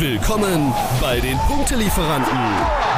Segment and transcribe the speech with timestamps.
[0.00, 2.36] Willkommen bei den Punktelieferanten,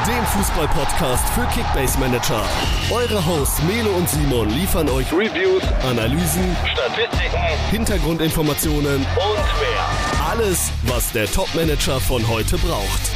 [0.06, 2.42] dem Fußball-Podcast für Kickbase Manager.
[2.90, 7.36] Eure Hosts Melo und Simon liefern euch Reviews, Analysen, Statistiken,
[7.70, 10.26] Hintergrundinformationen und mehr.
[10.30, 13.10] Alles, was der Top-Manager von heute braucht.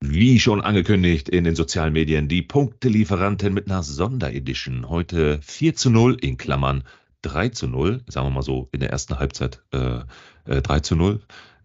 [0.00, 4.90] Wie schon angekündigt in den sozialen Medien, die Punktelieferanten mit einer Sonderedition.
[4.90, 6.84] Heute 4 zu 0 in Klammern
[7.22, 10.00] 3 zu 0, sagen wir mal so in der ersten Halbzeit äh,
[10.46, 11.20] äh, 3 zu 0.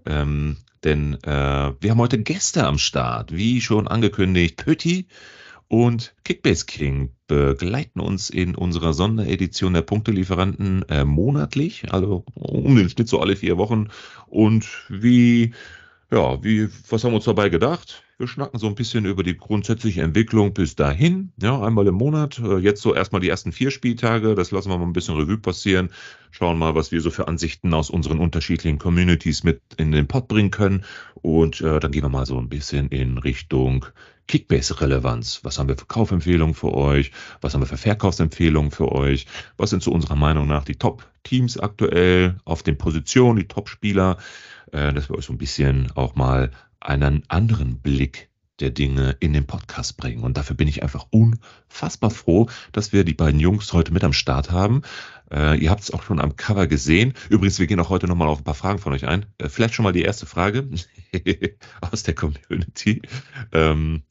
[0.06, 5.08] Ähm, denn äh, wir haben heute Gäste am Start, wie schon angekündigt, Pötti
[5.72, 12.90] und Kickbase King begleiten uns in unserer Sonderedition der Punktelieferanten äh, monatlich, also um den
[12.90, 13.88] Schnitt so alle vier Wochen.
[14.28, 15.54] Und wie,
[16.12, 18.04] ja, wie, was haben wir uns dabei gedacht?
[18.22, 22.38] Wir schnacken so ein bisschen über die grundsätzliche Entwicklung bis dahin, ja, einmal im Monat.
[22.38, 25.40] Äh, jetzt so erstmal die ersten vier Spieltage, das lassen wir mal ein bisschen Revue
[25.40, 25.90] passieren.
[26.30, 30.28] Schauen mal, was wir so für Ansichten aus unseren unterschiedlichen Communities mit in den Pod
[30.28, 30.86] bringen können.
[31.16, 33.88] Und äh, dann gehen wir mal so ein bisschen in Richtung
[34.28, 35.40] Kickbase-Relevanz.
[35.42, 37.12] Was haben wir für Kaufempfehlungen für euch?
[37.42, 39.26] Was haben wir für Verkaufsempfehlungen für euch?
[39.58, 44.18] Was sind zu unserer Meinung nach die Top-Teams aktuell auf den Positionen, die Top-Spieler?
[44.72, 48.30] Äh, dass wir euch so ein bisschen auch mal einen anderen Blick
[48.62, 50.24] der Dinge in den Podcast bringen.
[50.24, 54.14] Und dafür bin ich einfach unfassbar froh, dass wir die beiden Jungs heute mit am
[54.14, 54.84] Start haben.
[55.32, 57.14] Äh, ihr habt es auch schon am Cover gesehen.
[57.30, 59.26] Übrigens, wir gehen auch heute nochmal auf ein paar Fragen von euch ein.
[59.38, 60.70] Äh, vielleicht schon mal die erste Frage
[61.82, 63.02] aus der Community.
[63.52, 64.04] Ähm,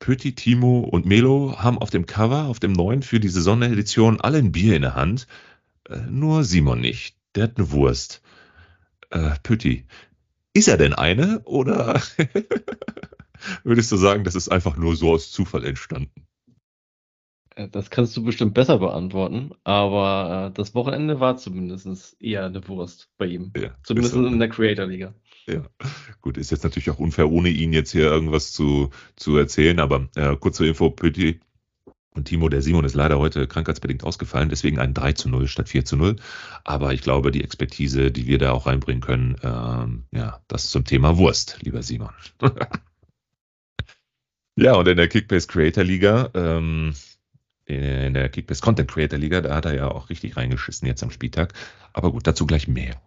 [0.00, 4.38] Pöti, Timo und Melo haben auf dem Cover, auf dem neuen für diese Sonderedition alle
[4.38, 5.28] ein Bier in der Hand.
[5.88, 7.16] Äh, nur Simon nicht.
[7.36, 8.20] Der hat eine Wurst.
[9.10, 9.86] Äh, Pöti,
[10.54, 12.00] ist er denn eine oder
[13.64, 16.26] würdest du sagen, das ist einfach nur so aus Zufall entstanden?
[17.54, 22.66] Äh, das kannst du bestimmt besser beantworten, aber äh, das Wochenende war zumindest eher eine
[22.68, 23.52] Wurst bei ihm.
[23.56, 25.14] Ja, zumindest in der Creator-Liga.
[25.46, 25.66] Ja,
[26.20, 30.08] gut, ist jetzt natürlich auch unfair, ohne ihn jetzt hier irgendwas zu, zu erzählen, aber
[30.14, 31.40] äh, kurze Info, Pötti
[32.14, 35.70] und Timo, der Simon ist leider heute krankheitsbedingt ausgefallen, deswegen ein 3 zu 0 statt
[35.70, 36.16] 4 zu 0.
[36.62, 40.84] Aber ich glaube, die Expertise, die wir da auch reinbringen können, ähm, ja, das zum
[40.84, 42.12] Thema Wurst, lieber Simon.
[44.56, 46.94] ja, und in der Kickbase Creator Liga, ähm,
[47.64, 51.10] in der Kickbase Content Creator Liga, da hat er ja auch richtig reingeschissen jetzt am
[51.10, 51.54] Spieltag.
[51.94, 53.00] Aber gut, dazu gleich mehr.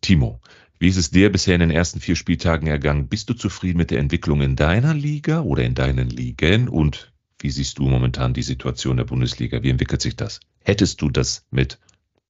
[0.00, 0.40] Timo,
[0.80, 3.06] wie ist es dir bisher in den ersten vier Spieltagen ergangen?
[3.06, 6.68] Bist du zufrieden mit der Entwicklung in deiner Liga oder in deinen Ligen?
[6.68, 9.62] Und wie siehst du momentan die Situation der Bundesliga?
[9.62, 10.40] Wie entwickelt sich das?
[10.64, 11.78] Hättest du das mit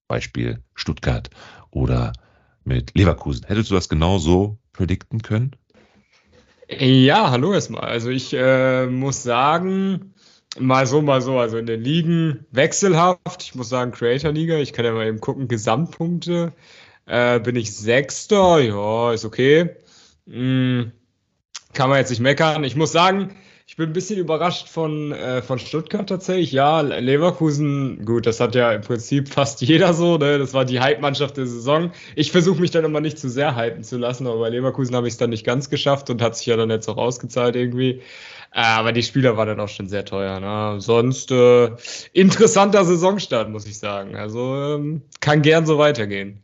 [0.07, 1.29] Beispiel Stuttgart
[1.71, 2.13] oder
[2.63, 5.55] mit Leverkusen, hättest du das genauso predikten können?
[6.69, 7.81] Ja, hallo erstmal.
[7.81, 10.13] Also ich äh, muss sagen,
[10.59, 11.39] mal so, mal so.
[11.39, 13.41] Also in den Ligen wechselhaft.
[13.41, 14.57] Ich muss sagen, Creator Liga.
[14.57, 16.53] Ich kann ja mal eben gucken, Gesamtpunkte.
[17.07, 18.59] Äh, bin ich Sechster?
[18.59, 19.77] Ja, ist okay.
[20.27, 20.91] Hm,
[21.73, 22.63] kann man jetzt nicht meckern.
[22.63, 23.35] Ich muss sagen,
[23.69, 26.51] ich bin ein bisschen überrascht von, äh, von Stuttgart tatsächlich.
[26.51, 30.17] Ja, Leverkusen, gut, das hat ja im Prinzip fast jeder so.
[30.17, 30.39] Ne?
[30.39, 31.91] Das war die Hype-Mannschaft der Saison.
[32.15, 35.07] Ich versuche mich dann immer nicht zu sehr hypen zu lassen, aber bei Leverkusen habe
[35.07, 38.01] ich es dann nicht ganz geschafft und hat sich ja dann jetzt auch ausgezahlt irgendwie.
[38.51, 40.39] Äh, aber die Spieler waren dann auch schon sehr teuer.
[40.39, 40.81] Ne?
[40.81, 41.69] Sonst äh,
[42.13, 44.15] interessanter Saisonstart, muss ich sagen.
[44.15, 46.41] Also ähm, kann gern so weitergehen.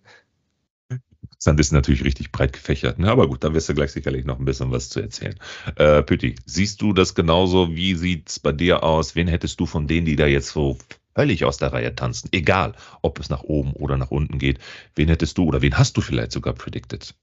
[1.46, 3.00] Dann ist natürlich richtig breit gefächert.
[3.00, 3.10] Ne?
[3.10, 5.36] Aber gut, da wirst du gleich sicherlich noch ein bisschen was zu erzählen.
[5.76, 7.76] Äh, Pütti, siehst du das genauso?
[7.76, 9.16] Wie sieht's bei dir aus?
[9.16, 10.78] Wen hättest du von denen, die da jetzt so
[11.14, 12.30] völlig aus der Reihe tanzen?
[12.32, 14.60] Egal, ob es nach oben oder nach unten geht.
[14.96, 17.14] Wen hättest du oder wen hast du vielleicht sogar predicted?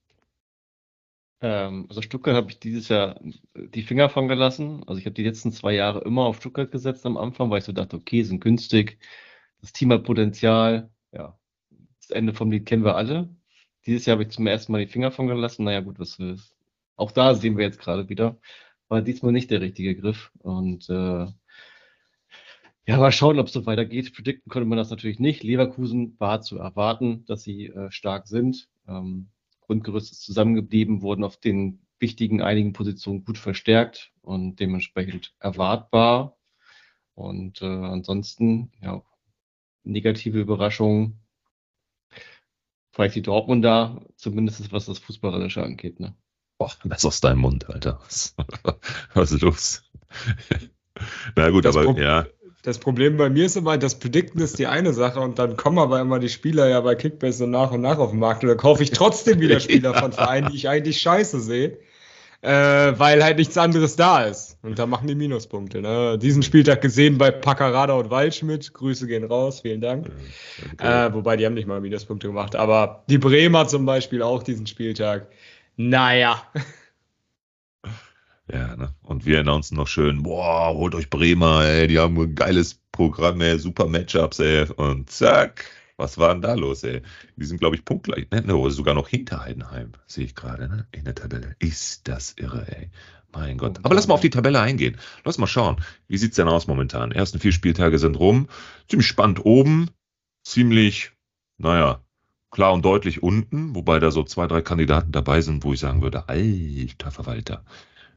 [1.40, 3.20] Ähm, also Stuttgart habe ich dieses Jahr
[3.54, 4.84] die Finger von gelassen.
[4.86, 7.64] Also ich habe die letzten zwei Jahre immer auf Stuttgart gesetzt am Anfang, weil ich
[7.64, 8.98] so dachte, okay, sind günstig,
[9.60, 10.90] das Team hat Potenzial.
[11.12, 11.36] Ja,
[12.00, 13.28] das Ende vom Lied kennen wir alle.
[13.86, 15.64] Dieses Jahr habe ich zum ersten Mal die Finger von gelassen.
[15.64, 16.56] Naja, gut, was ist.
[16.96, 18.38] Auch da sehen wir jetzt gerade wieder.
[18.88, 20.30] War diesmal nicht der richtige Griff.
[20.38, 21.26] Und äh,
[22.86, 24.14] ja, mal schauen, ob es so weitergeht.
[24.14, 25.42] Predikten konnte man das natürlich nicht.
[25.42, 28.68] Leverkusen war zu erwarten, dass sie äh, stark sind.
[28.88, 36.36] Ähm, Grundgerüst ist zusammengeblieben, wurden auf den wichtigen einigen Positionen gut verstärkt und dementsprechend erwartbar.
[37.14, 39.02] Und äh, ansonsten, ja,
[39.84, 41.21] negative Überraschungen
[42.92, 45.98] vielleicht die Dortmunder, zumindest was das Fußballerische angeht.
[45.98, 46.14] Ne?
[46.58, 47.98] Boah, das aus deinem Mund, Alter.
[48.04, 48.36] Was,
[49.14, 49.82] was ist los?
[51.36, 52.26] Na gut, das aber Pro ja.
[52.64, 55.80] Das Problem bei mir ist immer, das Predikten ist die eine Sache und dann kommen
[55.80, 58.50] aber immer die Spieler ja bei Kickbase so nach und nach auf den Markt und
[58.50, 60.00] dann kaufe ich trotzdem wieder Spieler ja.
[60.00, 61.80] von Vereinen, die ich eigentlich scheiße sehe.
[62.42, 64.58] Äh, weil halt nichts anderes da ist.
[64.62, 65.80] Und da machen die Minuspunkte.
[65.80, 66.18] Ne?
[66.18, 68.74] Diesen Spieltag gesehen bei Packerada und Waldschmidt.
[68.74, 70.10] Grüße gehen raus, vielen Dank.
[70.74, 71.06] Okay.
[71.06, 72.56] Äh, wobei die haben nicht mal Minuspunkte gemacht.
[72.56, 75.28] Aber die Bremer zum Beispiel auch diesen Spieltag.
[75.76, 76.42] Naja.
[78.52, 78.92] Ja, ne?
[79.02, 83.40] Und wir announcen noch schön, boah, holt euch Bremer, ey, die haben ein geiles Programm,
[83.40, 84.66] ey, super Matchups, ey.
[84.76, 85.64] Und zack,
[85.96, 87.02] was war denn da los, ey?
[87.36, 88.42] Die sind, glaube ich, punktgleich, ne?
[88.42, 90.86] ne sogar noch hinter Heidenheim, sehe ich gerade, ne?
[90.92, 91.56] In der Tabelle.
[91.58, 92.90] Ist das irre, ey.
[93.32, 93.78] Mein Gott.
[93.82, 94.98] Aber lass mal auf die Tabelle eingehen.
[95.24, 95.76] Lass mal schauen.
[96.06, 97.10] Wie sieht's denn aus momentan?
[97.10, 98.48] Die ersten vier Spieltage sind rum.
[98.88, 99.90] Ziemlich spannend oben.
[100.44, 101.12] Ziemlich,
[101.56, 102.02] naja,
[102.50, 103.74] klar und deutlich unten.
[103.74, 107.64] Wobei da so zwei, drei Kandidaten dabei sind, wo ich sagen würde, alter Verwalter.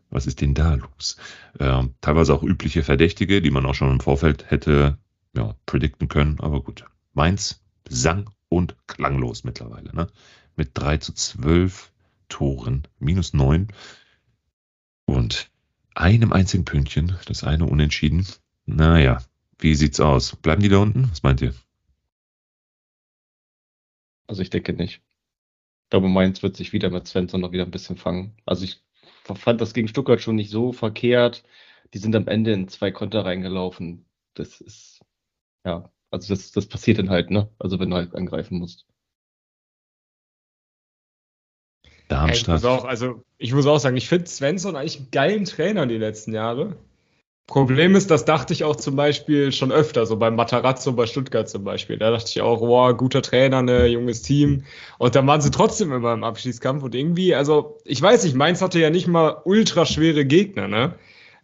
[0.09, 1.17] Was ist denn da los?
[1.59, 4.97] Äh, teilweise auch übliche Verdächtige, die man auch schon im Vorfeld hätte
[5.35, 6.39] ja, predikten können.
[6.39, 6.85] Aber gut.
[7.13, 9.93] Mainz sang und klanglos mittlerweile.
[9.95, 10.07] Ne?
[10.55, 11.91] Mit 3 zu 12
[12.29, 13.67] Toren, minus 9
[15.05, 15.49] und
[15.93, 18.27] einem einzigen Pünktchen, das eine unentschieden.
[18.65, 19.23] Naja,
[19.59, 20.35] wie sieht's aus?
[20.35, 21.09] Bleiben die da unten?
[21.11, 21.53] Was meint ihr?
[24.27, 25.01] Also ich denke nicht.
[25.83, 28.35] Ich glaube, Mainz wird sich wieder mit Svensson noch wieder ein bisschen fangen.
[28.45, 28.81] Also ich
[29.23, 31.43] fand das gegen Stuttgart schon nicht so verkehrt.
[31.93, 34.05] Die sind am Ende in zwei Konter reingelaufen.
[34.33, 35.01] Das ist,
[35.63, 37.49] ja, also das, das passiert dann halt, ne?
[37.59, 38.85] Also wenn du halt angreifen musst.
[42.07, 42.61] Darmstadt.
[42.61, 45.85] Ja, ich auch, also ich muss auch sagen, ich finde Svensson eigentlich einen geilen Trainer
[45.85, 46.77] die letzten Jahre.
[47.47, 51.47] Problem ist, das dachte ich auch zum Beispiel schon öfter, so beim Matarazzo bei Stuttgart
[51.47, 51.97] zum Beispiel.
[51.97, 54.63] Da dachte ich auch, wow, guter Trainer, ne, junges Team.
[54.97, 58.63] Und dann waren sie trotzdem immer im Abschießkampf und irgendwie, also ich weiß nicht, Mainz
[58.63, 60.95] hatte ja nicht mal ultra schwere Gegner, ne?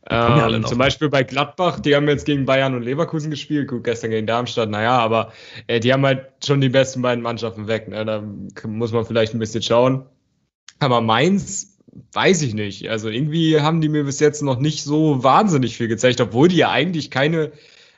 [0.09, 4.09] Ähm, zum Beispiel bei Gladbach, die haben jetzt gegen Bayern und Leverkusen gespielt, gut, gestern
[4.09, 5.31] gegen Darmstadt, naja, aber
[5.67, 8.03] äh, die haben halt schon die besten beiden Mannschaften weg, ne?
[8.03, 8.23] Da
[8.67, 10.05] muss man vielleicht ein bisschen schauen.
[10.79, 11.77] Aber Mainz
[12.13, 12.89] weiß ich nicht.
[12.89, 16.57] Also irgendwie haben die mir bis jetzt noch nicht so wahnsinnig viel gezeigt, obwohl die
[16.57, 17.51] ja eigentlich keine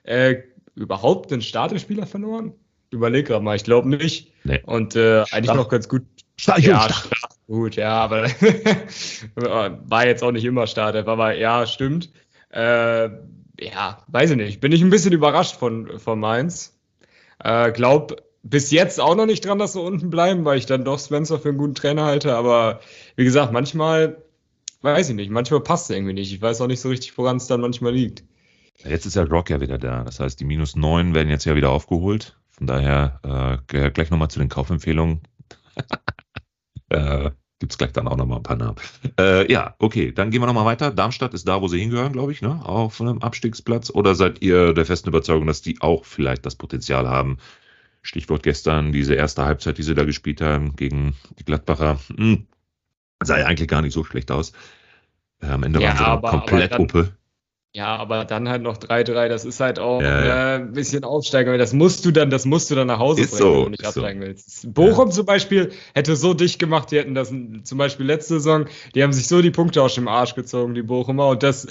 [0.04, 0.36] äh,
[0.76, 2.54] überhaupt einen Starterspieler verloren.
[2.90, 4.34] Überleg gerade mal, ich glaube nicht.
[4.44, 4.62] Nee.
[4.66, 6.04] Und äh, eigentlich noch ganz gut.
[6.36, 7.10] Start, ja, Start.
[7.48, 8.24] Gut, ja, aber
[9.36, 12.12] war jetzt auch nicht immer Starter, aber ja, stimmt.
[12.50, 13.10] Äh,
[13.60, 14.62] ja, weiß ich nicht.
[14.62, 16.80] Bin ich ein bisschen überrascht von, von Mainz.
[17.44, 20.84] Äh, glaub, bis jetzt auch noch nicht dran, dass sie unten bleiben, weil ich dann
[20.84, 22.36] doch Spencer für einen guten Trainer halte.
[22.36, 22.82] Aber
[23.16, 24.22] wie gesagt, manchmal,
[24.82, 26.34] weiß ich nicht, manchmal passt es irgendwie nicht.
[26.34, 28.24] Ich weiß auch nicht so richtig, woran es dann manchmal liegt.
[28.84, 30.04] Jetzt ist ja Rock ja wieder da.
[30.04, 32.38] Das heißt, die minus neun werden jetzt ja wieder aufgeholt.
[32.52, 35.22] Von daher äh, gleich nochmal zu den Kaufempfehlungen.
[36.94, 38.76] äh, Gibt es gleich dann auch nochmal ein paar Namen.
[39.18, 40.92] Äh, ja, okay, dann gehen wir nochmal weiter.
[40.92, 42.60] Darmstadt ist da, wo sie hingehören, glaube ich, ne?
[42.66, 43.90] auf einem Abstiegsplatz.
[43.90, 47.38] Oder seid ihr der festen Überzeugung, dass die auch vielleicht das Potenzial haben,
[48.02, 52.48] Stichwort gestern, diese erste Halbzeit, die sie da gespielt haben gegen die Gladbacher, hm,
[53.24, 54.52] sah ja eigentlich gar nicht so schlecht aus.
[55.42, 57.16] Äh, am Ende ja, waren sie komplett Uppe.
[57.76, 60.54] Ja, aber dann halt noch 3-3, das ist halt auch ja, ja.
[60.54, 61.58] Äh, ein bisschen Aufsteiger.
[61.58, 63.70] Das musst du dann, das musst du dann nach Hause ist bringen, so, wenn du
[63.72, 64.28] nicht absteigen so.
[64.28, 64.74] willst.
[64.76, 65.12] Bochum ja.
[65.12, 67.30] zum Beispiel hätte so dicht gemacht, die hätten das
[67.64, 70.84] zum Beispiel letzte Saison, die haben sich so die Punkte aus dem Arsch gezogen, die
[70.84, 71.66] Bochumer, und das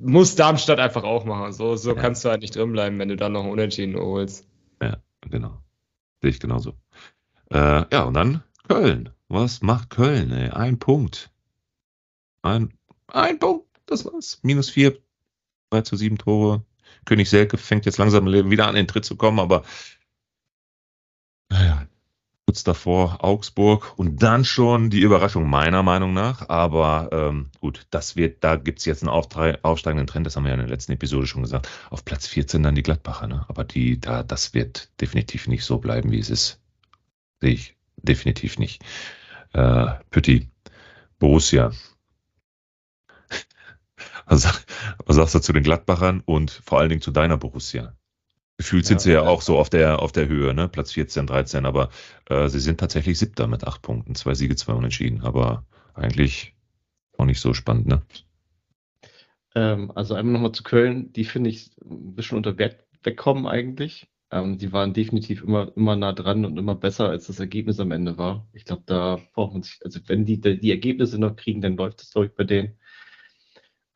[0.00, 1.52] muss Darmstadt einfach auch machen.
[1.52, 4.46] So, so kannst du halt nicht drin bleiben, wenn du dann noch Unentschieden holst.
[4.80, 4.98] Ja,
[5.28, 5.58] genau.
[6.20, 6.74] Sehe ich genauso.
[7.50, 9.10] Äh, ja, und dann Köln.
[9.28, 10.30] Was macht Köln?
[10.30, 10.50] Ey?
[10.50, 11.30] Ein Punkt.
[12.42, 12.72] Ein,
[13.08, 13.66] ein Punkt.
[13.86, 14.38] Das war's.
[14.42, 14.96] Minus vier.
[15.72, 16.62] 2 zu 7 Tore.
[17.06, 19.64] König Selke fängt jetzt langsam wieder an, in den Tritt zu kommen, aber
[21.48, 21.86] naja,
[22.46, 26.48] kurz davor Augsburg und dann schon die Überraschung meiner Meinung nach.
[26.50, 30.50] Aber ähm, gut, das wird, da gibt es jetzt einen aufsteigenden Trend, das haben wir
[30.50, 31.68] ja in der letzten Episode schon gesagt.
[31.90, 33.44] Auf Platz 14 dann die Gladbacher, ne?
[33.48, 36.60] Aber die, da, das wird definitiv nicht so bleiben, wie es ist.
[37.40, 38.82] Sehe ich definitiv nicht.
[39.54, 40.48] Äh, Pütti,
[41.18, 41.72] Borussia.
[44.32, 44.64] Was,
[45.04, 47.94] was sagst du zu den Gladbachern und vor allen Dingen zu deiner Borussia?
[48.56, 50.70] Gefühlt sind ja, sie ja auch so auf der, auf der Höhe, ne?
[50.70, 51.90] Platz 14, 13, aber
[52.30, 54.14] äh, sie sind tatsächlich siebter mit acht Punkten.
[54.14, 56.54] Zwei Siege, zwei Unentschieden, aber eigentlich
[57.18, 58.00] auch nicht so spannend, ne?
[59.54, 64.08] Ähm, also einmal nochmal zu Köln, die finde ich ein bisschen unter Wert wegkommen eigentlich.
[64.30, 67.90] Ähm, die waren definitiv immer, immer nah dran und immer besser, als das Ergebnis am
[67.90, 68.48] Ende war.
[68.54, 72.00] Ich glaube, da braucht man sich, also wenn die die Ergebnisse noch kriegen, dann läuft
[72.00, 72.78] das, glaube ich, bei denen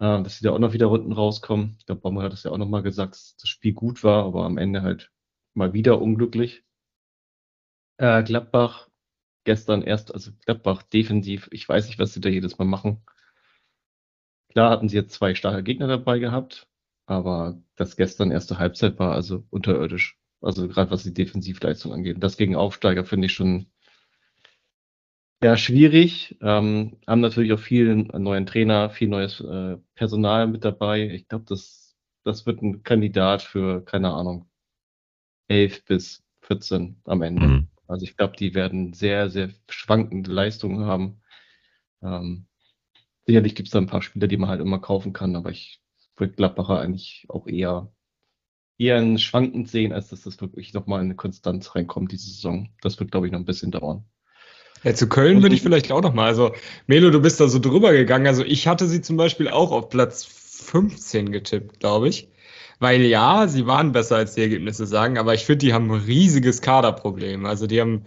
[0.00, 1.76] äh, dass sie da auch noch wieder unten rauskommen.
[1.78, 4.44] Ich glaube, Baumel hat das ja auch nochmal gesagt, dass das Spiel gut war, aber
[4.44, 5.10] am Ende halt
[5.54, 6.64] mal wieder unglücklich.
[7.98, 8.88] Äh, Gladbach
[9.44, 13.02] gestern erst, also Gladbach defensiv, ich weiß nicht, was sie da jedes Mal machen.
[14.50, 16.66] Klar hatten sie jetzt zwei starke Gegner dabei gehabt,
[17.06, 20.18] aber das gestern erste Halbzeit war also unterirdisch.
[20.42, 22.16] Also gerade was die Defensivleistung angeht.
[22.20, 23.66] Das gegen Aufsteiger finde ich schon
[25.46, 26.36] Ja, schwierig.
[26.40, 31.08] Ähm, haben natürlich auch viel neuen Trainer, viel neues äh, Personal mit dabei.
[31.10, 34.50] Ich glaube, das, das wird ein Kandidat für, keine Ahnung,
[35.46, 37.46] 11 bis 14 am Ende.
[37.46, 37.68] Mhm.
[37.86, 41.22] Also ich glaube, die werden sehr, sehr schwankende Leistungen haben.
[42.02, 42.48] Ähm,
[43.24, 45.80] sicherlich gibt es da ein paar Spieler, die man halt immer kaufen kann, aber ich
[46.16, 47.92] würde Gladbacher eigentlich auch eher,
[48.78, 52.74] eher ein schwankend sehen, als dass das wirklich nochmal in eine Konstanz reinkommt diese Saison.
[52.80, 54.06] Das wird, glaube ich, noch ein bisschen dauern.
[54.84, 56.28] Ja, zu Köln würde ich vielleicht auch nochmal.
[56.28, 56.52] Also,
[56.86, 58.26] Melo, du bist da so drüber gegangen.
[58.26, 62.28] Also, ich hatte sie zum Beispiel auch auf Platz 15 getippt, glaube ich.
[62.78, 66.02] Weil ja, sie waren besser, als die Ergebnisse sagen, aber ich finde, die haben ein
[66.02, 67.46] riesiges Kaderproblem.
[67.46, 68.04] Also, die haben,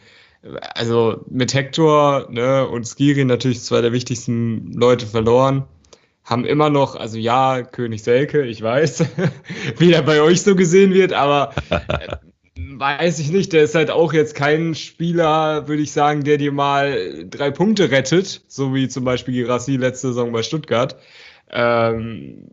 [0.76, 5.66] also mit Hector ne, und Skiri natürlich zwei der wichtigsten Leute verloren.
[6.24, 9.06] Haben immer noch, also ja, König Selke, ich weiß,
[9.78, 11.54] wie der bei euch so gesehen wird, aber
[12.80, 16.54] weiß ich nicht, der ist halt auch jetzt kein Spieler, würde ich sagen, der dir
[16.54, 20.96] mal drei Punkte rettet, so wie zum Beispiel Girassi letzte Saison bei Stuttgart.
[21.50, 22.48] Ähm,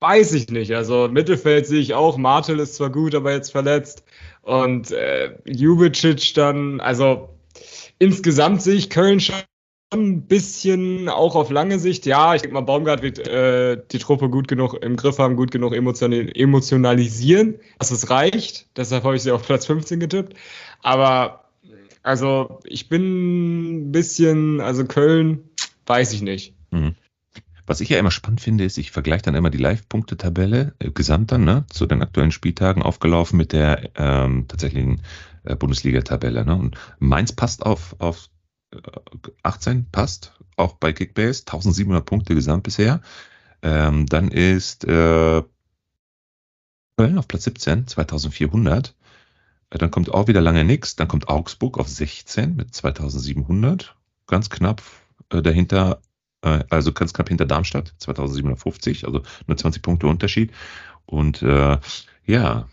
[0.00, 0.74] weiß ich nicht.
[0.74, 2.18] Also Mittelfeld sehe ich auch.
[2.18, 4.04] Martel ist zwar gut, aber jetzt verletzt.
[4.42, 7.30] Und äh, Jubicic dann, also
[7.98, 9.36] insgesamt sehe ich Köln schon
[9.92, 12.06] ein bisschen auch auf lange Sicht.
[12.06, 15.50] Ja, ich denke mal, Baumgart wird äh, die Truppe gut genug im Griff haben, gut
[15.50, 18.68] genug emotionalisieren, dass es reicht.
[18.76, 20.34] Deshalb habe ich sie auf Platz 15 getippt.
[20.82, 21.44] Aber
[22.02, 25.50] also ich bin ein bisschen, also Köln,
[25.86, 26.54] weiß ich nicht.
[26.70, 26.94] Mhm.
[27.66, 31.32] Was ich ja immer spannend finde, ist, ich vergleiche dann immer die Live-Punkte-Tabelle äh, gesamt
[31.32, 35.02] dann, ne, zu den aktuellen Spieltagen aufgelaufen mit der ähm, tatsächlichen
[35.44, 36.44] äh, Bundesliga-Tabelle.
[36.44, 36.54] Ne?
[36.54, 38.28] Und Mainz passt auf, auf
[39.60, 43.00] 18 passt, auch bei Kickbase, 1700 Punkte gesamt bisher.
[43.62, 45.42] Ähm, dann ist äh,
[46.96, 48.94] Köln auf Platz 17, 2400.
[49.70, 50.96] Äh, dann kommt auch wieder lange nichts.
[50.96, 53.96] Dann kommt Augsburg auf 16 mit 2700.
[54.26, 54.82] Ganz knapp
[55.30, 56.00] äh, dahinter,
[56.42, 60.52] äh, also ganz knapp hinter Darmstadt, 2750, also nur 20 Punkte Unterschied.
[61.04, 61.78] Und äh,
[62.24, 62.68] ja,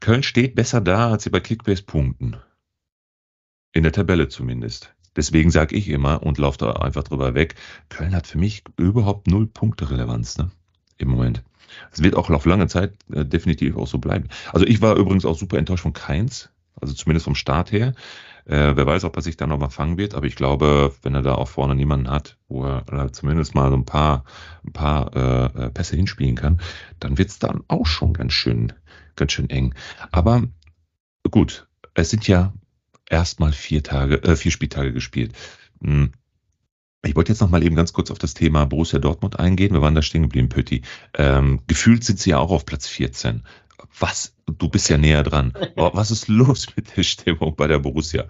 [0.00, 2.36] Köln steht besser da, als sie bei Kickbase punkten.
[3.72, 4.94] In der Tabelle zumindest.
[5.18, 7.56] Deswegen sage ich immer und laufe da einfach drüber weg,
[7.88, 10.52] Köln hat für mich überhaupt null Punkte Relevanz ne?
[10.96, 11.42] im Moment.
[11.90, 14.28] Es wird auch auf lange Zeit äh, definitiv auch so bleiben.
[14.52, 17.94] Also ich war übrigens auch super enttäuscht von Keins, also zumindest vom Start her.
[18.44, 21.16] Äh, wer weiß, ob er sich da noch mal fangen wird, aber ich glaube, wenn
[21.16, 24.22] er da auch vorne niemanden hat, wo er zumindest mal so ein paar,
[24.64, 26.60] ein paar äh, äh Pässe hinspielen kann,
[27.00, 28.72] dann wird es dann auch schon ganz schön,
[29.16, 29.74] ganz schön eng.
[30.12, 30.44] Aber
[31.28, 32.52] gut, es sind ja
[33.08, 35.32] erstmal vier Tage, äh, vier Spieltage gespielt.
[35.82, 36.12] Hm.
[37.04, 39.72] Ich wollte jetzt noch mal eben ganz kurz auf das Thema Borussia Dortmund eingehen.
[39.72, 40.82] Wir waren da stehen geblieben, Pötti.
[41.14, 43.44] Ähm, gefühlt sind sie ja auch auf Platz 14.
[44.00, 45.52] Was, du bist ja näher dran.
[45.76, 48.26] Was ist los mit der Stimmung bei der Borussia?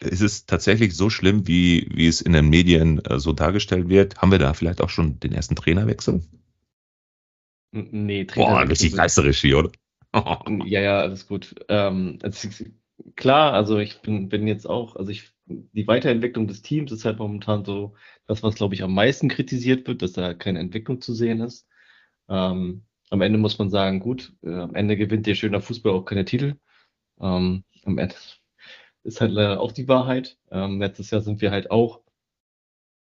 [0.00, 4.16] Ist es tatsächlich so schlimm, wie, wie es in den Medien äh, so dargestellt wird?
[4.16, 6.22] Haben wir da vielleicht auch schon den ersten Trainerwechsel?
[7.72, 8.34] Nee, Trainerwechsel.
[8.36, 9.70] Boah, richtig reißerisch hier, oder?
[10.64, 11.54] ja, ja, alles gut.
[11.68, 12.18] Ähm,
[13.16, 17.18] klar, also ich bin, bin jetzt auch, also ich, die Weiterentwicklung des Teams ist halt
[17.18, 17.94] momentan so
[18.26, 21.66] das, was, glaube ich, am meisten kritisiert wird, dass da keine Entwicklung zu sehen ist.
[22.28, 26.04] Ähm, am Ende muss man sagen, gut, äh, am Ende gewinnt der schöner Fußball auch
[26.04, 26.56] keine Titel.
[27.20, 28.16] Ähm, am Ende
[29.04, 30.38] ist halt leider auch die Wahrheit.
[30.50, 32.02] Ähm, letztes Jahr sind wir halt auch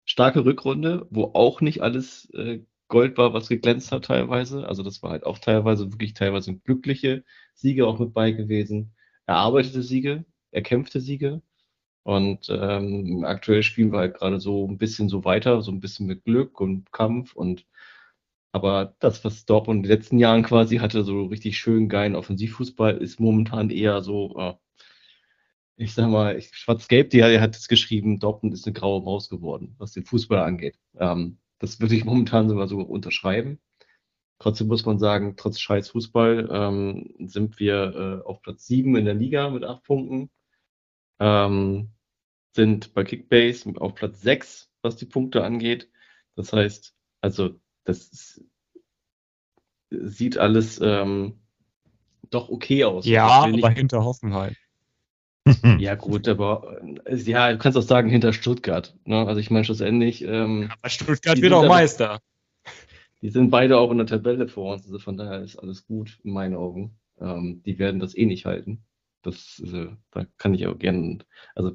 [0.05, 4.67] starke Rückrunde, wo auch nicht alles äh, Gold war, was geglänzt hat teilweise.
[4.69, 8.95] Also das war halt auch teilweise wirklich teilweise glückliche Siege auch mit bei gewesen
[9.27, 11.43] erarbeitete Siege, erkämpfte Siege.
[12.05, 16.07] Und ähm, aktuell spielen wir halt gerade so ein bisschen so weiter, so ein bisschen
[16.07, 17.67] mit Glück und Kampf und
[18.53, 22.99] aber das, was Dortmund in den letzten Jahren quasi hatte, so richtig schön geilen Offensivfußball,
[22.99, 24.55] ist momentan eher so, äh,
[25.77, 29.93] ich sag mal, Schwarz-Gelb, die hat es geschrieben, Dortmund ist eine graue Maus geworden, was
[29.93, 30.79] den Fußball angeht.
[30.99, 33.59] Ähm, das würde ich momentan sogar so unterschreiben.
[34.39, 39.05] Trotzdem muss man sagen, trotz scheiß Fußball ähm, sind wir äh, auf Platz 7 in
[39.05, 40.31] der Liga mit 8 Punkten.
[41.21, 41.91] Ähm,
[42.53, 45.89] sind bei Kickbase auf Platz 6, was die Punkte angeht.
[46.37, 48.45] Das heißt, also das ist,
[49.91, 51.41] sieht alles ähm,
[52.31, 53.07] doch okay aus.
[53.07, 54.55] Ja, aber hinter Hoffenheim.
[55.79, 58.97] ja, gut, aber äh, ja, du kannst auch sagen, hinter Stuttgart.
[59.05, 59.27] Ne?
[59.27, 60.23] Also ich meine schlussendlich.
[60.23, 62.21] Ähm, aber Stuttgart wird auch Meister.
[63.25, 66.19] Die sind beide auch in der Tabelle vor uns, also von daher ist alles gut
[66.25, 66.99] in meinen Augen.
[67.19, 68.85] Ähm, die werden das eh nicht halten.
[69.23, 71.21] Das, äh, da kann ich auch gerne,
[71.55, 71.73] also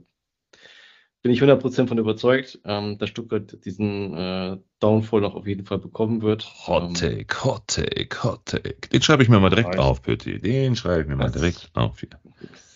[1.23, 5.79] bin ich 100% von überzeugt, ähm, dass Stuttgart diesen äh, Downfall noch auf jeden Fall
[5.79, 6.45] bekommen wird.
[6.67, 8.87] Hot ähm, Take, Hot Take, Hot Take.
[8.93, 10.39] Den schreibe ich mir mal direkt auf, Pötti.
[10.39, 11.99] Den schreibe ich mir mal direkt auf.
[11.99, 12.09] Hier.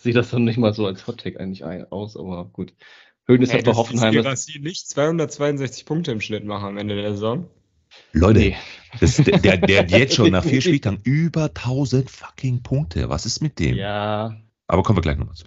[0.01, 2.74] Sieht das dann nicht mal so als Hot Take eigentlich aus, aber gut.
[3.27, 4.24] Hönes hey, hat bei Hoffenheim.
[4.24, 7.51] Dass nicht 262 Punkte im Schnitt machen am Ende der Saison.
[8.14, 8.56] Leute, nee.
[9.00, 13.10] das, der, der, der jetzt schon nach vier Spieltagen über 1000 fucking Punkte.
[13.10, 13.76] Was ist mit dem?
[13.76, 14.38] Ja.
[14.68, 15.46] Aber kommen wir gleich nochmal zu.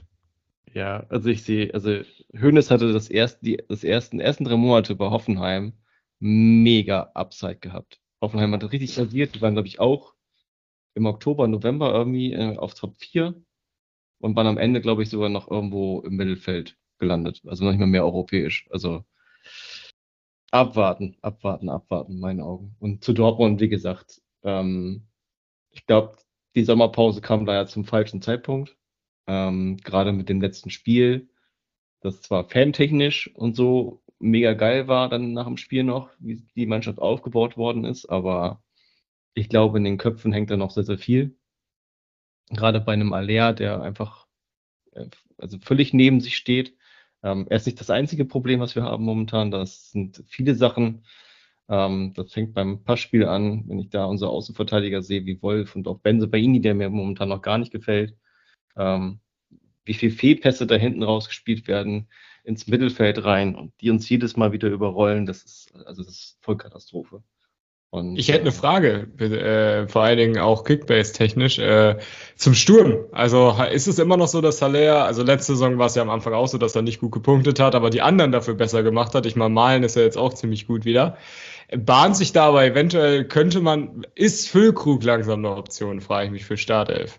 [0.74, 2.00] Ja, also ich sehe, also
[2.34, 5.72] Hönes hatte das erste, die das ersten, ersten drei Monate bei Hoffenheim
[6.18, 8.00] mega Upside gehabt.
[8.20, 9.34] Hoffenheim hat richtig rasiert.
[9.34, 10.14] Die waren, glaube ich, auch
[10.94, 13.34] im Oktober, November irgendwie äh, auf Top 4
[14.18, 17.42] und waren am Ende, glaube ich, sogar noch irgendwo im Mittelfeld gelandet.
[17.46, 18.66] Also noch nicht mal mehr europäisch.
[18.70, 19.04] Also
[20.60, 22.76] abwarten, abwarten, abwarten, in meinen Augen.
[22.78, 25.08] Und zu Dortmund, wie gesagt, ähm,
[25.70, 26.16] ich glaube,
[26.54, 28.76] die Sommerpause kam ja zum falschen Zeitpunkt.
[29.26, 31.28] Ähm, Gerade mit dem letzten Spiel,
[32.00, 36.66] das zwar fantechnisch und so mega geil war dann nach dem Spiel noch, wie die
[36.66, 38.62] Mannschaft aufgebaut worden ist, aber
[39.34, 41.36] ich glaube, in den Köpfen hängt da noch sehr, sehr viel.
[42.48, 44.26] Gerade bei einem Aller, der einfach
[44.92, 45.08] äh,
[45.38, 46.76] also völlig neben sich steht.
[47.22, 49.50] Ähm, er ist nicht das einzige Problem, was wir haben momentan.
[49.50, 51.04] Das sind viele Sachen.
[51.68, 55.88] Ähm, das fängt beim Passspiel an, wenn ich da unsere Außenverteidiger sehe, wie Wolf und
[55.88, 58.16] auch Benze Baini, der mir momentan noch gar nicht gefällt.
[58.76, 59.20] Ähm,
[59.84, 62.08] wie viel Fehlpässe da hinten rausgespielt werden
[62.44, 66.38] ins Mittelfeld rein und die uns jedes Mal wieder überrollen, das ist also das ist
[66.42, 67.22] Vollkatastrophe.
[67.90, 71.96] Und, ich hätte eine äh, Frage, äh, vor allen Dingen auch Kickbase-technisch, äh,
[72.34, 73.06] zum Sturm.
[73.12, 76.10] Also ist es immer noch so, dass Haller, also letzte Saison war es ja am
[76.10, 79.14] Anfang auch so, dass er nicht gut gepunktet hat, aber die anderen dafür besser gemacht
[79.14, 79.24] hat.
[79.24, 81.16] Ich meine, Malen ist ja jetzt auch ziemlich gut wieder.
[81.74, 86.56] Bahnt sich dabei eventuell, könnte man, ist Füllkrug langsam eine Option, frage ich mich für
[86.56, 87.18] Startelf.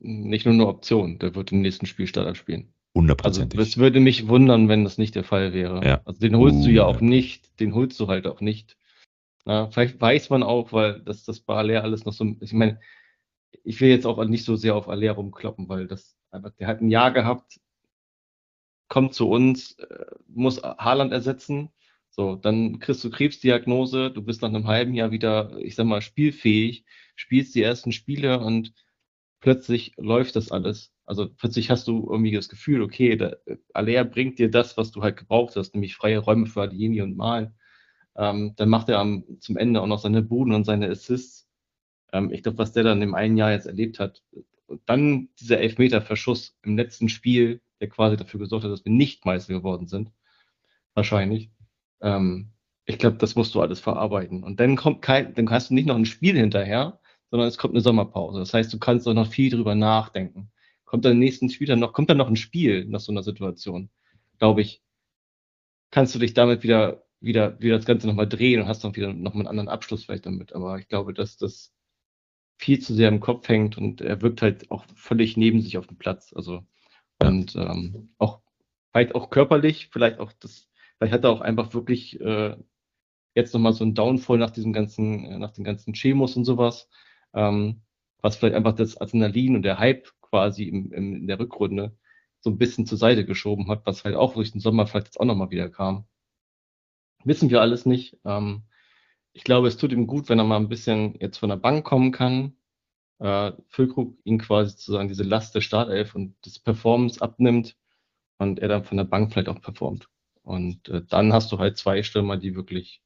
[0.00, 2.72] Nicht nur eine Option, der wird im nächsten Spiel Startelf spielen.
[2.94, 3.58] Hundertprozentig.
[3.58, 5.84] Also es würde mich wundern, wenn das nicht der Fall wäre.
[5.86, 6.00] Ja.
[6.04, 8.77] Also den holst uh, du ja auch nicht, den holst du halt auch nicht
[9.48, 12.78] na, vielleicht weiß man auch, weil das, das bei Aller alles noch so, ich meine,
[13.64, 16.82] ich will jetzt auch nicht so sehr auf Aller rumkloppen, weil das einfach, der hat
[16.82, 17.58] ein Jahr gehabt,
[18.88, 21.70] kommt zu uns, äh, muss Haaland ersetzen,
[22.10, 26.02] so, dann kriegst du Krebsdiagnose, du bist nach einem halben Jahr wieder, ich sag mal,
[26.02, 26.84] spielfähig,
[27.16, 28.74] spielst die ersten Spiele und
[29.40, 30.92] plötzlich läuft das alles.
[31.06, 33.40] Also plötzlich hast du irgendwie das Gefühl, okay, der,
[33.72, 37.16] Aller bringt dir das, was du halt gebraucht hast, nämlich freie Räume für Adiemi und
[37.16, 37.54] Mal.
[38.18, 41.48] Ähm, dann macht er am, zum Ende auch noch seine Buden und seine Assists.
[42.12, 44.22] Ähm, ich glaube, was der dann im einen Jahr jetzt erlebt hat.
[44.66, 49.24] Und dann dieser Elfmeter-Verschuss im letzten Spiel, der quasi dafür gesorgt hat, dass wir nicht
[49.24, 50.10] Meister geworden sind.
[50.94, 51.50] Wahrscheinlich.
[52.00, 52.50] Ähm,
[52.86, 54.42] ich glaube, das musst du alles verarbeiten.
[54.42, 57.00] Und dann kommt kein, dann hast du nicht noch ein Spiel hinterher,
[57.30, 58.40] sondern es kommt eine Sommerpause.
[58.40, 60.50] Das heißt, du kannst auch noch viel drüber nachdenken.
[60.84, 63.22] Kommt dann im nächsten Spiel dann noch, kommt dann noch ein Spiel nach so einer
[63.22, 63.90] Situation,
[64.38, 64.82] glaube ich,
[65.90, 69.12] kannst du dich damit wieder wieder, wieder das Ganze nochmal drehen und hast dann wieder
[69.12, 70.52] nochmal einen anderen Abschluss vielleicht damit.
[70.54, 71.72] Aber ich glaube, dass das
[72.58, 75.86] viel zu sehr im Kopf hängt und er wirkt halt auch völlig neben sich auf
[75.86, 76.32] dem Platz.
[76.34, 76.64] Also
[77.20, 78.40] und ähm, auch
[78.92, 82.56] vielleicht auch körperlich, vielleicht auch das, vielleicht hat er auch einfach wirklich äh,
[83.34, 86.88] jetzt nochmal so ein Downfall nach diesem ganzen, äh, nach den ganzen Chemos und sowas,
[87.34, 87.82] ähm,
[88.20, 91.96] was vielleicht einfach das Adrenalin und der Hype quasi im, im, in der Rückrunde
[92.40, 95.20] so ein bisschen zur Seite geschoben hat, was halt auch durch den Sommer vielleicht jetzt
[95.20, 96.06] auch nochmal wieder kam.
[97.24, 98.18] Wissen wir alles nicht.
[98.24, 98.62] Ähm,
[99.32, 101.84] ich glaube, es tut ihm gut, wenn er mal ein bisschen jetzt von der Bank
[101.84, 102.56] kommen kann.
[103.18, 107.76] Äh, Füllkrug ihn quasi sozusagen diese Last der Startelf und des Performance abnimmt
[108.38, 110.08] und er dann von der Bank vielleicht auch performt.
[110.42, 113.02] Und äh, dann hast du halt zwei Stürmer, die wirklich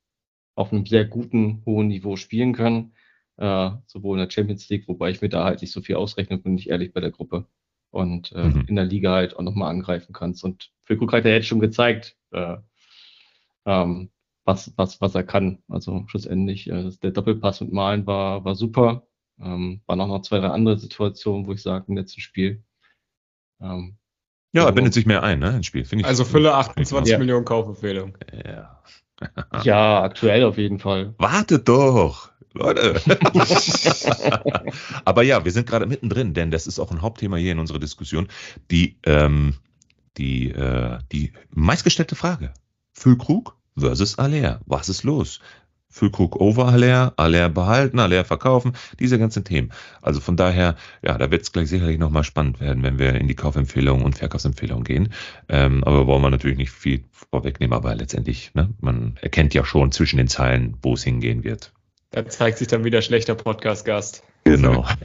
[0.54, 2.94] auf einem sehr guten, hohen Niveau spielen können.
[3.36, 6.38] Äh, sowohl in der Champions League, wobei ich mir da halt nicht so viel ausrechne,
[6.38, 7.46] bin ich ehrlich bei der Gruppe.
[7.90, 8.66] Und äh, mhm.
[8.68, 10.44] in der Liga halt auch nochmal angreifen kannst.
[10.44, 12.58] Und Füllkrug hat ja jetzt schon gezeigt, äh,
[13.66, 14.10] ähm,
[14.44, 15.62] was, was, was er kann.
[15.68, 19.06] Also schlussendlich, äh, der Doppelpass mit Malen war, war super.
[19.40, 22.62] Ähm, waren auch noch zwei, drei andere Situationen, wo ich sage, im letzten Spiel.
[23.60, 23.96] Ähm,
[24.52, 25.86] ja, er bindet sich mehr ein, ne, ins Spiel.
[25.90, 27.18] Ich, also Fülle 28 ja.
[27.18, 28.18] Millionen Kaufempfehlung.
[28.44, 28.82] Ja.
[29.62, 31.14] ja, aktuell auf jeden Fall.
[31.18, 32.32] Wartet doch!
[32.54, 33.00] Leute.
[35.06, 37.78] Aber ja, wir sind gerade mittendrin, denn das ist auch ein Hauptthema hier in unserer
[37.78, 38.28] Diskussion.
[38.70, 39.54] Die, ähm,
[40.18, 42.52] die, äh, die meistgestellte Frage.
[42.92, 44.60] Füllkrug versus Aller.
[44.66, 45.40] Was ist los?
[45.92, 49.72] Füllkrug over Aller, Aller behalten, Aller verkaufen, diese ganzen Themen.
[50.00, 53.28] Also von daher, ja, da wird es gleich sicherlich nochmal spannend werden, wenn wir in
[53.28, 55.12] die Kaufempfehlungen und Verkaufsempfehlungen gehen.
[55.50, 59.92] Ähm, aber wollen wir natürlich nicht viel vorwegnehmen, aber letztendlich, ne, man erkennt ja schon
[59.92, 61.72] zwischen den Zeilen, wo es hingehen wird.
[62.10, 64.22] Da zeigt sich dann wieder schlechter Podcast-Gast.
[64.44, 64.86] Genau.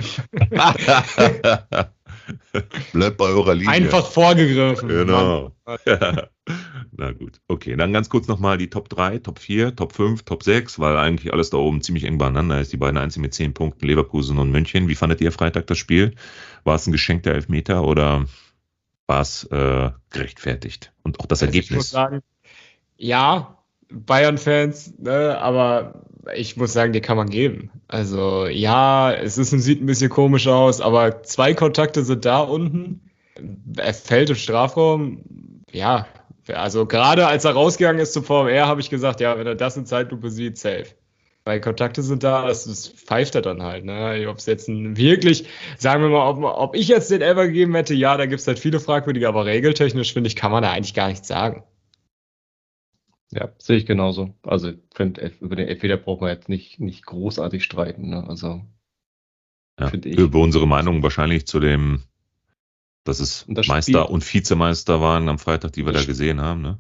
[2.94, 3.72] Bleibt bei eurer Linie.
[3.72, 4.88] Einfach vorgegriffen.
[4.88, 5.52] Genau.
[6.92, 7.40] Na gut.
[7.48, 10.98] Okay, dann ganz kurz nochmal die Top 3, Top 4, Top 5, Top 6, weil
[10.98, 12.74] eigentlich alles da oben ziemlich eng beieinander ist.
[12.74, 14.88] Die beiden Einzigen mit 10 Punkten, Leverkusen und München.
[14.88, 16.16] Wie fandet ihr Freitag das Spiel?
[16.64, 18.26] War es ein geschenkter Elfmeter oder
[19.08, 20.92] war es äh, gerechtfertigt.
[21.04, 21.78] Und auch das Also ich Ergebnis.
[21.78, 22.22] muss sagen,
[22.98, 23.58] ja,
[23.90, 26.04] Bayern-Fans, ne, aber
[26.36, 27.72] ich muss sagen, die kann man geben.
[27.88, 33.02] Also ja, es ist, sieht ein bisschen komisch aus, aber zwei Kontakte sind da unten.
[33.78, 35.22] Er fällt im Strafraum.
[35.72, 36.08] Ja,
[36.54, 39.78] also gerade als er rausgegangen ist zum VMR, habe ich gesagt, ja, wenn er das
[39.78, 40.88] in Zeitlupe sieht, safe.
[41.44, 43.86] Weil Kontakte sind da, das, das pfeift er dann halt.
[43.86, 44.26] Ne?
[44.28, 45.46] Ob es jetzt ein wirklich,
[45.78, 48.48] sagen wir mal, ob, ob ich jetzt den Elber gegeben hätte, ja, da gibt es
[48.48, 51.64] halt viele fragwürdige, aber regeltechnisch finde ich, kann man da eigentlich gar nichts sagen.
[53.32, 54.34] Ja, sehe ich genauso.
[54.44, 58.10] Also ich finde, über den Elfmeter braucht man jetzt nicht, nicht großartig streiten.
[58.10, 58.26] Ne?
[58.28, 58.62] Also
[59.80, 60.18] Ja, ich.
[60.18, 62.04] über unsere Meinung wahrscheinlich zu dem,
[63.04, 66.42] dass es Und das Meister Spiel- und Vizemeister waren am Freitag, die wir da gesehen
[66.42, 66.62] haben.
[66.62, 66.80] Ne?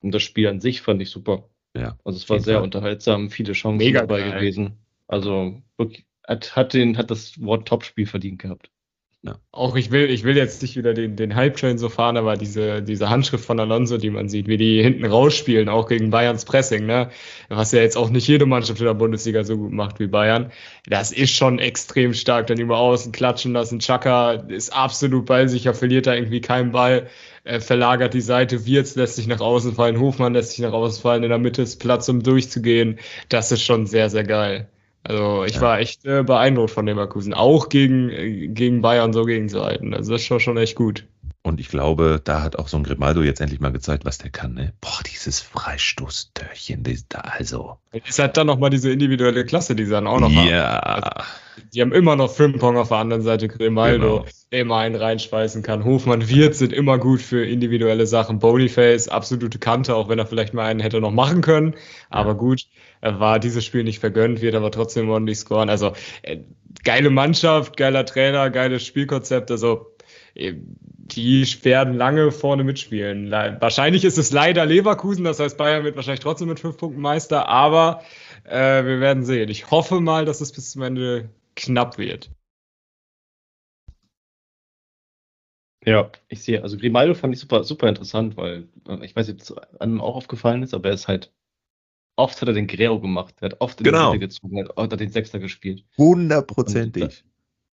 [0.00, 1.48] Und das Spiel an sich fand ich super.
[1.76, 2.64] Ja, Also es war sehr Fall.
[2.64, 4.32] unterhaltsam, viele Chancen Mega dabei geil.
[4.40, 4.78] gewesen.
[5.08, 8.70] Also wirklich, hat, hat, den, hat das Wort Topspiel verdient gehabt.
[9.52, 12.82] Auch ich will, ich will jetzt nicht wieder den, den Hype-Train so fahren, aber diese,
[12.82, 16.86] diese Handschrift von Alonso, die man sieht, wie die hinten rausspielen, auch gegen Bayerns Pressing,
[16.86, 17.10] ne?
[17.48, 20.52] Was ja jetzt auch nicht jede Mannschaft in der Bundesliga so gut macht wie Bayern.
[20.86, 22.46] Das ist schon extrem stark.
[22.46, 23.78] Dann über außen klatschen lassen.
[23.78, 27.08] Chaka ist absolut ballsicher, verliert da irgendwie keinen Ball,
[27.44, 28.66] äh, verlagert die Seite.
[28.66, 31.22] Wirtz lässt sich nach außen fallen, Hofmann lässt sich nach außen fallen.
[31.22, 32.98] In der Mitte ist Platz, um durchzugehen.
[33.28, 34.68] Das ist schon sehr, sehr geil.
[35.08, 35.60] Also ich Ja.
[35.60, 39.94] war echt äh, beeindruckt von Leverkusen, auch gegen, äh, gegen Bayern so gegenzuhalten.
[39.94, 41.06] Also das ist schon, schon echt gut.
[41.42, 44.30] Und ich glaube, da hat auch so ein Grimaldo jetzt endlich mal gezeigt, was der
[44.30, 44.54] kann.
[44.54, 44.72] Ne?
[44.80, 47.76] Boah, dieses Freistoßtörchen, das da also.
[47.92, 50.48] Es hat dann nochmal diese individuelle Klasse, die sie dann auch noch haben.
[50.48, 51.24] Ja,
[51.72, 54.26] Die haben immer noch Frimpong auf der anderen Seite, Grimaldo, Genau.
[54.52, 55.84] der immer einen reinschweißen kann.
[55.84, 58.38] Hofmann Wirt sind immer gut für individuelle Sachen.
[58.40, 61.74] Boniface, absolute Kante, auch wenn er vielleicht mal einen hätte noch machen können.
[62.10, 62.66] Aber gut, er
[63.18, 65.68] war dieses Spiel nicht vergönnt, wird aber trotzdem ordentlich scoren.
[65.70, 65.92] Also
[66.22, 66.38] äh,
[66.84, 69.50] geile Mannschaft, geiler Trainer, geiles Spielkonzept.
[69.50, 69.96] Also
[70.34, 73.26] äh, die werden lange vorne mitspielen.
[73.26, 77.00] Le wahrscheinlich ist es leider Leverkusen, das heißt Bayern wird wahrscheinlich trotzdem mit fünf Punkten
[77.00, 78.02] Meister, aber
[78.44, 79.48] äh, wir werden sehen.
[79.48, 82.30] Ich hoffe mal, dass es bis zum Ende knapp wird.
[85.84, 89.40] Ja, ich sehe, also Grimaldo fand ich super, super interessant, weil äh, ich weiß ob
[89.40, 91.32] es einem auch aufgefallen ist, aber er ist halt,
[92.16, 94.12] oft hat er den Guerrero gemacht, er hat oft in Genau.
[94.12, 95.84] die Mitte gezogen, hat, hat er den Sechster gespielt.
[95.98, 97.24] hundertprozentig.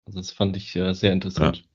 [0.06, 1.68] Also das fand ich äh, sehr interessant.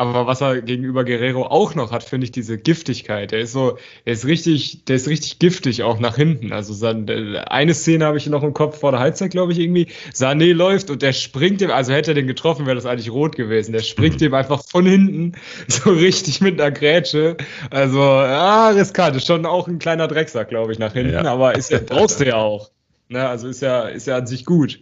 [0.00, 3.34] Aber was er gegenüber Guerrero auch noch hat, finde ich diese Giftigkeit.
[3.34, 6.54] Er ist so, er ist richtig, der ist richtig giftig auch nach hinten.
[6.54, 9.88] Also eine Szene habe ich noch im Kopf vor der Halbzeit, glaube ich, irgendwie.
[10.14, 13.36] Sané läuft und der springt dem, also hätte er den getroffen, wäre das eigentlich rot
[13.36, 13.72] gewesen.
[13.72, 15.32] Der springt dem einfach von hinten
[15.68, 17.36] so richtig mit einer Grätsche.
[17.70, 19.16] Also, ja, riskant.
[19.16, 21.12] Ist schon auch ein kleiner Drecksack, glaube ich, nach hinten.
[21.12, 21.24] Ja.
[21.24, 22.70] Aber ist ja, brauchst du ja auch.
[23.08, 24.80] Ne, also ist ja, ist ja an sich gut.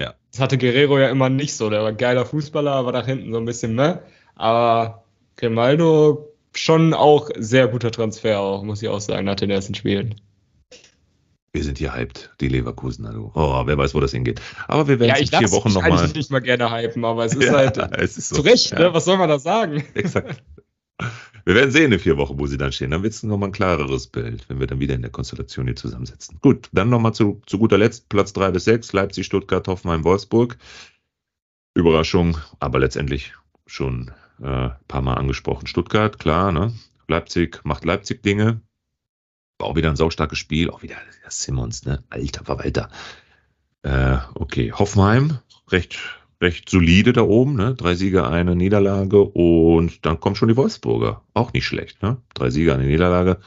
[0.00, 0.14] Ja.
[0.32, 1.68] Das hatte Guerrero ja immer nicht so.
[1.70, 4.02] Der war ein geiler Fußballer, aber nach hinten so ein bisschen, ne?
[4.34, 5.04] Aber
[5.36, 10.14] Grimaldo schon auch sehr guter Transfer, auch, muss ich auch sagen, nach den ersten Spielen.
[11.52, 13.04] Wir sind hier hyped, die Leverkusen.
[13.06, 13.32] Also.
[13.34, 14.40] Oh, wer weiß, wo das hingeht.
[14.68, 15.98] Aber wir werden Ja, es ich in vier lasse Wochen mich nochmal.
[15.98, 18.36] eigentlich nicht mal gerne hypen, aber es ist halt es ist so.
[18.36, 18.78] zu Recht, Ja.
[18.78, 18.94] ne?
[18.94, 19.84] Was soll man da sagen?
[19.94, 20.42] Exakt.
[21.44, 22.90] Wir werden sehen in vier Wochen, wo sie dann stehen.
[22.90, 25.76] Dann wird es nochmal ein klareres Bild, wenn wir dann wieder in der Konstellation hier
[25.76, 26.38] zusammensitzen.
[26.40, 30.56] Gut, dann nochmal zu, zu guter Letzt Platz drei bis sechs Leipzig, Stuttgart, Hoffenheim, Wolfsburg.
[31.74, 33.32] Überraschung, aber letztendlich
[33.66, 34.10] schon
[34.42, 35.66] äh, ein paar Mal angesprochen.
[35.66, 36.74] Stuttgart, klar, ne?
[37.08, 38.60] Leipzig macht Leipzig Dinge.
[39.58, 40.70] War auch wieder ein saustarkes Spiel.
[40.70, 42.02] Auch wieder der Simmons, ne?
[42.10, 42.90] Alter Verwalter.
[43.82, 45.98] Äh, okay, Hoffenheim, recht,
[46.40, 47.74] recht solide da oben, ne?
[47.74, 51.22] Drei Siege, eine Niederlage und dann kommen schon die Wolfsburger.
[51.34, 52.18] Auch nicht schlecht, ne?
[52.34, 53.38] Drei Siege, eine Niederlage,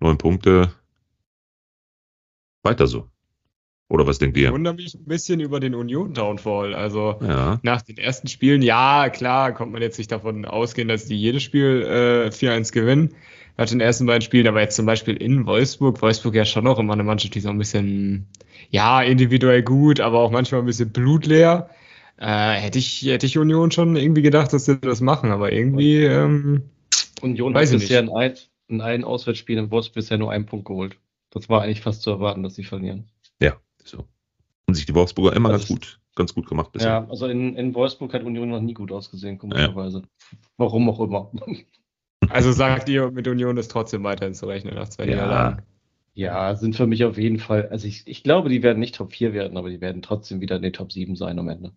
[0.00, 0.70] neun Punkte.
[2.62, 3.08] Weiter so.
[3.88, 4.52] Oder was denkt Ich ihr?
[4.52, 6.74] wundere mich ein bisschen über den Union-Downfall.
[6.74, 11.06] Also Ja, nach den ersten Spielen, ja, klar, kommt man jetzt nicht davon ausgehen, dass
[11.06, 13.14] die jedes Spiel äh, 4-1 gewinnen.
[13.56, 16.78] Nach den ersten beiden Spielen, aber jetzt zum Beispiel in Wolfsburg, Wolfsburg ja schon noch
[16.78, 18.26] immer eine Mannschaft, die so ein bisschen,
[18.70, 21.70] ja, individuell gut, aber auch manchmal ein bisschen blutleer.
[22.18, 26.04] Äh, hätte ich, hätte ich Union schon irgendwie gedacht, dass sie das machen, aber irgendwie,
[26.04, 26.62] ähm,
[27.20, 28.34] Union Weiß hat bisher in, ein,
[28.68, 30.96] in allen Auswärtsspielen in Wolfsburg bisher nur einen Punkt geholt.
[31.30, 33.08] Das war eigentlich fast zu erwarten, dass sie verlieren.
[33.84, 34.04] so.
[34.66, 36.88] Und sich die Wolfsburger immer Also ganz gut, ganz gut gemacht bisher.
[36.88, 40.02] Ja, also in, in Wolfsburg hat Union noch nie gut ausgesehen, komischerweise.
[40.56, 41.30] Warum auch immer.
[42.28, 45.10] also sagt ihr, mit Union ist trotzdem weiterhin zu rechnen nach zwei Ja.
[45.10, 45.62] Niederlagen.
[46.14, 49.12] Ja, sind für mich auf jeden Fall, also ich, ich glaube, die werden nicht Top
[49.12, 51.72] 4 werden, aber die werden trotzdem wieder in den Top 7 sein am Ende.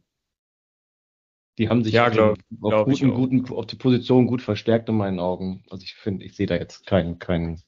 [1.60, 4.88] Die haben sich Ja, auf, glaub- auf, glaub guten, guten, auf die Position gut verstärkt
[4.88, 5.66] in meinen Augen.
[5.70, 7.62] Also ich finde, ich sehe da jetzt keinen, keinen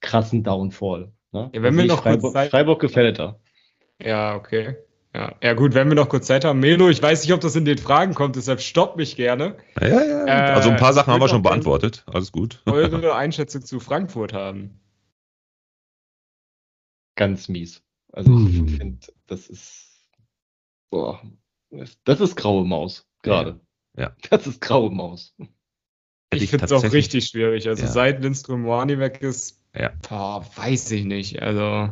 [0.00, 1.12] krassen Downfall.
[1.30, 1.48] Ne?
[1.54, 3.38] Ja, wenn wir Also noch kurz Freiburg, Zeit- Freiburg gefällt da.
[4.02, 4.74] Ja, okay.
[5.14, 5.36] Ja.
[5.40, 6.58] ja, gut, wenn wir noch kurz Zeit haben.
[6.58, 9.56] Melo, ich weiß nicht, ob das in den Fragen kommt, deshalb stopp mich gerne.
[9.80, 10.54] Ja, ja, ja.
[10.54, 12.04] also ein paar äh, Sachen haben wir schon beantwortet.
[12.06, 12.60] Alles gut.
[12.66, 14.80] Eure Einschätzung zu Frankfurt haben.
[17.14, 17.84] Ganz mies.
[18.10, 18.68] Also ich hm.
[18.68, 20.08] finde, das ist
[20.90, 21.22] boah,
[22.04, 23.60] das ist graue Maus gerade.
[23.96, 24.14] Ja.
[24.30, 25.34] Das ist graue Maus.
[26.32, 27.68] Ich, finde es auch richtig schwierig.
[27.68, 27.90] Also ja.
[27.90, 29.90] seit Lindström Moani weg ist, ja.
[30.08, 31.42] boah, weiß ich nicht.
[31.42, 31.90] Also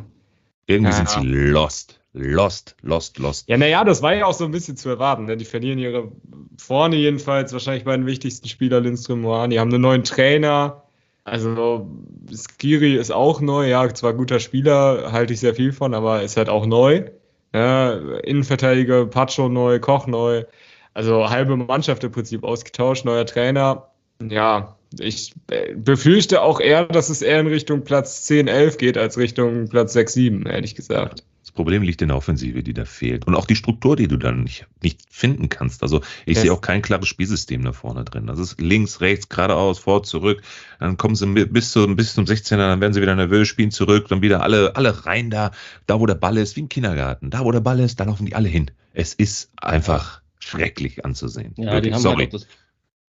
[0.65, 0.97] irgendwie ja.
[0.97, 1.99] sind sie lost.
[2.13, 3.47] Lost, lost, lost.
[3.47, 5.25] Ja, naja, das war ja auch so ein bisschen zu erwarten.
[5.25, 5.37] Ne?
[5.37, 6.11] Die verlieren ihre
[6.57, 10.83] vorne jedenfalls wahrscheinlich beiden wichtigsten Spieler, Lindström Moani, haben einen neuen Trainer.
[11.23, 11.87] Also
[12.33, 16.35] Skiri ist auch neu, ja, zwar guter Spieler, halte ich sehr viel von, aber ist
[16.35, 17.05] halt auch neu.
[17.53, 20.43] Ja, Innenverteidiger, Pacho neu, Koch neu.
[20.93, 23.87] Also halbe Mannschaft im Prinzip ausgetauscht, neuer Trainer.
[24.29, 28.97] Ja, ich äh, befürchte auch eher, dass es eher in Richtung Platz 10, 11 geht,
[28.97, 31.23] als Richtung Platz 6, 7, ehrlich gesagt.
[31.41, 33.25] Das Problem liegt in der Offensive, die da fehlt.
[33.25, 35.81] Und auch die Struktur, die du dann nicht, nicht finden kannst.
[35.81, 36.43] Also ich yes.
[36.43, 38.27] sehe auch kein klares Spielsystem da vorne drin.
[38.27, 40.41] Das ist links, rechts, geradeaus, vor, zurück.
[40.79, 44.07] Dann kommen sie bis, zu, bis zum 16er, dann werden sie wieder nervös, spielen zurück,
[44.07, 45.51] dann wieder alle, alle rein da,
[45.87, 47.31] da wo der Ball ist, wie im Kindergarten.
[47.31, 48.71] Da wo der Ball ist, da laufen die alle hin.
[48.93, 51.53] Es ist einfach schrecklich anzusehen.
[51.57, 52.23] Ja, Wirklich, die haben sorry.
[52.23, 52.47] Halt das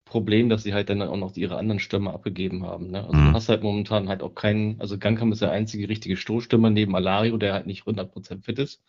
[0.05, 2.91] Problem, dass sie halt dann auch noch ihre anderen Stürmer abgegeben haben.
[2.91, 2.99] Ne?
[3.05, 3.27] Also mhm.
[3.29, 6.95] du hast halt momentan halt auch keinen, also Gangkam ist der einzige richtige Stoßstürmer neben
[6.95, 8.83] Alario, der halt nicht 100% fit ist,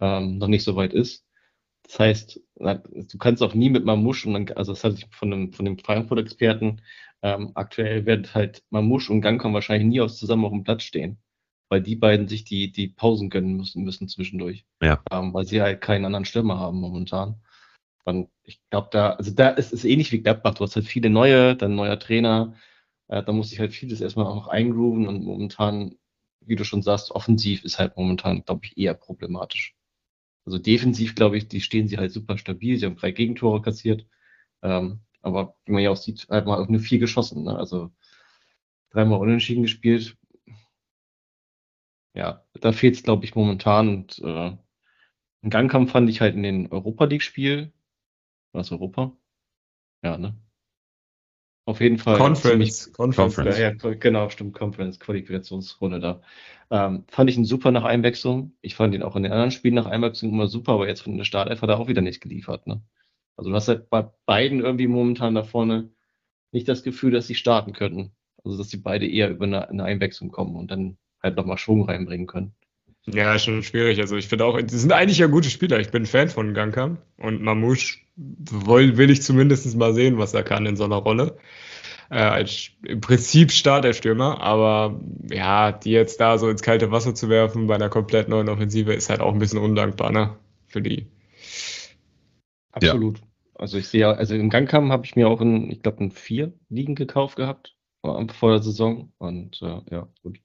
[0.00, 1.26] ähm, noch nicht so weit ist.
[1.82, 5.30] Das heißt, du kannst auch nie mit Mamouche und dann, also das hatte ich von
[5.30, 6.80] dem, von dem Frankfurt-Experten,
[7.22, 11.18] ähm, aktuell werden halt Mamouche und Gangkam wahrscheinlich nie aus zusammen auf dem Platz stehen,
[11.68, 14.64] weil die beiden sich die, die Pausen gönnen müssen, müssen zwischendurch.
[14.82, 15.02] Ja.
[15.10, 17.36] Ähm, weil sie halt keinen anderen Stürmer haben momentan.
[18.08, 20.54] Und ich glaube, da, also da ist es ähnlich wie Gladbach.
[20.54, 22.54] Du hast halt viele neue, dann neuer Trainer.
[23.08, 25.96] Äh, da muss ich halt vieles erstmal auch noch eingrooven und momentan,
[26.40, 29.76] wie du schon sagst, offensiv ist halt momentan, glaube ich, eher problematisch.
[30.46, 32.78] Also defensiv, glaube ich, die stehen sie halt super stabil.
[32.78, 34.06] Sie haben drei Gegentore kassiert.
[34.62, 37.44] Ähm, aber wie man ja auch sieht, halt mal nur vier geschossen.
[37.44, 37.58] Ne?
[37.58, 37.92] Also
[38.90, 40.16] dreimal unentschieden gespielt.
[42.14, 43.88] Ja, da fehlt es, glaube ich, momentan.
[43.90, 44.56] Und äh,
[45.42, 47.72] einen Gangkampf fand ich halt in den Europa League-Spiel
[48.52, 49.16] war das Europa?
[50.02, 50.36] Ja, ne?
[51.68, 52.16] Auf jeden Fall.
[52.16, 52.90] Conference.
[52.94, 53.36] Conference.
[53.36, 53.58] Conference.
[53.58, 54.54] Ja, ja, genau, stimmt.
[54.54, 56.22] Conference, Qualifikationsrunde da.
[56.70, 58.56] Ähm, fand ich ihn super nach Einwechslung.
[58.62, 61.18] Ich fand ihn auch in den anderen Spielen nach Einwechslung immer super, aber jetzt von
[61.18, 62.66] der Startelf hat er auch wieder nicht geliefert.
[62.66, 62.80] Ne?
[63.36, 65.90] Also du hast halt bei beiden irgendwie momentan da vorne
[66.52, 68.12] nicht das Gefühl, dass sie starten könnten.
[68.42, 71.84] Also dass sie beide eher über eine, eine Einwechslung kommen und dann halt nochmal Schwung
[71.84, 72.54] reinbringen können.
[73.04, 74.00] Ja, schon schwierig.
[74.00, 75.80] Also ich finde auch, die sind eigentlich ja gute Spieler.
[75.80, 80.42] Ich bin Fan von Gankam und Mamouche will, will ich zumindest mal sehen, was er
[80.42, 81.36] kann in so einer Rolle.
[82.10, 84.98] Äh, als im Prinzip Starterstürmer, aber
[85.30, 88.94] ja, die jetzt da so ins kalte Wasser zu werfen bei einer komplett neuen Offensive
[88.94, 90.34] ist halt auch ein bisschen undankbar, ne?
[90.66, 91.06] Für die.
[92.72, 93.18] Absolut.
[93.18, 93.24] Ja.
[93.56, 96.54] Also ich sehe, also im Gangkam habe ich mir auch in, ich glaube, in vier
[96.70, 100.38] Ligen gekauft gehabt vor der Saison und äh, ja, gut.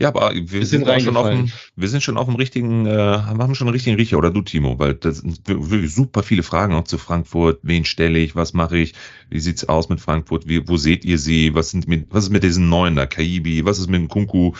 [0.00, 3.56] Ja, aber wir sind, schon auf dem, wir sind schon auf dem richtigen, äh, haben
[3.56, 6.84] schon einen richtigen Riecher, oder du, Timo, weil das sind wirklich super viele Fragen auch
[6.84, 7.58] zu Frankfurt.
[7.62, 8.36] Wen stelle ich?
[8.36, 8.94] Was mache ich?
[9.28, 10.46] Wie sieht's aus mit Frankfurt?
[10.46, 11.52] Wie, wo seht ihr sie?
[11.56, 13.06] Was sind mit, was ist mit diesen neuen da?
[13.06, 13.64] Kaibi?
[13.64, 14.52] Was ist mit dem Kunku?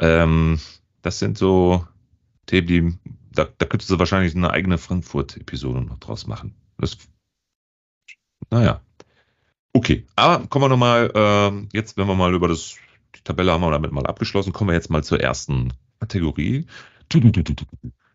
[0.00, 0.58] Ähm,
[1.02, 1.86] das sind so
[2.46, 2.94] Themen, die,
[3.32, 6.54] da, da könntest du wahrscheinlich eine eigene Frankfurt-Episode noch draus machen.
[6.78, 6.96] Das,
[8.50, 8.80] naja.
[9.74, 12.76] Okay, aber kommen wir nochmal, äh, jetzt, wenn wir mal über das
[13.26, 14.52] Tabelle haben wir damit mal abgeschlossen.
[14.52, 16.66] Kommen wir jetzt mal zur ersten Kategorie.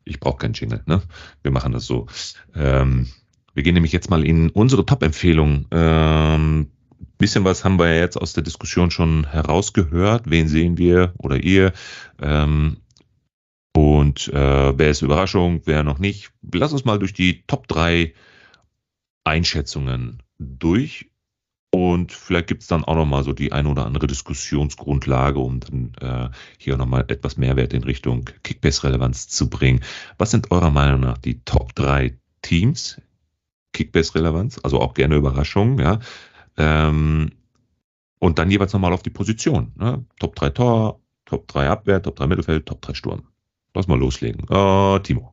[0.04, 1.02] Ich brauche keinen Jingle, ne?
[1.44, 2.08] Wir machen das so.
[2.56, 3.08] Ähm,
[3.54, 5.68] wir gehen nämlich jetzt mal in unsere Top-Empfehlung.
[5.72, 6.72] Ähm,
[7.18, 10.24] bisschen was haben wir jetzt aus der Diskussion schon herausgehört.
[10.26, 11.74] Wen sehen wir oder ihr?
[12.20, 12.78] Ähm,
[13.76, 16.32] und äh, wer ist Überraschung, wer noch nicht?
[16.52, 18.14] Lass uns mal durch die Top 3
[19.24, 21.11] Einschätzungen durch
[21.74, 25.94] und vielleicht gibt es dann auch nochmal so die eine oder andere Diskussionsgrundlage, um dann
[26.02, 29.82] äh, hier nochmal etwas Mehrwert in Richtung Kickbase-Relevanz zu bringen.
[30.18, 33.00] Was sind eurer Meinung nach die Top 3 Teams?
[33.72, 36.00] Kickbase-Relevanz, also auch gerne Überraschungen, ja.
[36.58, 37.32] Ähm,
[38.20, 39.72] und dann jeweils nochmal auf die Position.
[39.76, 40.06] Ne?
[40.20, 43.24] Top 3 Tor, Top 3 Abwehr, Top 3 Mittelfeld, Top 3 Sturm.
[43.74, 44.42] Lass mal loslegen.
[44.50, 45.31] Äh, Timo.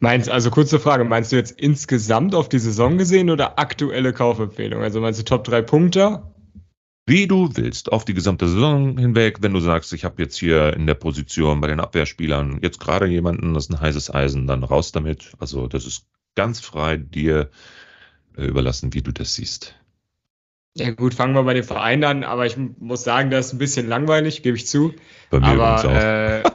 [0.00, 4.82] Meinst, also kurze Frage, meinst du jetzt insgesamt auf die Saison gesehen oder aktuelle Kaufempfehlung?
[4.82, 6.22] Also meinst du Top 3 Punkte?
[7.06, 10.74] Wie du willst, auf die gesamte Saison hinweg, wenn du sagst, ich habe jetzt hier
[10.74, 14.64] in der Position bei den Abwehrspielern jetzt gerade jemanden, das ist ein heißes Eisen, dann
[14.64, 15.32] raus damit.
[15.38, 17.50] Also das ist ganz frei dir
[18.36, 19.76] äh, überlassen, wie du das siehst.
[20.74, 23.58] Ja gut, fangen wir bei den Vereinen an, aber ich muss sagen, das ist ein
[23.58, 24.92] bisschen langweilig, gebe ich zu.
[25.30, 26.45] Bei mir aber äh,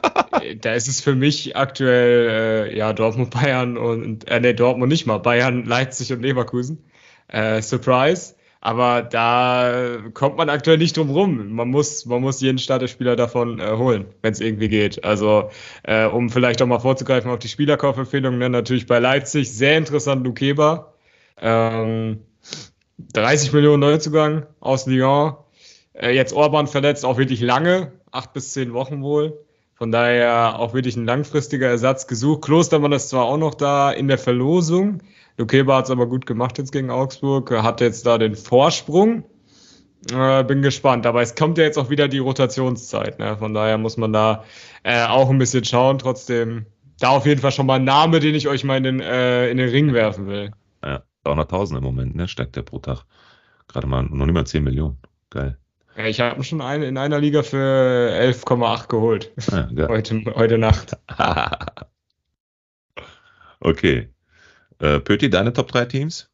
[0.60, 5.06] da ist es für mich aktuell äh, ja Dortmund, Bayern und äh, nee, Dortmund nicht
[5.06, 6.84] mal, Bayern, Leipzig und Leverkusen.
[7.28, 8.34] Äh, Surprise.
[8.64, 11.50] Aber da kommt man aktuell nicht drum rum.
[11.52, 15.02] Man muss, man muss jeden Starterspieler davon äh, holen, wenn es irgendwie geht.
[15.02, 15.50] Also,
[15.82, 20.24] äh, um vielleicht auch mal vorzugreifen auf die Spielerkaufempfehlungen, ne, natürlich bei Leipzig sehr interessant
[20.24, 20.94] Lukeba.
[21.40, 22.20] Ähm,
[23.14, 25.34] 30 Millionen Neuzugang aus Lyon.
[25.94, 29.44] Äh, jetzt Orban verletzt, auch wirklich lange, acht bis zehn Wochen wohl.
[29.74, 32.42] Von daher auch wirklich ein langfristiger Ersatz gesucht.
[32.42, 35.02] Klostermann ist zwar auch noch da in der Verlosung,
[35.38, 39.24] Lukeba hat es aber gut gemacht jetzt gegen Augsburg, hat jetzt da den Vorsprung.
[40.12, 43.20] Äh, bin gespannt, aber es kommt ja jetzt auch wieder die Rotationszeit.
[43.20, 43.36] Ne?
[43.36, 44.44] Von daher muss man da
[44.82, 45.98] äh, auch ein bisschen schauen.
[45.98, 46.66] Trotzdem,
[46.98, 49.48] da auf jeden Fall schon mal ein Name, den ich euch mal in den, äh,
[49.48, 50.50] in den Ring werfen will.
[50.82, 52.26] Ja, 300.000 im Moment, ne?
[52.26, 53.04] Steckt der pro Tag.
[53.68, 54.98] Gerade mal noch nicht mal 10 Millionen.
[55.30, 55.56] Geil.
[55.96, 59.32] Ja, ich habe schon eine, in einer Liga für 11,8 geholt.
[59.74, 60.96] Ja, heute, heute Nacht.
[63.60, 64.08] okay.
[64.78, 66.30] Äh, Pöti, deine Top 3 Teams?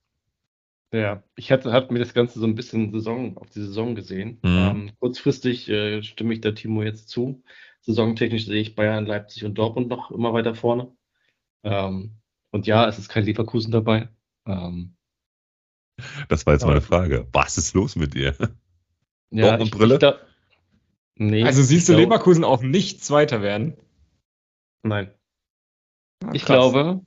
[0.93, 4.39] Ja, ich hatte, hatte mir das Ganze so ein bisschen Saison, auf die Saison gesehen.
[4.43, 4.57] Mhm.
[4.57, 7.43] Ähm, kurzfristig äh, stimme ich der Timo jetzt zu.
[7.83, 10.97] Saisontechnisch sehe ich Bayern, Leipzig und Dortmund noch immer weiter vorne.
[11.63, 12.17] Ähm,
[12.53, 14.09] und ja, es ist kein Leverkusen dabei.
[14.47, 14.97] Ähm,
[16.29, 17.27] das war jetzt meine Frage.
[17.33, 18.35] Was ist los mit dir?
[19.31, 19.99] Ja, Dortmund Brille?
[19.99, 20.19] Da,
[21.17, 23.77] nee, also siehst du glaub, Leverkusen auch nicht Zweiter werden?
[24.83, 25.13] Nein.
[26.25, 27.03] Ah, ich glaube,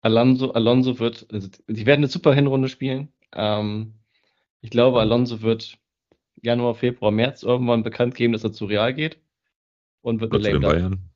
[0.00, 3.12] Alonso, Alonso wird, also die werden eine super Hinrunde spielen.
[3.34, 3.94] Ähm,
[4.60, 5.78] ich glaube, Alonso wird
[6.42, 9.18] Januar, Februar, März irgendwann bekannt geben, dass er zu Real geht.
[10.02, 11.10] Und wird Gott, zu den Bayern.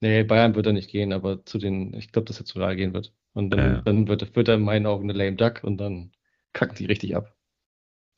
[0.00, 2.76] Nee, Bayern wird er nicht gehen, aber zu den, ich glaube, dass er zu Real
[2.76, 3.14] gehen wird.
[3.32, 3.80] Und dann, ja.
[3.80, 6.12] dann wird, wird er in meinen Augen eine lame duck und dann
[6.52, 7.34] kackt die richtig ab.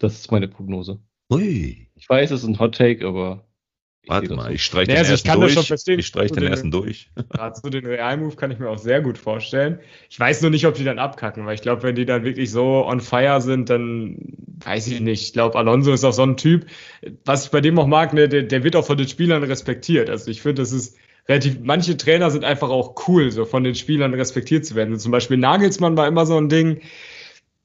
[0.01, 0.99] Das ist meine Prognose.
[1.31, 1.89] Ui.
[1.95, 3.45] Ich weiß, es ist ein Hot Take, aber
[4.07, 5.99] Warte mal, ich streiche den, also ersten durch.
[5.99, 7.11] Ich streiche den, den ersten durch.
[7.29, 9.79] Gerade so den Real-Move kann ich mir auch sehr gut vorstellen.
[10.09, 12.51] Ich weiß nur nicht, ob die dann abkacken, weil ich glaube, wenn die dann wirklich
[12.51, 14.17] so on fire sind, dann
[14.65, 15.23] weiß ich nicht.
[15.23, 16.67] Ich glaube, Alonso ist auch so ein Typ,
[17.27, 20.09] was ich bei dem auch mag, ne, der, der wird auch von den Spielern respektiert.
[20.09, 20.97] Also ich finde, das ist
[21.29, 24.99] relativ, manche Trainer sind einfach auch cool, so von den Spielern respektiert zu werden.
[24.99, 26.81] zum Beispiel Nagelsmann war immer so ein Ding,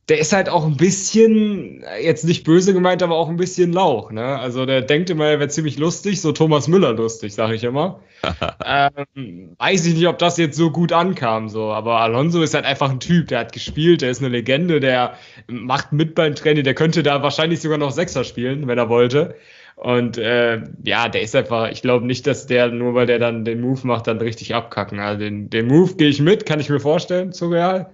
[0.08, 4.12] der ist halt auch ein bisschen, jetzt nicht böse gemeint, aber auch ein bisschen Lauch.
[4.12, 4.24] Ne?
[4.24, 8.02] Also der denkt immer, er wäre ziemlich lustig, so Thomas Müller lustig, sage ich immer.
[8.66, 11.72] ähm, weiß ich nicht, ob das jetzt so gut ankam, so.
[11.72, 15.16] Aber Alonso ist halt einfach ein Typ, der hat gespielt, der ist eine Legende, der
[15.48, 19.36] macht mit beim Training, der könnte da wahrscheinlich sogar noch Sechser spielen, wenn er wollte.
[19.76, 23.44] Und äh, ja, der ist einfach, ich glaube nicht, dass der, nur weil der dann
[23.44, 25.00] den Move macht, dann richtig abkacken.
[25.00, 27.90] Also den, den Move gehe ich mit, kann ich mir vorstellen, zu Real.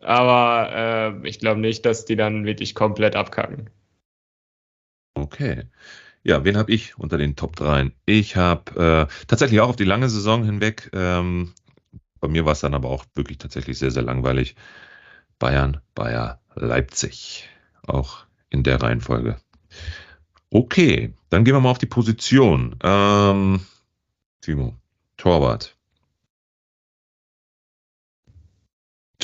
[0.00, 3.70] Aber äh, ich glaube nicht, dass die dann wirklich komplett abkacken.
[5.14, 5.64] Okay.
[6.22, 7.90] Ja, wen habe ich unter den Top 3?
[8.06, 11.54] Ich habe äh, tatsächlich auch auf die lange Saison hinweg, ähm,
[12.20, 14.56] bei mir war es dann aber auch wirklich tatsächlich sehr, sehr langweilig.
[15.38, 17.48] Bayern, Bayer, Leipzig.
[17.86, 19.40] Auch in der Reihenfolge.
[20.50, 22.76] Okay, dann gehen wir mal auf die Position.
[22.82, 23.60] Ähm,
[24.40, 24.74] Timo,
[25.16, 25.77] Torwart.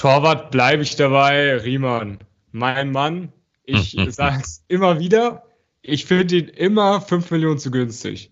[0.05, 2.19] Torwart bleibe ich dabei, Riemann.
[2.53, 3.33] Mein Mann,
[3.64, 5.45] ich sage es immer wieder,
[5.81, 8.31] ich finde ihn immer 5 Millionen zu günstig.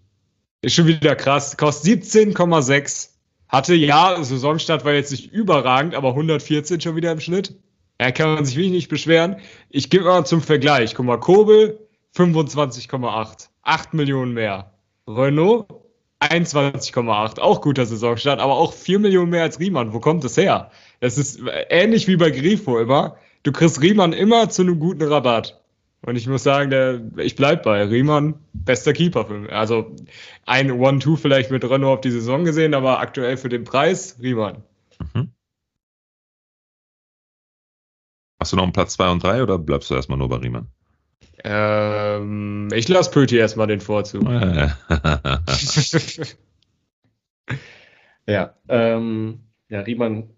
[0.60, 1.56] Ist schon wieder krass.
[1.56, 3.12] Kostet 17,6.
[3.48, 7.58] Hatte ja, Saisonstart war jetzt nicht überragend, aber 114 schon wieder im Schnitt.
[7.96, 9.36] Er kann man sich wirklich nicht beschweren.
[9.70, 10.94] Ich gebe mal zum Vergleich.
[10.94, 13.48] Guck mal, Kobel 25,8.
[13.62, 14.74] 8 Millionen mehr.
[15.08, 15.68] Renault
[16.20, 17.40] 21,8.
[17.40, 19.94] Auch guter Saisonstart, aber auch 4 Millionen mehr als Riemann.
[19.94, 20.70] Wo kommt das her?
[21.02, 23.16] Es ist ähnlich wie bei Grifo immer.
[23.42, 25.60] Du kriegst Riemann immer zu einem guten Rabatt.
[26.02, 29.52] Und ich muss sagen, der, ich bleib bei Riemann, bester Keeper für mich.
[29.52, 29.96] Also
[30.46, 34.62] ein One-Two vielleicht mit Renault auf die Saison gesehen, aber aktuell für den Preis Riemann.
[35.12, 35.32] Mhm.
[38.40, 40.68] Hast du noch einen Platz 2 und 3 oder bleibst du erstmal nur bei Riemann?
[41.42, 44.22] Ähm, ich lasse Pöti erstmal den Vorzug.
[44.22, 44.76] ja,
[48.68, 50.28] ähm, ja, Riemann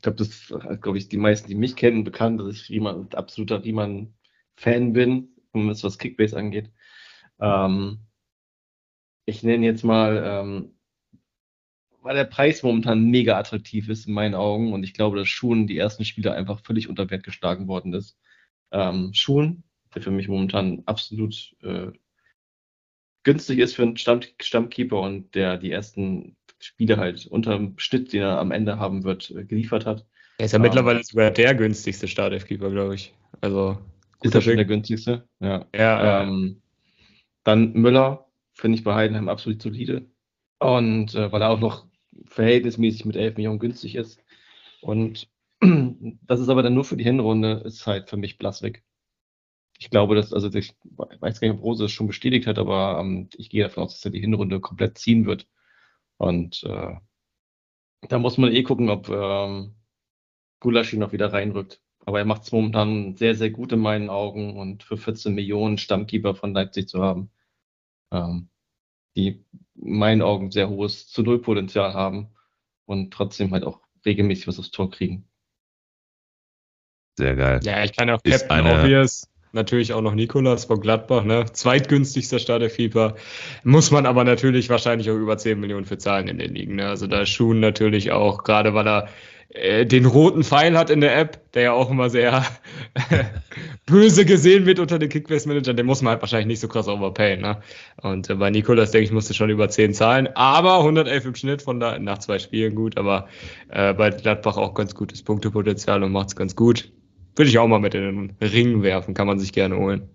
[0.00, 3.08] ich glaube, das ist, glaube ich, die meisten, die mich kennen, bekannt, dass ich Riemann,
[3.12, 6.70] absoluter Riemann-Fan bin, was Kickbase angeht.
[7.38, 7.98] Ähm,
[9.26, 10.74] ich nenne jetzt mal, ähm,
[12.00, 15.66] weil der Preis momentan mega attraktiv ist in meinen Augen und ich glaube, dass Schuhen
[15.66, 18.18] die ersten Spiele einfach völlig unter Wert geschlagen worden ist.
[18.70, 21.92] Ähm, Schuhen, der für mich momentan absolut äh,
[23.22, 28.12] günstig ist für einen Stamm Stammkeeper und der die ersten Spiele halt unter dem Schnitt,
[28.12, 30.06] den er am Ende haben wird, äh, geliefert hat.
[30.38, 33.14] Er ist ja um, mittlerweile sogar der günstigste Startelfkeeper, glaube ich.
[33.40, 33.78] Also
[34.22, 35.28] ist er schon der günstigste?
[35.40, 35.66] Ja.
[35.74, 36.62] ja ähm,
[37.44, 40.06] dann Müller, finde ich bei Heidenheim absolut solide.
[40.58, 41.86] Und äh, weil er auch noch
[42.26, 44.22] verhältnismäßig mit 11 Millionen günstig ist.
[44.82, 45.28] Und
[45.60, 48.82] das ist aber dann nur für die Hinrunde, ist halt für mich blass weg.
[49.78, 52.98] Ich glaube, dass, also ich weiß gar nicht, ob Rose es schon bestätigt hat, aber
[53.00, 55.46] ähm, ich gehe davon aus, dass er die Hinrunde komplett ziehen wird.
[56.20, 56.96] Und äh,
[58.02, 59.74] da muss man eh gucken, ob ähm,
[60.60, 61.80] Gulaschi noch wieder reinrückt.
[62.04, 65.78] Aber er macht es momentan sehr, sehr gut in meinen Augen und für 14 Millionen
[65.78, 67.30] Stammkeeper von Leipzig zu haben,
[68.12, 68.50] ähm,
[69.16, 69.46] die
[69.76, 72.34] in meinen Augen sehr hohes zu Null Potenzial haben
[72.84, 75.26] und trotzdem halt auch regelmäßig was aufs Tor kriegen.
[77.16, 77.60] Sehr geil.
[77.62, 78.82] Ja, ich kann auch ist Captain eine...
[78.82, 81.46] Obvious natürlich auch noch Nikolas von Gladbach, ne?
[81.52, 83.16] Zweitgünstigster Starterkeeper.
[83.64, 86.76] Muss man aber natürlich wahrscheinlich auch über 10 Millionen für zahlen in den Ligen.
[86.76, 86.88] Ne?
[86.88, 89.08] Also da ist Schuhen natürlich auch, gerade weil er
[89.50, 92.44] äh, den roten Pfeil hat in der App, der ja auch immer sehr
[93.86, 97.40] böse gesehen wird unter den Kickbase-Managern, den muss man halt wahrscheinlich nicht so krass overpayen.
[97.40, 97.60] Ne?
[98.00, 101.62] Und äh, bei Nikolas, denke ich, musste schon über 10 zahlen, aber 111 im Schnitt
[101.62, 103.26] von da nach zwei Spielen gut, aber
[103.70, 106.90] äh, bei Gladbach auch ganz gutes Punktepotenzial und macht es ganz gut.
[107.36, 110.08] Würde ich auch mal mit in den Ring werfen, kann man sich gerne holen.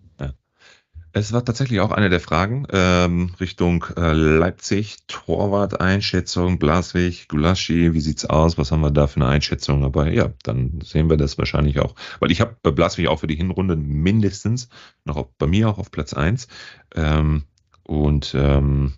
[1.18, 8.02] Es war tatsächlich auch eine der Fragen ähm, Richtung äh, Leipzig, Torwart-Einschätzung, Blaswig, Gulaschi, wie
[8.02, 8.58] sieht's aus?
[8.58, 9.86] Was haben wir da für eine Einschätzung?
[9.86, 11.96] Aber ja, dann sehen wir das wahrscheinlich auch.
[12.20, 14.68] Weil ich habe Blaswig auch für die Hinrunde mindestens
[15.06, 16.50] noch auf, bei mir auch auf Platz eins
[16.96, 17.44] ähm,
[17.84, 18.96] und ähm,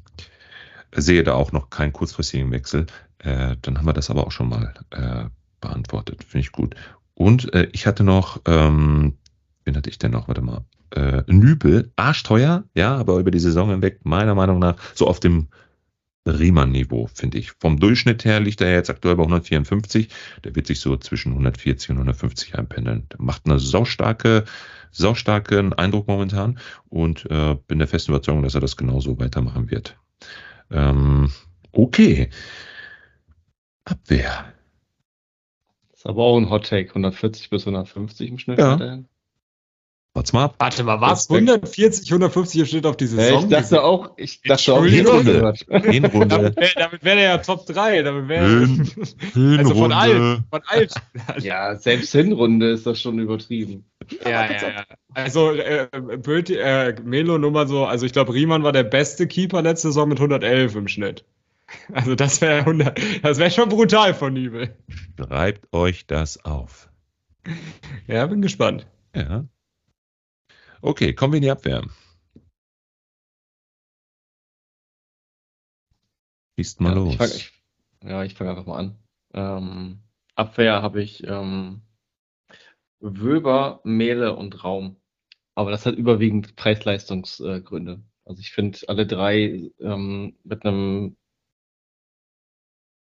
[0.96, 2.88] sehe da auch noch keinen kurzfristigen Wechsel.
[3.20, 5.26] Äh, dann haben wir das aber auch schon mal äh,
[5.62, 6.24] beantwortet.
[6.24, 6.74] Finde ich gut.
[7.18, 9.18] Und äh, ich hatte noch, ähm,
[9.66, 10.28] wen hatte ich denn noch?
[10.28, 15.08] Warte mal äh, Nübel, arschteuer, ja, aber über die Saison hinweg meiner Meinung nach so
[15.08, 15.48] auf dem
[16.28, 17.54] Riemann-Niveau, finde ich.
[17.54, 20.10] Vom Durchschnitt her liegt er jetzt aktuell bei 154.
[20.44, 23.08] Der wird sich so zwischen 140 und 150 einpendeln.
[23.12, 24.44] Der macht eine saustarke,
[24.92, 29.98] saustarken Eindruck momentan und äh, bin der festen Überzeugung, dass er das genauso weitermachen wird.
[30.70, 31.32] Ähm,
[31.72, 32.30] okay.
[33.86, 34.54] Abwehr.
[35.98, 38.60] Das ist aber auch ein Hot Take, 140 bis 150 im Schnitt.
[38.60, 38.78] Ja.
[40.14, 41.28] Warte mal Warte mal, was?
[41.28, 43.44] 140, 150 steht auf die Saison?
[43.44, 45.54] ich dachte auch, ich dachte auch, Hinrunde.
[45.70, 46.54] Hinrunde.
[46.76, 48.04] damit wäre er ja Top 3.
[48.04, 48.88] Damit wär, Hin,
[49.34, 49.58] Hinrunde.
[49.58, 50.44] Also von alt.
[50.52, 50.94] Von alt.
[51.40, 53.84] ja, selbst Hinrunde ist das schon übertrieben.
[54.24, 54.86] Ja, ja, ja.
[55.16, 55.88] Also, äh,
[56.22, 59.88] Böti, äh, Melo nur mal so, also ich glaube, Riemann war der beste Keeper letzte
[59.88, 61.26] Saison mit 111 im Schnitt.
[61.94, 64.78] Also das wäre 100, das wäre schon brutal von Nübel.
[65.18, 66.90] Schreibt euch das auf.
[68.08, 68.88] Ja, bin gespannt.
[69.16, 69.48] Ja.
[70.82, 71.84] Okay, kommen wir in die Abwehr.
[76.58, 77.14] Schießt mal ja, los.
[77.14, 77.52] Ich fang, ich,
[78.04, 79.00] ja, ich fange einfach mal an.
[79.34, 80.00] Ähm,
[80.36, 81.82] Abwehr habe ich ähm,
[83.00, 84.98] Wöber, Mehle und Raum.
[85.56, 87.92] Aber das hat überwiegend Preis-Leistungsgründe.
[87.94, 91.16] Äh, also ich finde alle drei ähm, mit einem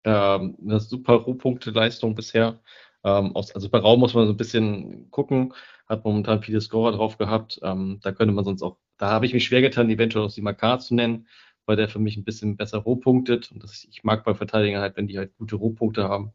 [0.04, 2.60] ähm, eine super Rohpunkte-Leistung bisher.
[3.04, 5.54] Ähm, aus, also bei Raum muss man so ein bisschen gucken
[5.88, 7.60] hat momentan viele Scorer drauf gehabt.
[7.64, 10.80] Ähm, da könnte man sonst auch, da habe ich mich schwer getan, eventuell auch Simakar
[10.80, 11.28] zu nennen,
[11.66, 13.52] weil der für mich ein bisschen besser rohpunktet.
[13.52, 16.34] Und das, ich mag bei Verteidigern halt, wenn die halt gute Rohpunkte haben.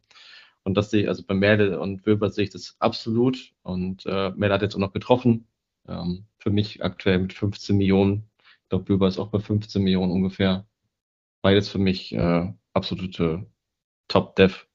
[0.64, 3.54] Und das sehe ich, also bei Merle und Wöber sehe ich das absolut.
[3.62, 5.48] Und äh, Merle hat jetzt auch noch getroffen.
[5.86, 8.30] Ähm, für mich aktuell mit 15 Millionen.
[8.64, 10.66] Ich glaube, Wöber ist auch bei 15 Millionen ungefähr.
[11.42, 13.46] Beides für mich äh, absolute
[14.09, 14.66] Top-Dev.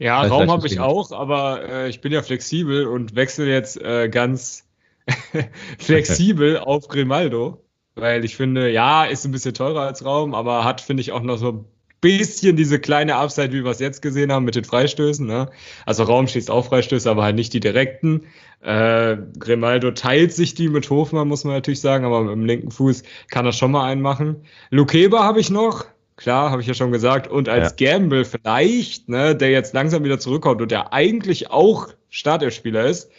[0.00, 4.08] Ja, Raum habe ich auch, aber äh, ich bin ja flexibel und wechsle jetzt äh,
[4.08, 4.66] ganz
[5.78, 7.62] flexibel auf Grimaldo,
[7.96, 11.20] weil ich finde, ja, ist ein bisschen teurer als Raum, aber hat, finde ich, auch
[11.20, 11.64] noch so ein
[12.00, 15.26] bisschen diese kleine Upside, wie wir es jetzt gesehen haben mit den Freistößen.
[15.26, 15.50] Ne?
[15.84, 18.22] Also Raum schießt auch Freistöße, aber halt nicht die direkten.
[18.62, 22.70] Äh, Grimaldo teilt sich die mit Hofmann, muss man natürlich sagen, aber mit dem linken
[22.70, 24.44] Fuß kann er schon mal einen machen.
[24.70, 25.84] Lukeba habe ich noch,
[26.20, 27.26] klar, habe ich ja schon gesagt.
[27.26, 27.98] Und als ja.
[27.98, 33.10] Gamble vielleicht, ne, der jetzt langsam wieder zurückkommt und der eigentlich auch Startelf-Spieler ist,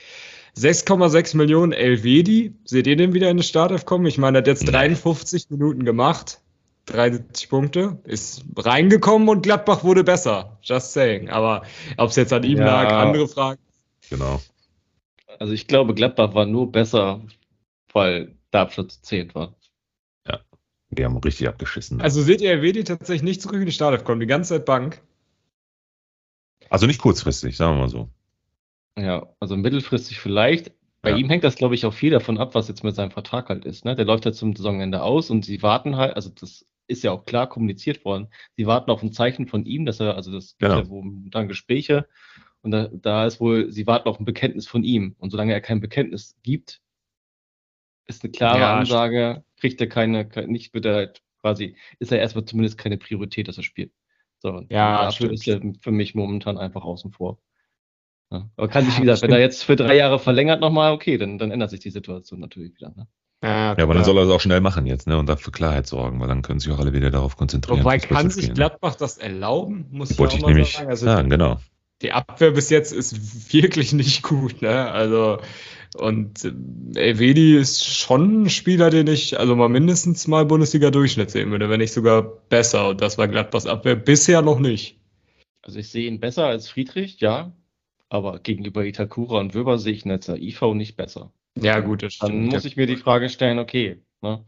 [0.57, 2.53] 6,6 Millionen Elvedi.
[2.65, 4.05] Seht ihr den wieder in den Startelf kommen?
[4.05, 6.41] Ich meine, er hat jetzt 53 Minuten gemacht.
[6.87, 10.57] 73 Punkte, ist reingekommen und Gladbach wurde besser.
[10.63, 11.29] Just saying.
[11.29, 11.63] Aber
[11.97, 12.65] ob es jetzt an ihm ja.
[12.65, 13.61] lag, andere Fragen.
[14.09, 14.41] Genau.
[15.39, 17.21] Also ich glaube, Gladbach war nur besser,
[17.93, 19.53] weil Darmstadt zu 10 war.
[20.91, 22.01] Die haben richtig abgeschissen.
[22.01, 25.01] Also seht ihr Vedi tatsächlich nicht zurück in die Startelf kommen, die ganze Zeit Bank.
[26.69, 28.09] Also nicht kurzfristig, sagen wir mal so.
[28.97, 30.71] Ja, also mittelfristig vielleicht.
[31.01, 31.17] Bei ja.
[31.17, 33.65] ihm hängt das, glaube ich, auch viel davon ab, was jetzt mit seinem Vertrag halt
[33.65, 33.85] ist.
[33.85, 33.95] Ne?
[33.95, 37.25] Der läuft ja zum Saisonende aus und sie warten halt, also das ist ja auch
[37.25, 38.27] klar kommuniziert worden.
[38.57, 40.75] Sie warten auf ein Zeichen von ihm, dass er, also das genau.
[40.75, 42.07] gibt ja wohl dann Gespräche
[42.61, 45.15] und da, da ist wohl, sie warten auf ein Bekenntnis von ihm.
[45.17, 46.81] Und solange er kein Bekenntnis gibt,
[48.07, 52.19] ist eine klare ja, Ansage, kriegt er keine, nicht wird er halt quasi, ist er
[52.19, 53.93] erstmal zumindest keine Priorität, dass er spielt.
[54.39, 55.33] So, ja, dafür stimmt.
[55.33, 57.39] ist er für mich momentan einfach außen vor.
[58.31, 58.49] Ja.
[58.55, 61.37] Aber kann sich, wie gesagt, wenn er jetzt für drei Jahre verlängert nochmal, okay, dann,
[61.37, 62.93] dann ändert sich die Situation natürlich wieder.
[62.95, 63.07] Ne?
[63.43, 65.17] Ja, ja, aber dann soll er es auch schnell machen jetzt, ne?
[65.17, 67.79] Und dafür Klarheit sorgen, weil dann können sich auch alle wieder darauf konzentrieren.
[67.79, 70.89] Wobei kann sich gehen, Gladbach das erlauben, muss ich Wollte ich nämlich sagen.
[70.89, 71.57] Also sagen, genau.
[72.01, 74.91] Die Abwehr bis jetzt ist wirklich nicht gut, ne?
[74.91, 75.39] Also
[75.95, 81.51] und äh, Elvedi ist schon ein Spieler, den ich also mal mindestens mal Bundesliga-Durchschnitt sehen
[81.51, 82.89] würde, wenn nicht sogar besser.
[82.89, 84.99] Und das war Gladbachs Abwehr bisher noch nicht.
[85.61, 87.51] Also ich sehe ihn besser als Friedrich, ja.
[88.09, 91.31] Aber gegenüber Itakura und Wöber sehe ich als IV nicht besser.
[91.59, 94.01] Ja, gut, das Dann muss ich mir die Frage stellen, okay.
[94.21, 94.45] Ne?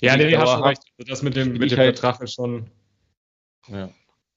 [0.00, 0.82] Ja, nee, hast schon recht.
[0.98, 2.70] Also das mit dem, mit dem halt, Vertrag ist schon.
[3.68, 3.90] Ja.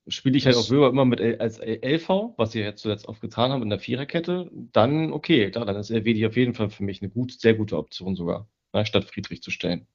[0.10, 3.20] Spiele ich halt auf Wilber immer mit L als LV, was sie jetzt zuletzt oft
[3.22, 6.84] getan haben in der Viererkette, dann okay, da, dann ist LWD auf jeden Fall für
[6.84, 9.88] mich eine gut, sehr gute Option sogar, ne, statt Friedrich zu stellen.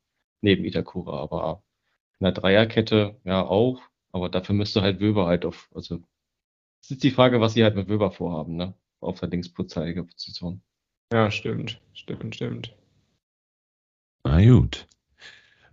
[0.42, 1.62] Neben Itakura, aber
[2.18, 3.80] in der Dreierkette ja auch,
[4.12, 6.02] aber dafür müsste halt Wöber halt auf, also
[6.82, 8.74] es ist die Frage, was sie halt mit Wöber vorhaben, ne?
[9.00, 10.62] Auf der linksputzeilige Position.
[11.12, 11.80] Ja, stimmt.
[11.94, 12.74] Stimmt, stimmt.
[14.24, 14.86] Na gut.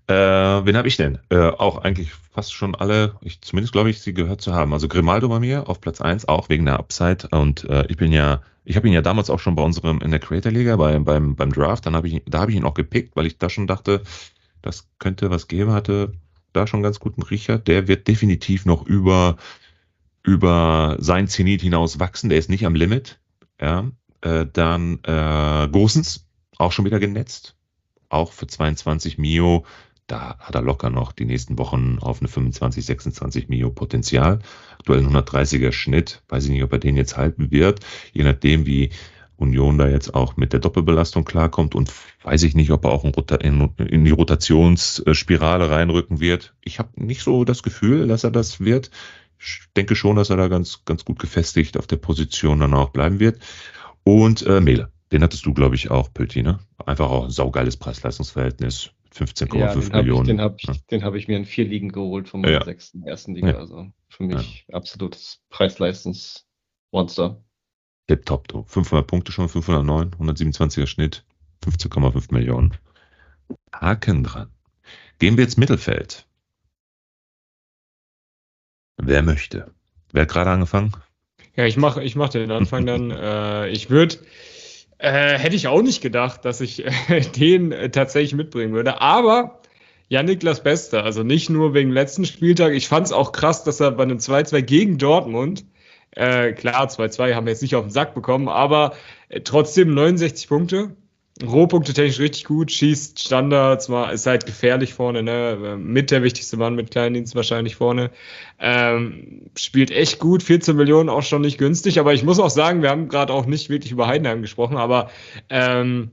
[0.10, 1.20] Äh, wen habe ich denn?
[1.30, 4.74] Äh, auch eigentlich fast schon alle, ich, zumindest glaube ich, sie gehört zu haben.
[4.74, 7.28] Also Grimaldo bei mir auf Platz 1, auch wegen der Upside.
[7.30, 10.10] Und äh, ich bin ja, ich habe ihn ja damals auch schon bei unserem in
[10.10, 12.74] der Creator Liga, bei, beim, beim Draft, dann habe ich, da habe ich ihn auch
[12.74, 14.02] gepickt, weil ich da schon dachte,
[14.64, 16.14] das könnte was geben, hatte
[16.54, 17.60] da schon ganz guten Riecher.
[17.60, 19.38] Der wird definitiv noch über,
[20.24, 22.30] über sein Zenit hinaus wachsen.
[22.30, 23.20] Der ist nicht am Limit.
[23.62, 23.92] Ja,
[24.22, 26.26] äh, dann äh, Gosens,
[26.58, 27.56] auch schon wieder genetzt.
[28.10, 29.66] Auch für 22 Mio.
[30.10, 34.40] Da hat er locker noch die nächsten Wochen auf eine 25, 26 Mio Potenzial.
[34.80, 36.24] Aktuell ein 130er Schnitt.
[36.30, 37.82] Weiß ich nicht, ob er den jetzt halten wird.
[38.12, 38.90] Je nachdem, wie
[39.38, 41.94] Union da jetzt auch mit der Doppelbelastung klarkommt und
[42.24, 46.56] weiß ich nicht, ob er auch in, die Rotationsspirale reinrücken wird.
[46.64, 48.90] Ich habe nicht so das Gefühl, dass er das wird.
[49.38, 52.90] Ich denke schon, dass er da ganz, ganz gut gefestigt auf der Position dann auch
[52.90, 53.40] bleiben wird.
[54.04, 56.58] Und äh, Mele, den hattest du, glaube ich, auch, Pötti, ne?
[56.84, 58.90] Einfach auch ein saugeiles Preis-Leistungs-Verhältnis.
[59.14, 60.22] 15,5 ja, Millionen.
[60.22, 61.02] Ich, den habe ich, ja.
[61.02, 62.64] hab ich mir in vier Ligen geholt von meiner ja.
[62.64, 63.50] sechsten ersten Liga.
[63.50, 63.58] Ja.
[63.58, 67.44] Also für mich absolutes Preis-Leistungs-Monster.
[68.08, 68.64] Tip-top, du.
[68.64, 71.26] 500 Punkte schon, 509, 127er Schnitt,
[71.64, 72.76] 15,5 Millionen.
[73.74, 74.50] Haken dran.
[75.20, 76.28] Gehen wir ins Mittelfeld.
[78.98, 79.72] Wer möchte?
[80.12, 80.94] Wer hat gerade angefangen?
[81.56, 83.12] Ja, ich mache ich mach den Anfang dann.
[83.12, 84.18] äh, ich würde,
[85.00, 89.02] äh, hätte ich auch nicht gedacht, dass ich äh, den äh, tatsächlich mitbringen würde.
[89.02, 89.62] Aber
[90.10, 92.74] ja, Niklas Bester, also nicht nur wegen letzten Spieltag.
[92.74, 95.66] Ich fand es auch krass, dass er bei einem 2-2 gegen Dortmund,
[96.12, 98.94] äh, klar, 2-2 haben wir jetzt nicht auf den Sack bekommen, aber
[99.30, 100.96] äh, trotzdem 69 Punkte.
[101.46, 105.78] Rohpunkte technisch richtig gut, schießt Standards, mal, ist halt gefährlich vorne, ne?
[105.80, 108.12] Mit der wichtigste Mann mit Kleindienst wahrscheinlich vorne.
[108.60, 112.82] Ähm, spielt echt gut, 14 Millionen auch schon nicht günstig, aber ich muss auch sagen,
[112.82, 115.10] wir haben gerade auch nicht wirklich über Heidenheim gesprochen, aber
[115.50, 116.12] ähm,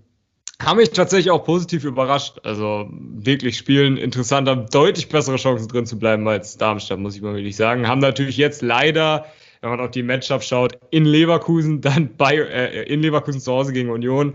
[0.63, 2.39] haben mich tatsächlich auch positiv überrascht.
[2.45, 7.35] Also wirklich spielen interessanter, deutlich bessere Chancen drin zu bleiben als Darmstadt, muss ich mal
[7.35, 7.89] wirklich sagen.
[7.89, 9.27] Haben natürlich jetzt leider,
[9.61, 13.73] wenn man auf die Matchup schaut, in Leverkusen, dann bei äh, in Leverkusen zu Hause
[13.73, 14.35] gegen Union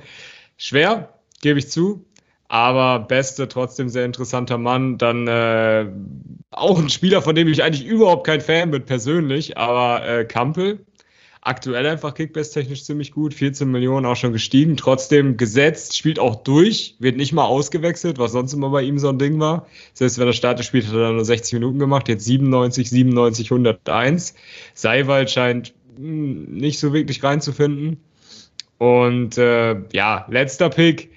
[0.63, 1.09] Schwer,
[1.41, 2.05] gebe ich zu.
[2.47, 4.99] Aber Beste, trotzdem sehr interessanter Mann.
[4.99, 5.87] Dann äh,
[6.51, 9.57] auch ein Spieler, von dem ich eigentlich überhaupt kein Fan bin, persönlich.
[9.57, 10.85] Aber äh, Kampel,
[11.41, 13.33] aktuell einfach Kickbase-technisch ziemlich gut.
[13.33, 14.77] 14 Millionen auch schon gestiegen.
[14.77, 19.09] Trotzdem gesetzt, spielt auch durch, wird nicht mal ausgewechselt, was sonst immer bei ihm so
[19.09, 19.65] ein Ding war.
[19.95, 22.07] Selbst wenn er Start spielt, hat er nur 60 Minuten gemacht.
[22.07, 24.35] Jetzt 97, 97, 101.
[24.75, 27.97] Seiwald scheint mh, hm, nicht so wirklich reinzufinden.
[28.81, 31.11] Und äh, ja, letzter Pick,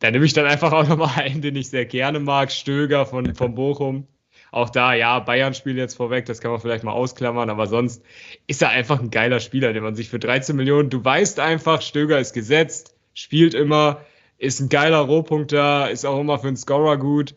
[0.00, 3.34] da nehme ich dann einfach auch nochmal einen, den ich sehr gerne mag, Stöger von,
[3.34, 4.06] von Bochum.
[4.52, 8.02] Auch da, ja, Bayern spielt jetzt vorweg, das kann man vielleicht mal ausklammern, aber sonst
[8.46, 11.80] ist er einfach ein geiler Spieler, den man sich für 13 Millionen, du weißt einfach,
[11.80, 14.02] Stöger ist gesetzt, spielt immer,
[14.36, 17.34] ist ein geiler Rohpunkter, ist auch immer für einen Scorer gut,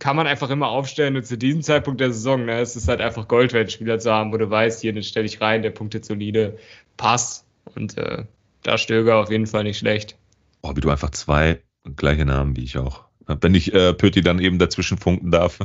[0.00, 1.14] kann man einfach immer aufstellen.
[1.14, 4.10] Und zu diesem Zeitpunkt der Saison, ne, es ist halt einfach Gold wert, Spieler zu
[4.10, 6.58] haben, wo du weißt, hier, den stelle ich rein, der punktet solide,
[6.96, 7.46] passt
[7.76, 8.24] und äh,
[8.62, 10.16] da Stöger auf jeden Fall nicht schlecht.
[10.62, 11.62] Oh, wie du einfach zwei
[11.96, 13.04] gleiche Namen wie ich auch.
[13.26, 15.58] Wenn ich äh, Pötti dann eben dazwischen funken darf.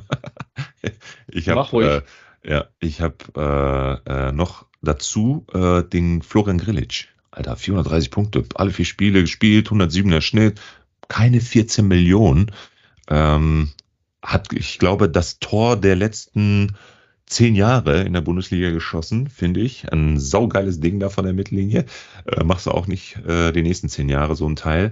[1.27, 2.03] ich habe
[2.43, 7.07] äh, ja, ich habe äh, äh, noch dazu äh, den Florian Grilic.
[7.31, 10.59] Alter, 430 Punkte, alle vier Spiele gespielt, 107er Schnitt,
[11.07, 12.51] keine 14 Millionen.
[13.09, 13.71] Ähm,
[14.23, 16.75] hat, ich glaube, das Tor der letzten
[17.27, 19.91] zehn Jahre in der Bundesliga geschossen, finde ich.
[19.91, 21.85] Ein saugeiles Ding da von der Mittellinie.
[22.25, 24.91] Äh, machst du auch nicht äh, die nächsten zehn Jahre so ein Teil.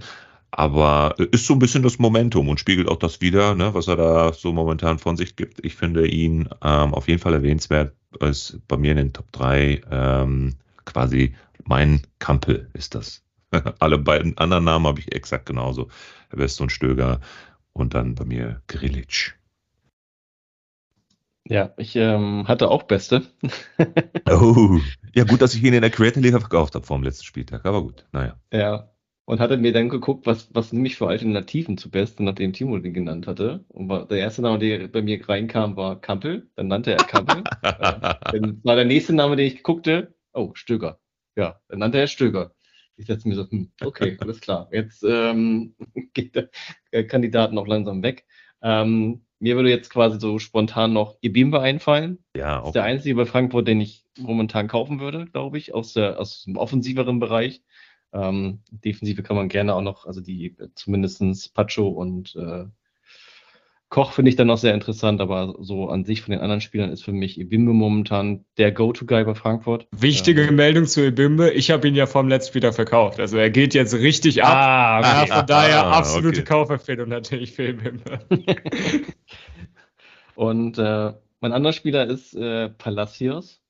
[0.51, 3.97] Aber ist so ein bisschen das Momentum und spiegelt auch das wieder, ne, was er
[3.97, 5.65] da so momentan von sich gibt.
[5.65, 7.93] Ich finde ihn ähm, auf jeden Fall erwähnenswert.
[8.21, 10.53] Ist bei mir in den Top 3 ähm,
[10.85, 13.23] quasi mein Kampel ist das.
[13.79, 15.89] Alle beiden anderen Namen habe ich exakt genauso.
[16.31, 17.19] West und Stöger
[17.73, 19.35] und dann bei mir Grilic.
[21.47, 23.23] Ja, ich ähm, hatte auch Beste.
[24.29, 24.79] oh,
[25.13, 27.65] ja gut, dass ich ihn in der Creator Liga verkauft habe vor dem letzten Spieltag,
[27.65, 28.39] aber gut, naja.
[28.51, 28.89] Ja,
[29.25, 32.93] und hatte mir dann geguckt, was, was nämlich für Alternativen zu Beste, nachdem Timo den
[32.93, 33.65] genannt hatte.
[33.69, 36.49] Und war, der erste Name, der bei mir reinkam, war Kampel.
[36.55, 37.43] Dann nannte er Kampel.
[37.61, 40.99] dann war der nächste Name, den ich guckte, oh, Stöger.
[41.35, 42.53] Ja, dann nannte er Stöger.
[42.97, 44.69] Ich setze mir so, hm, okay, alles klar.
[44.71, 45.75] Jetzt ähm,
[46.13, 46.35] geht
[46.91, 48.25] der Kandidat noch langsam weg.
[48.61, 52.19] Ähm, mir würde jetzt quasi so spontan noch Ibimbe einfallen.
[52.35, 52.61] Ja, auch.
[52.61, 56.19] Das ist der einzige bei Frankfurt, den ich momentan kaufen würde, glaube ich, aus, der,
[56.19, 57.61] aus dem offensiveren Bereich.
[58.13, 62.65] Ähm, Defensive kann man gerne auch noch, also die zumindestens Pacho und äh,
[63.89, 66.91] Koch finde ich dann noch sehr interessant, aber so an sich von den anderen Spielern
[66.91, 69.87] ist für mich Ibimbe momentan der Go-To-Guy bei Frankfurt.
[69.91, 73.73] Wichtige ähm, Meldung zu Ibimbe, ich habe ihn ja vom letzten wieder Also er geht
[73.73, 74.53] jetzt richtig ab.
[74.53, 75.29] Ah, okay.
[75.29, 76.47] ja, von daher ah, absolute okay.
[76.47, 78.19] Kaufempfehlung natürlich für Ibimbe.
[80.35, 83.61] und äh, mein anderer Spieler ist äh, Palacios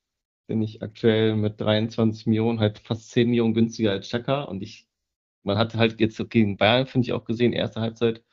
[0.48, 4.88] bin ich aktuell mit 23 Millionen halt fast 10 Millionen günstiger als Chaka und ich,
[5.44, 8.24] man hat halt jetzt gegen Bayern, finde ich auch gesehen, erste Halbzeit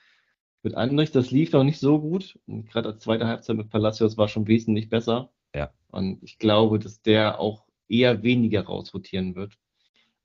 [0.63, 2.39] mit Andrich, das lief noch nicht so gut.
[2.47, 5.33] Und gerade als zweite Halbzeit mit Palacios war schon wesentlich besser.
[5.55, 5.73] Ja.
[5.89, 9.59] Und ich glaube, dass der auch eher weniger rausrotieren wird.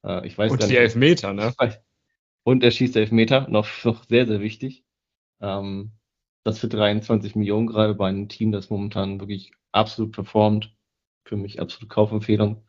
[0.03, 1.53] Äh, ich weiß und die nicht, Elfmeter, ne?
[2.43, 4.86] Und er schießt Elfmeter, noch, noch sehr, sehr wichtig.
[5.41, 5.91] Ähm,
[6.48, 10.74] das für 23 Millionen gerade bei einem Team, das momentan wirklich absolut performt
[11.26, 12.64] für mich absolute Kaufempfehlung.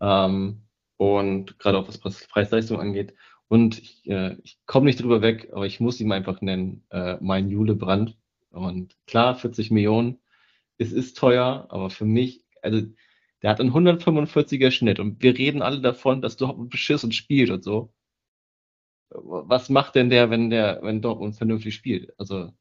[0.00, 0.62] Ähm,
[0.96, 3.14] und gerade auch was Preis-Leistung angeht.
[3.46, 7.16] Und ich, äh, ich komme nicht drüber weg, aber ich muss ihn einfach nennen, äh,
[7.20, 8.18] mein Jule Brand.
[8.50, 10.18] Und klar, 40 Millionen,
[10.78, 12.82] es ist teuer, aber für mich, also
[13.42, 17.62] der hat einen 145er Schnitt und wir reden alle davon, dass Dortmund beschissen spielt und
[17.62, 17.92] so.
[19.10, 22.12] Was macht denn der, wenn der, wenn Dortmund vernünftig spielt?
[22.18, 22.52] Also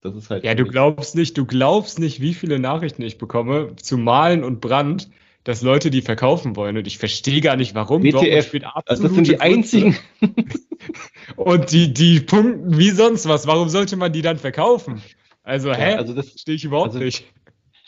[0.00, 0.44] das ist halt.
[0.44, 4.60] Ja, du glaubst nicht, du glaubst nicht, wie viele Nachrichten ich bekomme zu Malen und
[4.60, 5.10] Brand,
[5.44, 6.76] dass Leute die verkaufen wollen.
[6.76, 8.02] Und ich verstehe gar nicht, warum.
[8.02, 8.52] WTF,
[8.86, 9.96] also das sind die einzigen.
[11.36, 13.46] und die, die punkten wie sonst was.
[13.46, 15.02] Warum sollte man die dann verkaufen?
[15.42, 15.94] Also, hä?
[15.94, 17.24] also das stehe ich überhaupt also, nicht.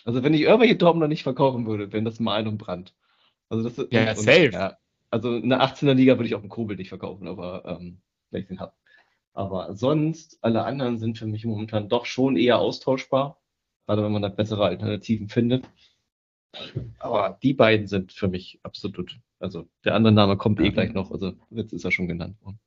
[0.05, 2.95] Also, wenn ich irgendwelche Dortmunder nicht verkaufen würde, wären das Malen und Brand.
[3.49, 4.51] Also, das ja, und, safe.
[4.53, 4.77] Ja,
[5.11, 8.01] also, in der 18er Liga würde ich auch einen Kobel nicht verkaufen, aber ähm,
[8.31, 8.73] wenn ich den habe.
[9.33, 13.41] Aber sonst, alle anderen sind für mich momentan doch schon eher austauschbar,
[13.87, 15.65] gerade wenn man da bessere Alternativen findet.
[16.99, 19.19] Aber die beiden sind für mich absolut.
[19.39, 22.59] Also der andere Name kommt eh gleich noch, also jetzt ist er schon genannt worden.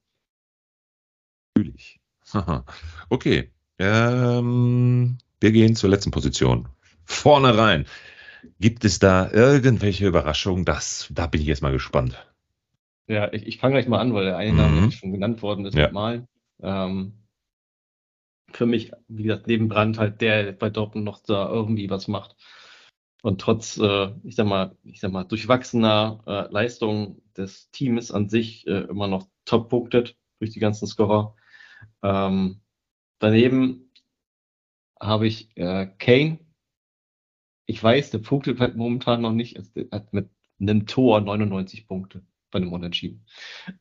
[1.55, 1.99] Natürlich.
[3.09, 3.51] okay.
[3.77, 6.69] Ähm, wir gehen zur letzten Position.
[7.03, 7.85] Vorne rein.
[8.59, 10.65] Gibt es da irgendwelche Überraschungen?
[10.65, 12.25] Das, da bin ich jetzt mal gespannt.
[13.07, 14.91] Ja, ich, ich fange gleich mal an, weil der eine Name mhm.
[14.91, 15.75] schon genannt worden ist.
[15.75, 15.91] Ja.
[15.91, 16.27] Mal.
[16.61, 17.13] Ähm,
[18.53, 22.35] für mich, wie gesagt, neben Brand halt der bei Dortmund noch da irgendwie was macht.
[23.21, 28.29] Und trotz, äh, ich sag mal, ich sag mal, durchwachsener äh, Leistung des Teams an
[28.29, 31.35] sich äh, immer noch top punktet durch die ganzen Scorer.
[32.03, 32.61] Ähm,
[33.19, 33.91] daneben
[34.99, 36.39] habe ich äh, Kane.
[37.67, 39.55] Ich weiß, der punktet halt momentan noch nicht.
[39.55, 43.25] Er hat mit einem Tor 99 Punkte bei einem Unentschieden.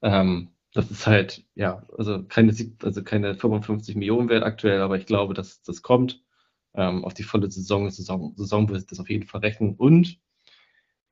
[0.02, 5.06] Ähm, das ist halt, ja, also keine, also keine 55 Millionen wert aktuell, aber ich
[5.06, 6.22] glaube, dass das kommt.
[6.74, 9.74] Ähm, auf die volle Saison, Saison, Saison wird das auf jeden Fall rechnen.
[9.74, 10.20] Und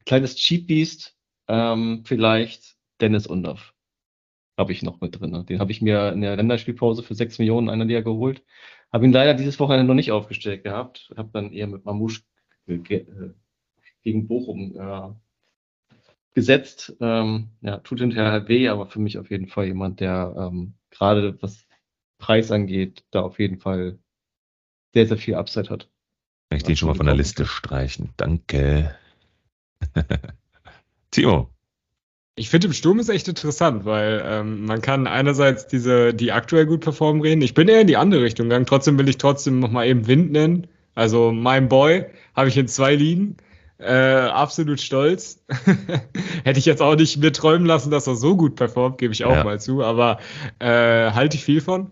[0.06, 1.16] kleines Cheap Beast,
[1.48, 3.74] ähm, vielleicht Dennis Undorf.
[4.56, 5.46] Habe ich noch mit drin.
[5.46, 8.44] Den habe ich mir in der Länderspielpause für 6 Millionen einer Liga geholt.
[8.92, 11.12] Habe ihn leider dieses Wochenende noch nicht aufgestellt gehabt.
[11.16, 12.22] Habe dann eher mit Mamouche
[12.66, 12.78] äh,
[14.02, 15.14] gegen Bochum äh,
[16.38, 16.94] gesetzt.
[17.00, 20.74] Ähm, ja, tut hinterher halt weh, aber für mich auf jeden Fall jemand, der ähm,
[20.90, 21.66] gerade was
[22.18, 23.98] Preis angeht, da auf jeden Fall
[24.94, 25.88] sehr, sehr viel Upside hat.
[26.48, 28.10] Kann ich den schon mal von der Liste streichen?
[28.16, 28.94] Danke.
[31.10, 31.50] Timo.
[32.36, 36.66] Ich finde, im Sturm ist echt interessant, weil ähm, man kann einerseits diese, die aktuell
[36.66, 37.42] gut performen reden.
[37.42, 38.66] Ich bin eher in die andere Richtung gegangen.
[38.66, 40.68] Trotzdem will ich trotzdem nochmal eben Wind nennen.
[40.94, 43.38] Also mein Boy habe ich in zwei Ligen.
[43.78, 45.44] Äh, absolut stolz.
[46.44, 49.24] Hätte ich jetzt auch nicht mir träumen lassen, dass er so gut performt, gebe ich
[49.24, 49.44] auch ja.
[49.44, 50.18] mal zu, aber
[50.58, 51.90] äh, halte ich viel von.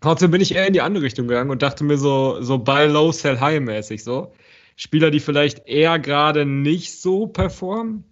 [0.00, 2.88] Trotzdem bin ich eher in die andere Richtung gegangen und dachte mir so, so Buy
[2.88, 4.32] Low, Sell High mäßig so.
[4.76, 8.04] Spieler, die vielleicht eher gerade nicht so performen,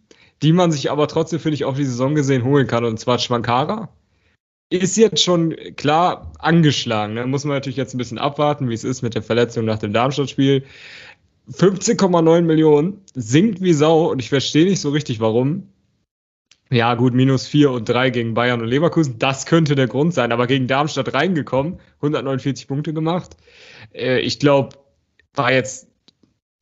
[0.43, 3.19] die man sich aber trotzdem, finde ich, auf die Saison gesehen holen kann, und zwar
[3.19, 3.91] Schwankara.
[4.71, 7.17] ist jetzt schon klar angeschlagen.
[7.17, 7.27] Da ne?
[7.27, 9.93] muss man natürlich jetzt ein bisschen abwarten, wie es ist mit der Verletzung nach dem
[9.93, 10.65] Darmstadt-Spiel.
[11.51, 15.69] 15,9 Millionen, sinkt wie Sau und ich verstehe nicht so richtig, warum.
[16.71, 20.33] Ja, gut, minus 4 und 3 gegen Bayern und Leverkusen, das könnte der Grund sein,
[20.33, 23.37] aber gegen Darmstadt reingekommen, 149 Punkte gemacht.
[23.93, 24.77] Äh, ich glaube,
[25.35, 25.89] war jetzt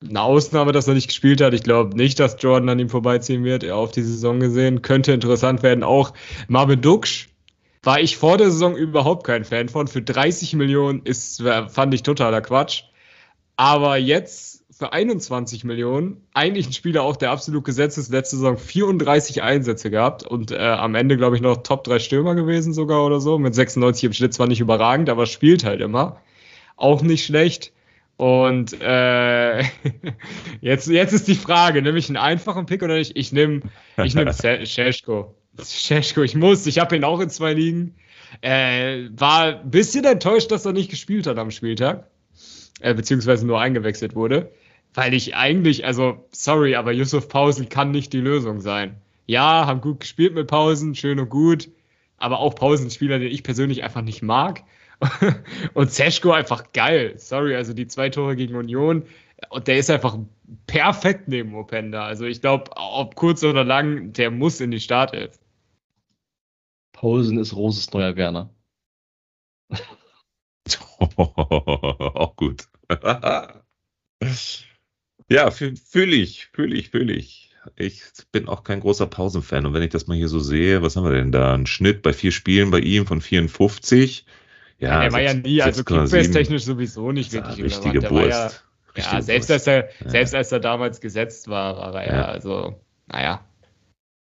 [0.09, 1.55] eine Ausnahme, dass er nicht gespielt hat.
[1.55, 4.83] Ich glaube nicht, dass Jordan an ihm vorbeiziehen wird, er auf die Saison gesehen.
[4.83, 5.85] Könnte interessant werden.
[5.85, 6.12] Auch
[6.49, 7.28] Marvin Duksch
[7.83, 9.87] war ich vor der Saison überhaupt kein Fan von.
[9.87, 12.85] Für 30 Millionen ist, fand ich totaler Quatsch.
[13.57, 18.59] Aber jetzt für 21 Millionen, eigentlich ein Spieler auch, der absolut gesetzt ist, letzte Saison
[18.59, 23.07] 34 Einsätze gehabt und äh, am Ende, glaube ich, noch Top 3 Stürmer gewesen sogar
[23.07, 23.39] oder so.
[23.39, 26.20] Mit 96 im Schnitt zwar nicht überragend, aber spielt halt immer.
[26.76, 27.72] Auch nicht schlecht.
[28.16, 29.61] Und äh,
[30.61, 33.16] jetzt, jetzt ist die Frage, nehme ich einen einfachen Pick oder nicht?
[33.16, 33.61] Ich nehme
[34.03, 34.33] ich nehm
[34.64, 35.33] Scheschko.
[35.64, 37.95] Scheschko, ich muss, ich habe ihn auch in zwei Ligen.
[38.41, 42.09] Äh, war ein bisschen enttäuscht, dass er nicht gespielt hat am Spieltag,
[42.80, 44.51] äh, beziehungsweise nur eingewechselt wurde,
[44.95, 49.01] weil ich eigentlich, also sorry, aber Yusuf Pausen kann nicht die Lösung sein.
[49.26, 51.70] Ja, haben gut gespielt mit Pausen, schön und gut,
[52.18, 54.62] aber auch Pausenspieler, den ich persönlich einfach nicht mag.
[55.74, 57.14] und Zeschko einfach geil.
[57.16, 59.05] Sorry, also die zwei Tore gegen Union.
[59.49, 60.16] Und der ist einfach
[60.66, 62.05] perfekt neben Openda.
[62.05, 65.38] Also ich glaube, ob kurz oder lang, der muss in die Startelf.
[66.93, 68.51] Pausen ist Roses neuer Werner.
[71.16, 72.68] Auch gut.
[75.33, 77.51] ja, fühle ich, fühle ich, fühle ich.
[77.76, 78.03] Ich
[78.33, 79.66] bin auch kein großer Pausenfan.
[79.66, 81.55] Und wenn ich das mal hier so sehe, was haben wir denn da?
[81.55, 84.26] Ein Schnitt bei vier Spielen bei ihm von 54.
[84.78, 88.64] Ja, er war ja nie, also Kickbase-technisch sowieso nicht wirklich ja, richtige Wurst.
[88.97, 90.11] Ja, ja selbst, als er, ja.
[90.11, 93.45] selbst als er damals gesetzt war, war er ja, also, naja.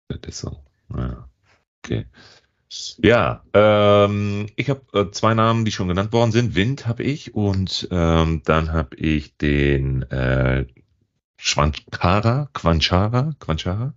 [0.08, 0.64] Das ist so.
[0.96, 1.28] Ja.
[1.84, 2.06] Okay.
[3.00, 6.56] Ja, ähm, ich habe äh, zwei Namen, die schon genannt worden sind.
[6.56, 10.66] Wind habe ich und ähm, dann habe ich den äh,
[11.44, 13.94] Schwankara, Quanchara, Quanchara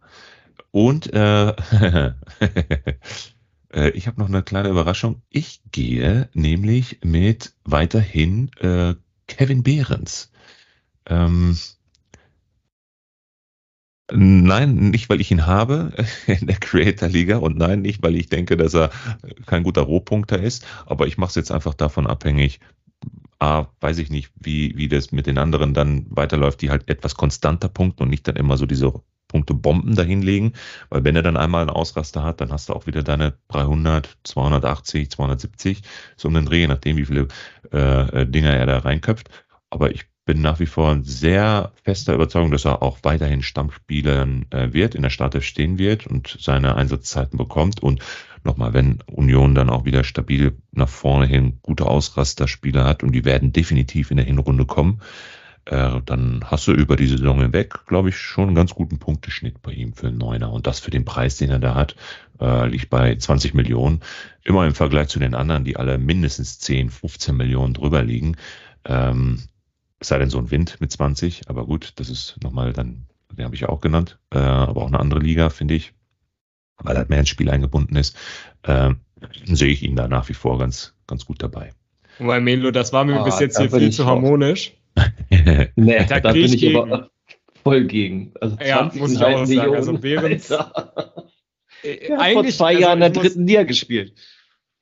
[0.71, 1.55] und äh,
[3.75, 5.23] Äh, ich habe noch eine kleine Überraschung.
[5.31, 8.95] Ich gehe nämlich mit weiterhin äh,
[9.27, 10.31] Kevin Behrens.
[11.07, 11.59] Ähm,
[14.13, 15.93] Nein, nicht weil ich ihn habe
[16.27, 18.91] in der Creator Liga und nein, nicht weil ich denke, dass er
[19.47, 22.61] kein guter Rohpunkter ist, aber ich mache es jetzt einfach davon abhängig.
[23.39, 27.15] A, weiß ich nicht, wie, wie das mit den anderen dann weiterläuft, die halt etwas
[27.15, 28.93] konstanter punkten und nicht dann immer so diese
[29.29, 30.53] Punkte Bomben dahinlegen,
[30.91, 34.17] weil wenn er dann einmal einen Ausraster hat, dann hast du auch wieder deine 300,
[34.23, 35.83] 280, 270,
[36.17, 37.27] so um den Dreh, nachdem, wie viele
[37.73, 39.31] äh, äh, Dinger er da reinköpft.
[39.71, 44.73] Aber ich bin nach wie vor sehr fester Überzeugung, dass er auch weiterhin Stammspieler äh,
[44.73, 47.83] wird, in der Startelf stehen wird und seine Einsatzzeiten bekommt.
[47.83, 48.01] Und
[48.45, 53.25] nochmal, wenn Union dann auch wieder stabil nach vorne hin gute Ausrasterspieler hat und die
[53.25, 55.01] werden definitiv in der Hinrunde kommen,
[55.67, 59.63] äh, dann hast du über die Saison hinweg, glaube ich, schon einen ganz guten Punkteschnitt
[59.63, 60.53] bei ihm für einen Neuner.
[60.53, 61.97] Und das für den Preis, den er da hat,
[62.41, 64.01] äh, liegt bei 20 Millionen.
[64.43, 68.37] Immer im Vergleich zu den anderen, die alle mindestens 10, 15 Millionen drüber liegen.
[68.85, 69.41] Ähm,
[70.01, 73.47] es sei denn so ein Wind mit 20, aber gut, das ist nochmal dann, den
[73.47, 75.94] habe ich auch genannt, äh, aber auch eine andere Liga, finde ich,
[76.83, 78.17] weil halt mehr ins Spiel eingebunden ist.
[78.63, 78.95] Äh,
[79.45, 81.71] sehe ich ihn da nach wie vor ganz, ganz gut dabei.
[82.19, 84.75] Weil Melo, das war mir ah, bis jetzt hier viel zu harmonisch.
[85.77, 86.77] nee, da, da bin ich gegen.
[86.77, 87.11] aber
[87.63, 88.33] voll gegen.
[88.41, 89.75] Also 20 ja, muss ich auch sagen.
[89.75, 94.15] Also Behrens, äh, eigentlich, vor zwei also Jahren in der dritten Liga gespielt.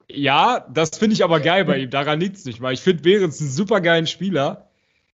[0.09, 1.91] Ja, das finde ich aber geil bei ihm.
[1.91, 4.69] Daran liegt es nicht, weil ich finde Behrens einen super geilen Spieler.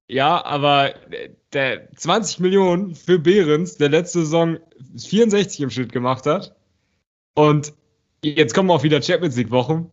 [0.09, 0.95] Ja, aber
[1.53, 4.59] der 20 Millionen für Behrens, der letzte Saison
[4.97, 6.57] 64 im Schnitt gemacht hat.
[7.39, 7.73] Und
[8.25, 9.93] jetzt kommen auch wieder Champions League Wochen.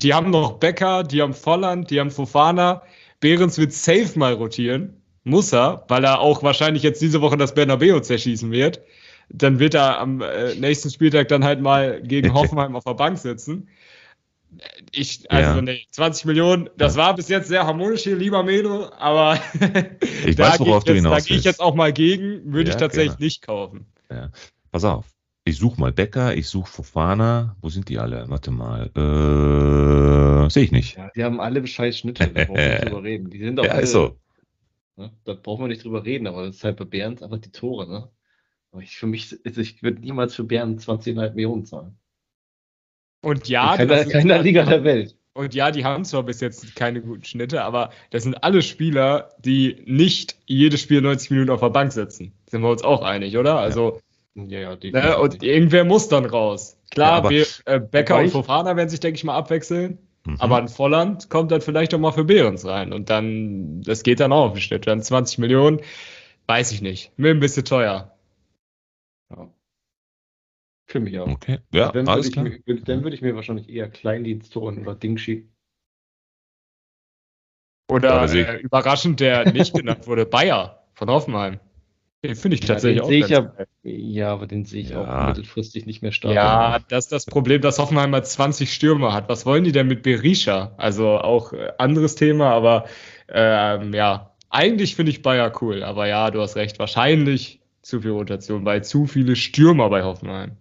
[0.00, 2.82] Die haben noch Becker, die haben Volland, die haben Fofana.
[3.20, 5.00] Behrens wird safe mal rotieren.
[5.22, 8.80] Muss er, weil er auch wahrscheinlich jetzt diese Woche das Bernabeu zerschießen wird.
[9.28, 13.18] Dann wird er am äh, nächsten Spieltag dann halt mal gegen Hoffenheim auf der Bank
[13.18, 13.68] sitzen.
[14.90, 15.62] Ich, also ja.
[15.62, 19.38] nee, 20 Millionen, das war bis jetzt sehr harmonisch hier, lieber Melo, aber
[20.26, 22.80] ich weiß, worauf du hinaus Da gehe ich jetzt auch mal gegen, würde ja, ich
[22.80, 23.24] tatsächlich genau.
[23.24, 23.86] nicht kaufen.
[24.10, 24.30] Ja.
[24.70, 25.13] Pass auf,
[25.44, 27.56] ich suche mal Becker, ich suche Fofana.
[27.60, 28.28] Wo sind die alle?
[28.28, 28.86] Warte mal.
[28.96, 30.96] Äh, Sehe ich nicht.
[30.96, 33.30] Ja, die haben alle scheiß Schnitte, da brauchen wir nicht drüber reden.
[33.30, 34.18] Die sind auch ja, alle, ist so.
[34.96, 35.12] Ne?
[35.24, 37.86] Da brauchen wir nicht drüber reden, aber das ist halt bei Behrens einfach die Tore,
[37.88, 38.10] ne?
[38.72, 41.96] Aber ich, für mich, also ich würde niemals für Bern 20,5 Millionen zahlen.
[43.20, 45.16] Und ja, in keiner, keiner Liga der Welt.
[45.34, 49.30] Und ja, die haben zwar bis jetzt keine guten Schnitte, aber das sind alle Spieler,
[49.38, 52.32] die nicht jedes Spiel 90 Minuten auf der Bank sitzen.
[52.48, 53.58] Sind wir uns auch einig, oder?
[53.58, 54.00] Also Ja,
[54.34, 55.18] ja, Ne?
[55.18, 56.78] Und irgendwer muss dann raus.
[56.90, 59.98] Klar, Ja, aber- wir, äh, Becker und Fofana werden sich, denke ich mal, abwechseln.
[60.26, 60.36] Mhm.
[60.40, 62.92] Aber ein Volland kommt dann vielleicht auch mal für Behrens rein.
[62.92, 64.86] Und dann, das geht dann auch auf den Schnitt.
[64.86, 65.80] Dann 20 Millionen,
[66.46, 67.12] weiß ich nicht.
[67.18, 68.16] Mir ein bisschen teuer.
[69.30, 69.50] Ja.
[70.86, 71.28] Für mich auch.
[71.28, 72.44] Okay, ja, dann, würde alles ich, klar.
[72.44, 75.48] mir- dann würde ich mir wahrscheinlich eher Kleindienst holen oder Dingshi.
[77.90, 81.60] Oder Ja, äh, überraschend, der nicht genannt wurde, Bayer von Hoffenheim.
[82.24, 83.66] Den finde ich tatsächlich den auch sehe ich ganz ja, geil.
[83.82, 85.22] ja, aber den sehe ich Ja.
[85.22, 86.34] auch mittelfristig nicht mehr stark.
[86.34, 89.28] Ja, das ist das Problem, dass Hoffenheim mal 20 Stürmer hat.
[89.28, 90.72] Was wollen die denn mit Berisha?
[90.78, 92.86] Also auch äh, anderes Thema, aber
[93.28, 95.82] ähm, ja, eigentlich finde ich Bayer cool.
[95.82, 100.56] Aber ja, du hast recht, wahrscheinlich zu viel Rotation, weil zu viele Stürmer bei Hoffenheim.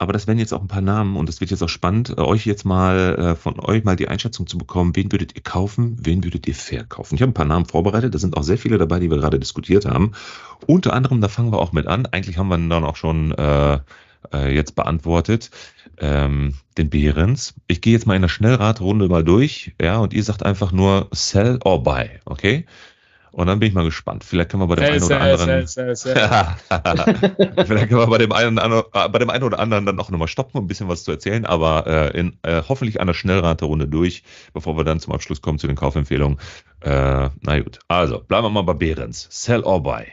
[0.00, 2.22] Aber das wären jetzt auch ein paar Namen und es wird jetzt auch spannend, äh,
[2.22, 5.98] euch jetzt mal äh, von euch mal die Einschätzung zu bekommen, wen würdet ihr kaufen,
[6.00, 7.16] wen würdet ihr verkaufen.
[7.16, 9.38] Ich habe ein paar Namen vorbereitet, da sind auch sehr viele dabei, die wir gerade
[9.38, 10.12] diskutiert haben.
[10.66, 13.78] Unter anderem, da fangen wir auch mit an, eigentlich haben wir dann auch schon äh,
[14.32, 15.50] äh, jetzt beantwortet,
[15.98, 17.52] ähm, den Behrens.
[17.66, 21.08] Ich gehe jetzt mal in der Schnellradrunde mal durch, ja, und ihr sagt einfach nur
[21.12, 22.64] sell or buy, okay?
[23.32, 24.24] Und dann bin ich mal gespannt.
[24.24, 25.66] Vielleicht können wir bei dem einen oder anderen.
[25.66, 26.14] sell, sell.
[27.66, 30.28] Vielleicht können wir bei dem einen, äh, bei dem einen oder anderen dann auch nochmal
[30.28, 34.22] stoppen, um ein bisschen was zu erzählen, aber äh, in äh, hoffentlich einer Schnellraterunde durch,
[34.52, 36.38] bevor wir dann zum Abschluss kommen zu den Kaufempfehlungen.
[36.80, 39.28] Äh, na gut, also bleiben wir mal bei Behrens.
[39.30, 40.06] Sell or buy?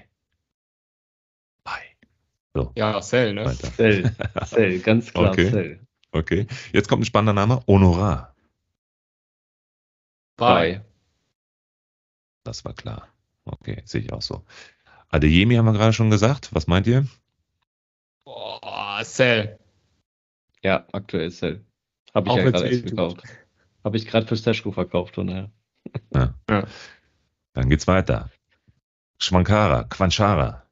[1.63, 2.67] Buy.
[2.75, 3.45] Ja, Sell, ne?
[3.45, 3.71] Weiter.
[3.73, 4.11] Cell,
[4.45, 5.49] Cell, ganz klar Okay.
[5.49, 5.79] Cell.
[6.11, 7.61] Okay, jetzt kommt ein spannender Name.
[7.67, 8.33] Honorar.
[10.37, 10.86] Bye.
[12.47, 13.09] Das war klar.
[13.43, 14.45] Okay, sehe ich auch so.
[15.09, 16.47] Adeyemi haben wir gerade schon gesagt.
[16.53, 17.05] Was meint ihr?
[18.23, 19.59] Boah, Sell.
[20.63, 21.65] Ja, aktuell Cell.
[22.13, 23.21] Habe ich Auch ja gerade erst gekauft.
[23.83, 25.51] Habe ich gerade für Staschko verkauft, von daher.
[27.53, 28.31] Dann geht's weiter.
[29.19, 30.63] Schwankara, Quanchara.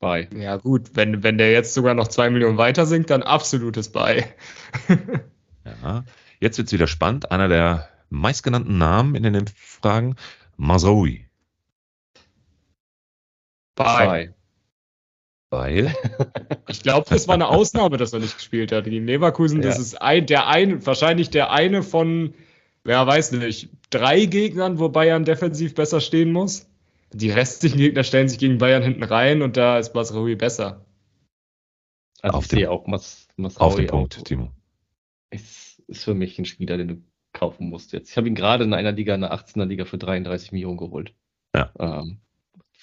[0.00, 0.28] Bye.
[0.34, 4.26] Ja, gut, wenn, wenn der jetzt sogar noch zwei Millionen weiter sinkt, dann absolutes Bye.
[5.64, 6.04] Ja.
[6.40, 7.30] Jetzt wird's wieder spannend.
[7.30, 10.16] Einer der meistgenannten Namen in den Fragen.
[10.62, 11.26] Mazraoui.
[13.74, 14.34] Bye.
[15.50, 15.94] Weil,
[16.68, 18.84] Ich glaube, das war eine Ausnahme, dass er nicht gespielt hat.
[18.84, 19.82] Gegen Leverkusen, das Ja.
[19.82, 22.34] ist ein, der ein, wahrscheinlich der eine von,
[22.84, 26.68] wer weiß nicht, drei Gegnern, wo Bayern defensiv besser stehen muss.
[27.12, 30.86] Die restlichen Gegner stellen sich gegen Bayern hinten rein und da ist Basraoui besser.
[32.22, 33.92] Also Auf ich den- sehe auch Mas, Masraoui auf den auch.
[33.92, 34.50] Punkt, Timo.
[35.30, 37.02] Ist, ist für mich ein Spieler, den du
[37.42, 38.10] kaufen musst jetzt.
[38.10, 41.12] Ich habe ihn gerade in einer Liga, in der 18er Liga für 33 Millionen geholt.
[41.54, 41.72] Ja.
[41.78, 42.20] Ähm,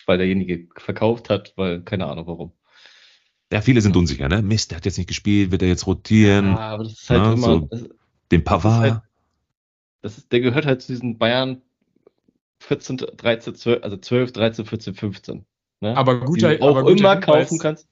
[0.05, 2.51] weil derjenige verkauft hat, weil keine Ahnung warum.
[3.53, 4.41] Ja, viele sind unsicher, ne?
[4.41, 6.47] Mist, der hat jetzt nicht gespielt, wird er jetzt rotieren?
[6.47, 7.45] Ja, aber das ist halt Ja, immer.
[7.45, 7.89] so das,
[8.31, 8.81] Den Pavard?
[8.91, 9.01] halt-
[10.01, 11.61] das ist, der gehört halt zu diesen Bayern
[12.59, 15.45] 14, 13, 12, also 12, 13, 14, 15.
[15.81, 15.95] Ne?
[15.95, 17.87] Aber guter, die du auch aber guter immer Hinweis, kaufen kannst.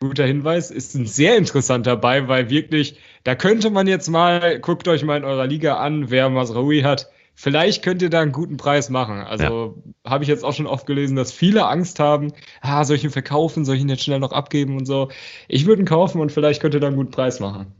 [0.00, 4.86] Guter Hinweis, ist ein sehr interessanter dabei, weil wirklich, da könnte man jetzt mal, guckt
[4.88, 7.08] euch mal in eurer Liga an, wer Masraoui hat.
[7.36, 9.18] Vielleicht könnt ihr da einen guten Preis machen.
[9.18, 13.04] Also habe ich jetzt auch schon oft gelesen, dass viele Angst haben, ah, soll ich
[13.04, 15.08] ihn verkaufen, soll ich ihn jetzt schnell noch abgeben und so.
[15.48, 17.72] Ich würde ihn kaufen und vielleicht könnt ihr da einen guten Preis machen.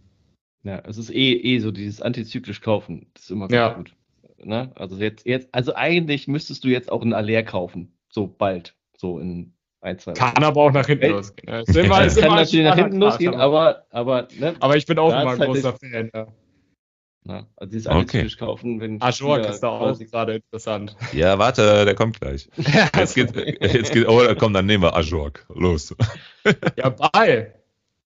[0.65, 3.07] Ja, es ist eh, eh so dieses antizyklisch kaufen.
[3.15, 3.75] Das ist immer Ja.
[3.75, 3.95] gut.
[4.43, 4.73] Ne?
[4.75, 7.93] Also jetzt, jetzt, also eigentlich müsstest du jetzt auch einen Aller kaufen.
[8.09, 8.75] So bald.
[8.97, 9.54] So in
[9.85, 11.55] ein, zwei Kann aber auch nach hinten losgehen.
[11.55, 11.63] ne?
[11.63, 14.55] Ist immer, ist kann immer natürlich nach hinten losgehen, aber, aber, aber, ne?
[14.61, 16.11] aber ich bin auch immer ein halt großer Fan.
[16.13, 16.27] Ja.
[17.27, 17.47] Ne?
[17.57, 18.29] Also dieses Okay.
[18.39, 20.97] kaufen, wenn Ajork Spieler ist da auch gerade interessant.
[21.13, 22.49] Ja, warte, der kommt gleich.
[22.97, 25.47] Jetzt geht, jetzt geht, oh, komm, dann nehmen wir Ajork.
[25.55, 25.95] Los.
[26.77, 27.55] ja, bei.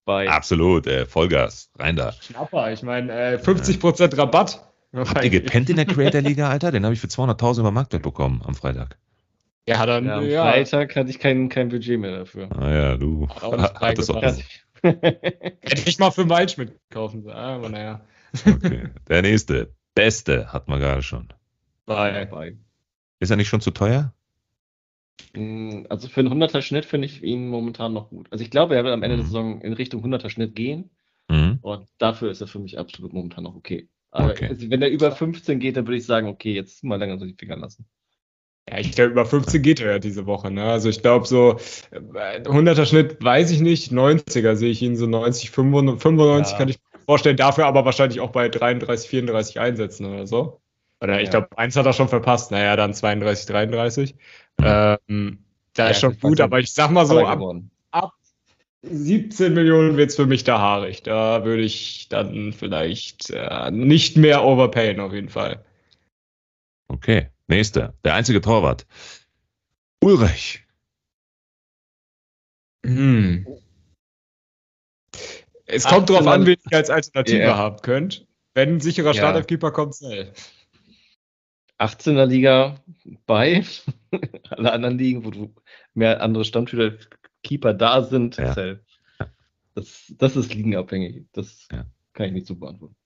[0.04, 1.70] bei Absolut, äh, Vollgas.
[1.78, 2.12] Rein da.
[2.12, 2.72] Schnapper.
[2.72, 4.64] Ich meine, äh, 50% Rabatt.
[4.94, 6.70] Habt ihr gepennt in der Creator Liga, Alter?
[6.70, 8.98] Den habe ich für 200.000 über Marktwert bekommen am Freitag.
[9.68, 10.42] Ja, dann, ja, ja.
[10.44, 12.48] am Freitag hatte ich kein, kein Budget mehr dafür.
[12.48, 13.28] Naja, du.
[13.28, 14.44] Hat auch nicht hattest auch- reingepasst.
[14.82, 17.36] Hätte ich mal für Waldschmidt kaufen sollen.
[17.36, 18.00] Aber naja.
[18.46, 18.88] Okay.
[19.08, 19.74] Der nächste.
[19.94, 21.28] Beste hatten wir gerade schon.
[21.86, 22.24] Bei.
[22.26, 22.56] bei.
[23.18, 24.12] Ist er nicht schon zu teuer?
[25.34, 28.28] Mm, Also für einen 100er Schnitt finde ich ihn momentan noch gut.
[28.30, 29.28] Also ich glaube, er wird am Ende der Mhm.
[29.28, 30.90] Saison in Richtung 100er Schnitt gehen
[31.28, 31.58] Mhm.
[31.62, 33.88] und dafür ist er für mich absolut momentan noch okay.
[34.10, 34.46] Aber Okay.
[34.48, 37.26] also wenn er über 15 geht, dann würde ich sagen, okay, jetzt mal länger so
[37.26, 37.86] die Finger lassen.
[38.70, 40.50] Ja, ich glaube, über 15 geht er ja diese Woche.
[40.50, 40.64] Ne?
[40.64, 41.58] Also ich glaube, so
[41.90, 43.92] äh, 100er Schnitt weiß ich nicht.
[43.92, 46.58] 90er sehe ich ihn so 90, 95, 95 Ja.
[46.58, 47.36] kann ich mir vorstellen.
[47.36, 50.60] Dafür aber wahrscheinlich auch bei 33, 34 einsetzen oder so.
[51.00, 51.30] Oder ich Ja.
[51.30, 52.50] glaube, eins hat er schon verpasst.
[52.50, 54.16] Naja, dann 32, 33.
[54.60, 54.98] Ähm,
[55.74, 57.40] da Ja, ist schon gut, aber ich sag mal so, ab,
[57.92, 58.12] ab
[58.82, 61.02] 17 Millionen wird's für mich da haarig.
[61.04, 65.64] Da würde ich dann vielleicht äh, nicht mehr overpayen auf jeden Fall.
[66.88, 67.28] Okay.
[67.48, 67.94] Nächster.
[68.04, 68.86] Der einzige Torwart.
[70.02, 70.64] Ulrich.
[72.84, 73.46] Hm.
[75.64, 77.56] Es kommt darauf an, wen ihr als Alternative yeah.
[77.56, 78.26] haben könnt.
[78.54, 79.14] Wenn ein sicherer ja.
[79.14, 80.32] Startelf-Keeper kommt, Cell.
[81.78, 82.82] 18er Liga
[83.26, 83.64] bei.
[84.50, 85.54] Alle anderen Ligen, wo du
[85.94, 88.52] mehr andere Stammspieler-Keeper da sind, ja.
[88.52, 88.84] Cell.
[89.74, 91.26] Das, das ist ligenabhängig.
[91.32, 91.86] Das ja.
[92.12, 92.96] kann ich nicht so beantworten.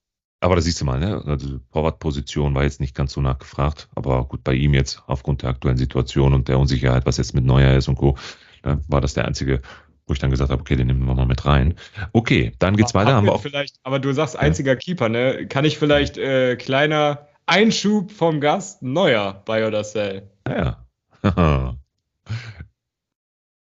[0.43, 1.23] Aber da siehst du mal, ne?
[1.25, 5.51] Also Torwartposition war jetzt nicht ganz so nachgefragt, aber gut, bei ihm jetzt aufgrund der
[5.51, 8.19] aktuellen Situation und der Unsicherheit, was jetzt mit Neuer ist und Co.,
[8.65, 9.63] ne, war das der einzige,
[10.09, 11.77] wo ich dann gesagt habe, okay, den nehmen wir mal mit rein.
[12.13, 13.17] Okay, dann geht's aber weiter.
[13.17, 14.77] Haben wir auch vielleicht, aber du sagst einziger ja.
[14.77, 15.47] Keeper, ne?
[15.47, 20.29] Kann ich vielleicht äh, kleiner Einschub vom Gast Neuer bei oder Cell?
[20.49, 20.85] Ja.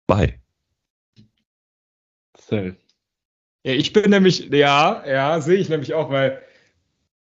[0.07, 0.39] bei.
[2.35, 2.75] Cell.
[3.63, 6.41] Ja, ich bin nämlich, ja, ja, sehe ich nämlich auch, weil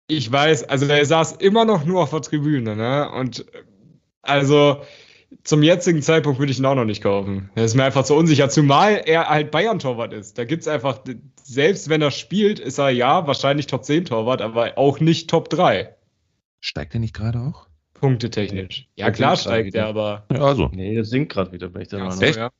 [0.09, 3.11] ich weiß, also er saß immer noch nur auf der Tribüne, ne?
[3.11, 3.45] Und
[4.23, 4.83] also
[5.43, 7.51] zum jetzigen Zeitpunkt würde ich ihn auch noch nicht kaufen.
[7.55, 10.39] Er ist mir einfach zu unsicher, zumal er halt Bayern-Torwart ist.
[10.39, 11.01] Da gibt es einfach,
[11.43, 15.51] selbst wenn er spielt, ist er ja wahrscheinlich Top 10 Torwart, aber auch nicht Top
[15.51, 15.95] 3.
[16.61, 17.67] Steigt er nicht gerade auch?
[17.95, 18.89] Punkte technisch.
[18.95, 20.27] Ja, klar steigt er, aber.
[20.33, 20.69] Ja, also.
[20.73, 22.51] Nee, er sinkt gerade wieder, wenn ich der Meinung ja,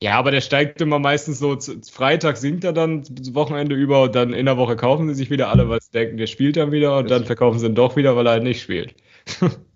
[0.00, 1.58] ja, aber der steigt immer meistens so,
[1.90, 5.48] Freitag sinkt er dann Wochenende über und dann in der Woche kaufen sie sich wieder
[5.50, 8.14] alle, weil sie denken, der spielt dann wieder und dann verkaufen sie ihn doch wieder,
[8.14, 8.94] weil er halt nicht spielt.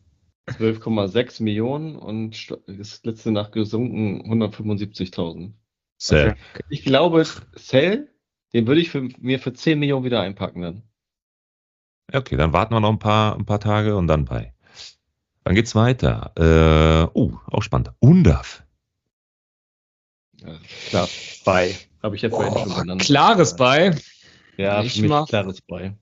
[0.49, 5.53] 12,6 Millionen und ist letzte Nacht gesunken 175.000.
[5.99, 6.31] Cell.
[6.31, 6.37] Also,
[6.69, 7.25] ich glaube,
[7.57, 8.09] Cell,
[8.53, 10.83] den würde ich für, mir für 10 Millionen wieder einpacken dann.
[12.13, 14.53] Okay, dann warten wir noch ein paar, ein paar Tage und dann bei.
[15.45, 16.33] Dann geht's weiter.
[16.37, 17.93] Äh, oh, auch spannend.
[18.01, 18.62] Undaf.
[20.45, 21.09] Ja, klar,
[21.45, 21.77] bei.
[22.03, 23.03] Habe ich jetzt vorhin schon genannt.
[23.03, 23.95] Klares bei.
[24.57, 25.95] Ja, ich für klares bei.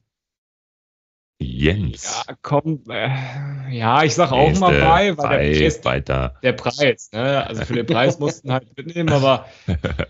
[1.40, 2.22] Jens.
[2.28, 6.38] Ja, komm, äh, ja, ich sag auch mal bei, weil bei, der Preis, weiter.
[6.42, 7.46] der Preis, ne?
[7.46, 9.48] Also für den Preis mussten halt mitnehmen, aber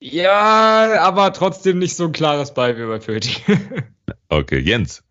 [0.00, 3.42] ja, aber trotzdem nicht so ein klares Bei wie bei Pöti.
[4.30, 5.04] okay, Jens.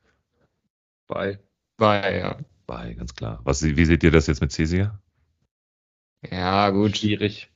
[1.06, 1.40] Bei.
[1.78, 2.38] Bei, ja.
[2.66, 3.40] Bei, ganz klar.
[3.44, 5.00] Was, wie seht ihr das jetzt mit Cesia?
[6.32, 6.98] Ja, gut.
[6.98, 7.52] Schwierig.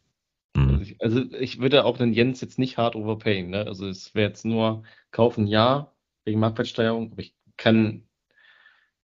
[0.55, 0.69] Mhm.
[0.69, 3.49] Also, ich, also, ich, würde auch den Jens jetzt nicht hart overpayen.
[3.49, 3.65] Ne?
[3.65, 5.93] Also es wäre jetzt nur kaufen, ja,
[6.25, 7.11] wegen Marktwertsteigerung.
[7.11, 8.03] Aber ich kann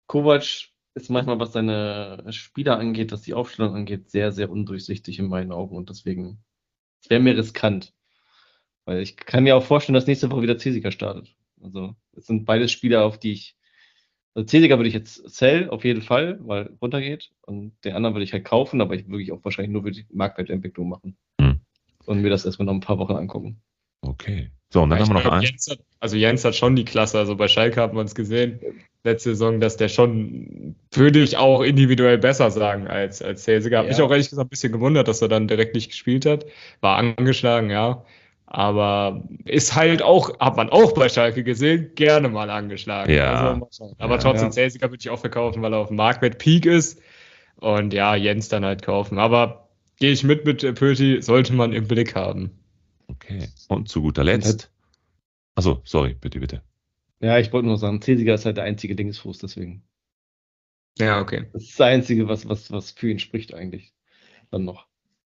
[0.07, 5.27] Kovac ist manchmal, was seine Spieler angeht, was die Aufstellung angeht, sehr, sehr undurchsichtig in
[5.27, 6.43] meinen Augen und deswegen
[7.09, 7.93] wäre mir riskant.
[8.85, 11.35] Weil ich kann mir auch vorstellen, dass nächste Woche wieder Cesiger startet.
[11.61, 13.57] Also es sind beides Spieler, auf die ich.
[14.35, 17.31] Also Cesiger würde ich jetzt sell, auf jeden Fall, weil runtergeht.
[17.41, 20.05] Und den anderen würde ich halt kaufen, aber ich würde auch wahrscheinlich nur für die
[20.11, 21.17] Marktwertentwicklung machen.
[22.05, 23.61] Und mir das erstmal noch ein paar Wochen angucken.
[24.01, 24.49] Okay.
[24.69, 25.43] So, und dann ja, haben wir noch einen.
[25.43, 27.19] Jens hat, also Jens hat schon die Klasse.
[27.19, 28.59] Also bei Schalke hat man es gesehen,
[29.03, 33.77] letzte Saison, dass der schon, würde ich auch individuell besser sagen als, als Cesiger.
[33.77, 33.93] Habe ja.
[33.93, 36.45] mich auch ehrlich gesagt ein bisschen gewundert, dass er dann direkt nicht gespielt hat.
[36.81, 38.03] War angeschlagen, ja.
[38.47, 43.11] Aber ist halt auch, hat man auch bei Schalke gesehen, gerne mal angeschlagen.
[43.13, 43.59] Ja.
[43.61, 44.51] Also, aber ja, trotzdem, ja.
[44.51, 47.01] Cesiger würde ich auch verkaufen, weil er auf dem Marktwert Peak ist.
[47.57, 49.19] Und ja, Jens dann halt kaufen.
[49.19, 49.62] Aber
[50.03, 52.51] gehe ich mit mit Pöti, sollte man im Blick haben.
[53.07, 53.47] Okay.
[53.69, 54.69] Und zu guter Letzt.
[55.55, 56.61] Achso, sorry, bitte, bitte.
[57.21, 59.81] Ja, ich wollte nur sagen, Cesiger ist halt der einzige Linksfuß, deswegen.
[60.99, 61.45] Ja, okay.
[61.53, 63.93] Das ist das Einzige, was, was, was für ihn spricht eigentlich.
[64.51, 64.87] Dann noch.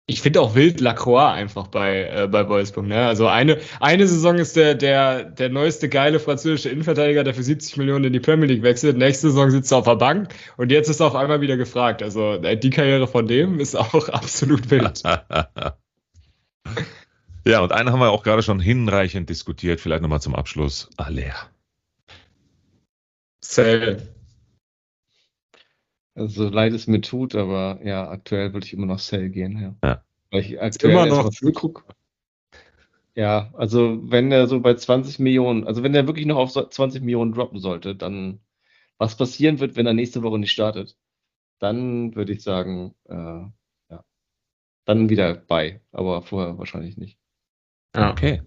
[0.06, 2.88] Ich finde auch wild Lacroix einfach bei, äh, bei Wolfsburg.
[2.88, 3.06] Ne?
[3.06, 7.78] Also eine, eine Saison ist der, der, der neueste geile französische Innenverteidiger, der für 70
[7.78, 8.98] Millionen in die Premier League wechselt.
[8.98, 12.04] Nächste Saison sitzt er auf der Bank und jetzt ist er auf einmal wieder gefragt.
[12.04, 15.04] Also äh, die Karriere von dem ist auch absolut wild.
[17.46, 19.80] ja, und einen haben wir auch gerade schon hinreichend diskutiert.
[19.80, 20.90] Vielleicht nochmal zum Abschluss.
[20.98, 21.34] Aller.
[23.42, 24.02] Sell.
[26.16, 29.76] Also leid es mir tut, aber ja, aktuell würde ich immer noch Sell gehen, ja.
[29.84, 30.04] ja.
[30.32, 31.84] Weil ich aktuell immer noch gucke.
[33.16, 37.04] Ja, also wenn er so bei 20 Millionen, also wenn er wirklich noch auf 20
[37.04, 38.40] Millionen droppen sollte, dann
[38.98, 40.98] was passieren wird, wenn er nächste Woche nicht startet,
[41.60, 43.14] dann würde ich sagen, äh,
[43.90, 44.04] ja,
[44.86, 47.20] dann wieder bei, aber vorher wahrscheinlich nicht.
[47.96, 48.12] Ja.
[48.12, 48.42] Okay.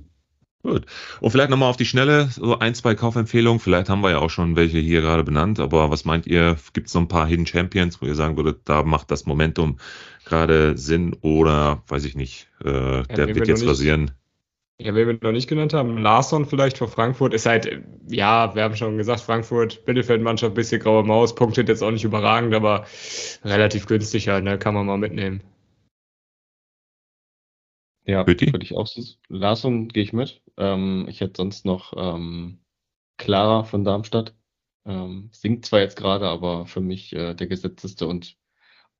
[0.67, 0.85] Gut.
[1.21, 3.61] Und vielleicht nochmal auf die Schnelle, so ein, zwei Kaufempfehlungen.
[3.61, 6.57] Vielleicht haben wir ja auch schon welche hier gerade benannt, aber was meint ihr?
[6.73, 9.79] Gibt es noch ein paar Hidden Champions, wo ihr sagen würdet, da macht das Momentum
[10.25, 14.11] gerade Sinn oder weiß ich nicht, äh, ja, der wird jetzt rasieren?
[14.79, 18.65] Ja, wen wir noch nicht genannt haben, Larsson vielleicht vor Frankfurt, ist halt, ja, wir
[18.65, 22.87] haben schon gesagt, Frankfurt, Mittelfeldmannschaft, bisschen graue Maus, punktet jetzt auch nicht überragend, aber
[23.45, 25.43] relativ günstig halt, ne, kann man mal mitnehmen.
[28.07, 29.03] Ja, würde ich auch so.
[29.29, 30.43] Larsson gehe ich mit.
[30.57, 32.61] Ähm, ich hätte sonst noch ähm,
[33.19, 34.35] Clara von Darmstadt.
[34.85, 38.37] Ähm, singt zwar jetzt gerade, aber für mich äh, der gesetzteste und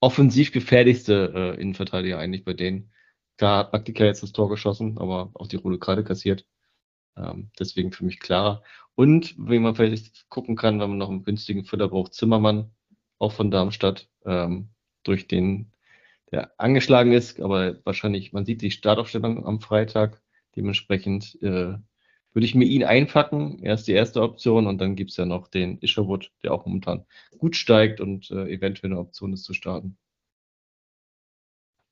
[0.01, 2.93] offensiv gefährlichste äh, Innenverteidiger eigentlich bei denen.
[3.39, 6.47] Klar hat Praktika jetzt das Tor geschossen, aber auch die rote Karte kassiert.
[7.17, 8.63] Ähm, deswegen für mich klarer.
[8.95, 12.73] Und wie man vielleicht gucken kann, wenn man noch einen günstigen Füller braucht, Zimmermann,
[13.19, 14.71] auch von Darmstadt, ähm,
[15.05, 15.73] durch den,
[16.31, 20.21] der angeschlagen ist, aber wahrscheinlich, man sieht die Startaufstellung am Freitag.
[20.57, 21.79] Dementsprechend äh,
[22.33, 23.63] würde ich mir ihn einpacken.
[23.63, 26.67] Er ist die erste Option und dann gibt es ja noch den Isherwood, der auch
[26.67, 27.07] momentan
[27.39, 29.97] gut steigt und äh, eventuell eine Option ist zu starten.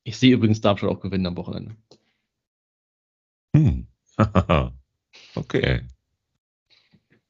[0.02, 1.76] Ich sehe übrigens Darmstadt auch gewinnen am Wochenende.
[3.56, 3.86] Hm.
[5.34, 5.82] okay.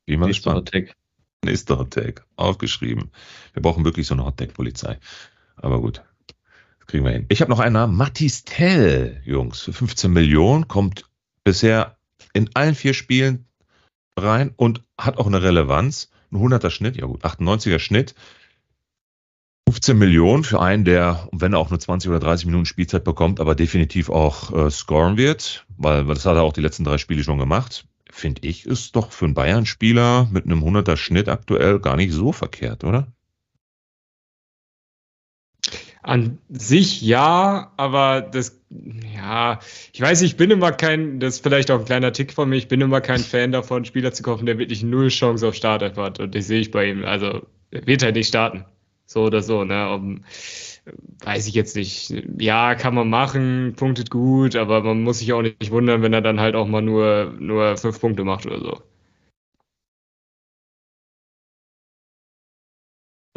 [0.07, 0.75] Bin mal Nächster gespannt.
[0.75, 0.97] Attack.
[1.45, 2.27] Nächster Hottag.
[2.37, 3.11] Aufgeschrieben.
[3.53, 4.99] Wir brauchen wirklich so eine Hottag-Polizei.
[5.57, 6.03] Aber gut.
[6.85, 7.25] Das kriegen wir hin.
[7.31, 7.97] Ich habe noch einen Namen.
[7.97, 9.63] Mattis Tell, Jungs.
[9.63, 11.07] Für 15 Millionen kommt
[11.43, 11.97] bisher
[12.35, 13.47] in allen vier Spielen
[14.19, 16.11] rein und hat auch eine Relevanz.
[16.31, 18.15] Ein 100er Schnitt, ja gut, 98er Schnitt.
[19.67, 23.41] 15 Millionen für einen, der, wenn er auch nur 20 oder 30 Minuten Spielzeit bekommt,
[23.41, 26.99] aber definitiv auch äh, scoren wird, weil, weil das hat er auch die letzten drei
[26.99, 27.87] Spiele schon gemacht.
[28.11, 32.31] Finde ich, ist doch für einen Bayern-Spieler mit einem 100er Schnitt aktuell gar nicht so
[32.31, 33.07] verkehrt, oder?
[36.07, 38.61] An sich ja, aber das,
[39.15, 39.59] ja,
[39.91, 42.57] ich weiß, ich bin immer kein, das ist vielleicht auch ein kleiner Tick von mir,
[42.57, 45.97] ich bin immer kein Fan davon, Spieler zu kaufen, der wirklich null Chance auf Startelf
[45.97, 46.21] hat.
[46.21, 47.07] Und das sehe ich bei ihm.
[47.07, 48.67] Also, er wird halt nicht starten.
[49.07, 49.95] So oder so, ne?
[49.95, 50.25] Um,
[51.25, 52.13] weiß ich jetzt nicht.
[52.39, 56.21] Ja, kann man machen, punktet gut, aber man muss sich auch nicht wundern, wenn er
[56.23, 58.83] dann halt auch mal nur, nur fünf Punkte macht oder so.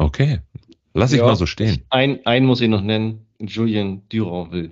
[0.00, 0.40] Okay.
[0.98, 1.84] Lass ich Ja, mal so stehen.
[1.90, 4.70] Ein, einen muss ich noch nennen, Julien Duranville.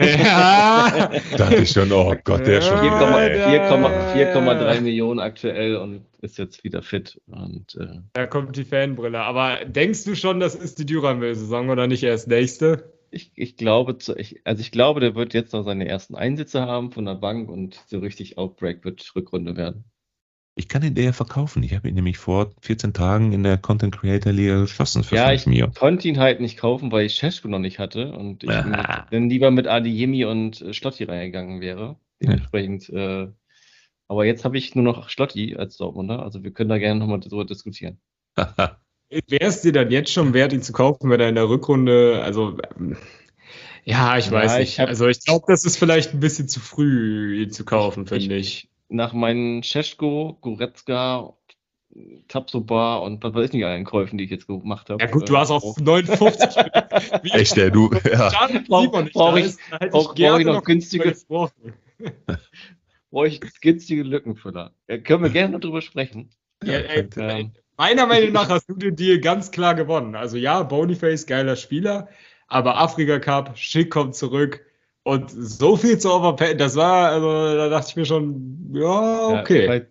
[0.00, 1.10] ja.
[1.36, 2.80] Dachte ich schon, oh Gott, der schon.
[2.80, 3.60] Wieder, ey.
[3.60, 7.20] 4,3 Millionen aktuell und ist jetzt wieder fit.
[7.26, 9.18] Und äh, Da kommt die Fanbrille.
[9.20, 12.92] Aber denkst du schon, das ist die Duranville-Saison oder nicht erst nächste?
[13.10, 16.62] ich, ich glaube, zu, ich, also ich glaube, der wird jetzt noch seine ersten Einsätze
[16.62, 19.84] haben von der Bank und so richtig Outbreak wird Rückrunde werden.
[20.58, 21.62] Ich kann den der verkaufen.
[21.62, 25.28] Ich habe ihn nämlich vor 14 Tagen in der Content Creator Liga geschossen für Ja,
[25.28, 25.68] 5 ich Mio.
[25.70, 28.80] konnte ihn halt nicht kaufen, weil ich Sheshko noch nicht hatte und ich mit,
[29.10, 31.96] dann lieber mit Adeyemi und äh, Schlotti reingegangen wäre.
[32.22, 33.28] Dementsprechend, äh,
[34.08, 37.20] aber jetzt habe ich nur noch Schlotti als Dortmunder, also wir können da gerne nochmal
[37.20, 38.00] darüber diskutieren.
[38.38, 42.22] Wäre es dir dann jetzt schon wert, ihn zu kaufen, wenn er in der Rückrunde,
[42.24, 42.96] also ähm,
[43.84, 44.88] ja, ich Ja, weiß ich nicht.
[44.88, 48.36] also ich glaube, das ist vielleicht ein bisschen zu früh, ihn zu kaufen, Ich- finde
[48.36, 48.70] ich.
[48.88, 51.32] Nach meinen Sheshko, Goretzka,
[52.28, 55.02] Tapsoba und was weiß ich nicht allen Käufen, die ich jetzt gemacht habe.
[55.02, 56.56] Ja gut, du hast äh, auch 59.
[57.22, 57.90] Wie Echt, der du?
[58.04, 58.30] Ja.
[58.30, 59.56] Schade, dass Brauch- nicht brauch ich-
[59.90, 61.16] brauch- ich noch günstige-
[63.10, 64.72] brauche ich günstige Lückenfüller.
[64.88, 66.30] Ja, können wir gerne noch drüber sprechen.
[66.62, 70.14] Ja, ey, Ähm, Meiner Meinung nach hast du den Deal ganz klar gewonnen.
[70.14, 72.08] Also ja, Boniface, geiler Spieler,
[72.48, 74.64] aber Afrika Cup, Schick kommt zurück
[75.06, 79.40] und so viel zu Overpay, das war, also da dachte ich mir schon, ja, ja,
[79.40, 79.62] okay.
[79.62, 79.86] vielleicht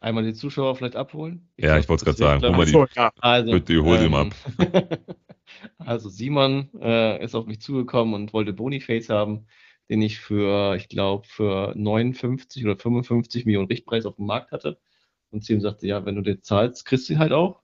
[0.00, 1.48] einmal die Zuschauer vielleicht abholen.
[1.56, 2.42] Ja, ich wollte es gerade sagen.
[2.42, 3.10] Hol mal die, So, ja.
[3.20, 4.32] Also, Bitte, hol sie mal ähm,
[5.78, 9.46] also Simon äh, ist auf mich zugekommen und wollte Boniface haben,
[9.88, 14.78] den ich für, ich glaube, für 59 oder 55 Millionen Richtpreis auf dem Markt hatte.
[15.30, 17.62] Und Sim sagte, ja, wenn du den zahlst, kriegst du ihn halt auch.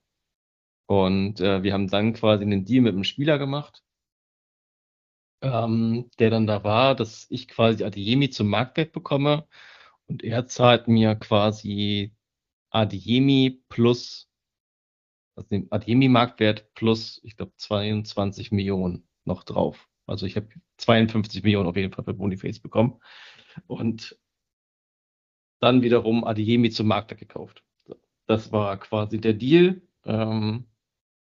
[0.86, 3.82] Und äh, wir haben dann quasi einen Deal mit einem Spieler gemacht,
[5.46, 9.46] ähm, der dann da war, dass ich quasi Adeyemi zum Marktwert bekomme
[10.06, 12.14] und er zahlt mir quasi
[12.70, 14.26] Adeyemi plus
[15.36, 19.88] also den Ademi-Marktwert plus, ich glaube, 22 Millionen noch drauf.
[20.06, 23.00] Also ich habe 52 Millionen auf jeden Fall für Boniface bekommen.
[23.66, 24.18] Und
[25.60, 27.62] dann wiederum Adeyemi zum Marktwert gekauft.
[28.26, 29.82] Das war quasi der Deal.
[30.04, 30.66] Ähm,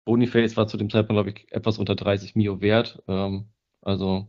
[0.05, 3.01] Boniface war zu dem Zeitpunkt, glaube ich, etwas unter 30 Mio wert.
[3.07, 3.49] Ähm,
[3.83, 4.27] also,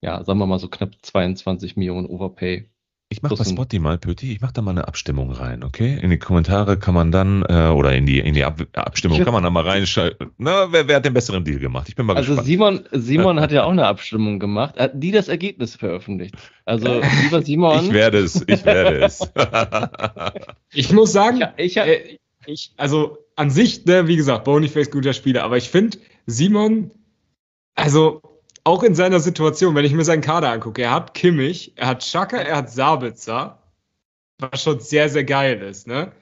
[0.00, 2.68] ja, sagen wir mal so knapp 22 Millionen Overpay.
[3.08, 5.96] Ich mache bei Spotty mal, Pöti, ich mache da mal eine Abstimmung rein, okay?
[6.02, 9.32] In die Kommentare kann man dann, äh, oder in die, in die Ab Abstimmung kann
[9.32, 10.32] man da mal reinschalten.
[10.38, 11.88] Na, wer, wer hat den besseren Deal gemacht?
[11.88, 12.48] Ich bin mal Also gespannt.
[12.48, 16.34] Simon, Simon hat ja auch eine Abstimmung gemacht, hat die das Ergebnis veröffentlicht.
[16.64, 17.84] Also, lieber Simon.
[17.84, 19.20] Ich werde es, ich werde es.
[20.72, 25.44] Ich muss sagen, ich Äh, ich, also an sich, ne, wie gesagt, Boniface guter Spieler,
[25.44, 26.90] aber ich finde, Simon,
[27.74, 28.20] also
[28.66, 32.04] auch in seiner Situation, wenn ich mir seinen Kader angucke, er hat Kimmich, er hat
[32.04, 33.62] Schaka, er hat Sabitzer,
[34.38, 36.12] was schon sehr, sehr geil ist, ne?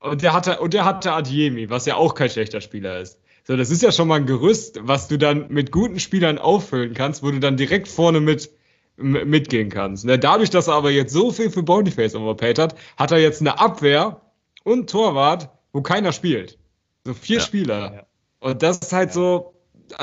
[0.00, 3.18] Und der hatte, und der hatte Adjemi, was ja auch kein schlechter Spieler ist.
[3.44, 6.94] So, das ist ja schon mal ein Gerüst, was du dann mit guten Spielern auffüllen
[6.94, 8.50] kannst, wo du dann direkt vorne mit
[8.96, 10.04] mitgehen kannst.
[10.04, 10.18] Ne?
[10.18, 13.58] Dadurch, dass er aber jetzt so viel für Boniface overpaid hat, hat er jetzt eine
[13.58, 14.20] Abwehr
[14.64, 16.58] und Torwart, wo keiner spielt.
[17.04, 17.42] So vier Ja.
[17.42, 17.94] Spieler.
[17.94, 18.06] Ja.
[18.40, 19.14] Und das ist halt Ja.
[19.14, 19.54] so,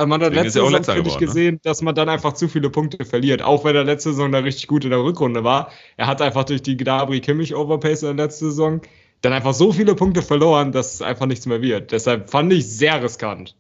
[0.06, 1.60] man hat letzte Saison, finde ich, gesehen, ne?
[1.64, 3.42] dass man dann einfach zu viele Punkte verliert.
[3.42, 5.72] Auch wenn er letzte Saison da richtig gut in der Rückrunde war.
[5.98, 8.82] Er hat einfach durch die Gnabry Kimmich Overpace in der letzten Saison
[9.22, 11.92] dann einfach so viele Punkte verloren, dass es einfach nichts mehr wird.
[11.92, 13.56] Deshalb fand ich sehr riskant.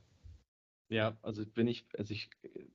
[0.89, 2.29] Ja, also bin ich, also ich,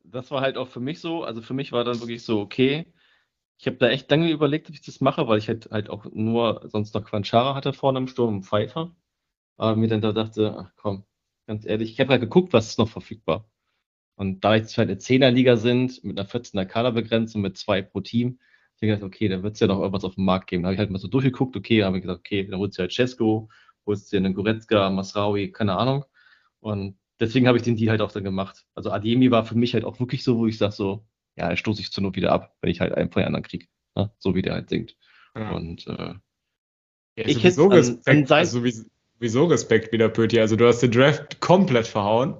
[0.05, 2.86] das war halt auch für mich so, also für mich war dann wirklich so, okay,
[3.59, 6.06] ich habe da echt lange überlegt, ob ich das mache, weil ich halt, halt auch
[6.12, 8.97] nur sonst noch Quanchara hatte vorne im Sturm und Pfeiffer.
[9.56, 11.05] Aber mir dann da dachte, ach komm,
[11.51, 13.51] ganz ehrlich, ich habe halt geguckt, was ist noch verfügbar.
[14.14, 18.39] Und da jetzt halt eine Zehnerliga sind, mit einer 14er Kaderbegrenzung, mit zwei pro Team,
[18.77, 20.62] ich gedacht, okay, da wird es ja noch irgendwas auf dem Markt geben.
[20.62, 22.82] Da habe ich halt mal so durchgeguckt, okay, habe ich gesagt, okay, dann holst du
[22.82, 23.48] halt Cesco,
[23.85, 26.05] holst dir einen Goretzka, Masraui, keine Ahnung.
[26.60, 28.64] Und deswegen habe ich den Deal halt auch dann gemacht.
[28.77, 31.05] Also Ademi war für mich halt auch wirklich so, wo ich sage so,
[31.35, 33.43] ja, er stoße ich zur Not wieder ab, wenn ich halt einen von den anderen
[33.43, 33.66] kriege.
[33.97, 34.12] Ne?
[34.18, 34.97] So wie der halt singt.
[35.35, 35.51] Ja.
[35.51, 36.14] Und äh,
[37.16, 38.62] ja, ich hätte an, an also
[39.21, 40.41] sowieso Respekt wieder, Pöti.
[40.41, 42.35] Also du hast den Draft komplett verhauen.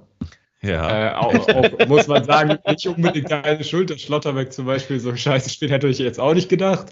[0.63, 1.11] Ja.
[1.11, 5.09] Äh, auch, auch, muss man sagen, nicht unbedingt deine Schuld, dass Schlotterbeck zum Beispiel so
[5.09, 6.87] ein scheiße Spiel hätte ich jetzt auch nicht gedacht.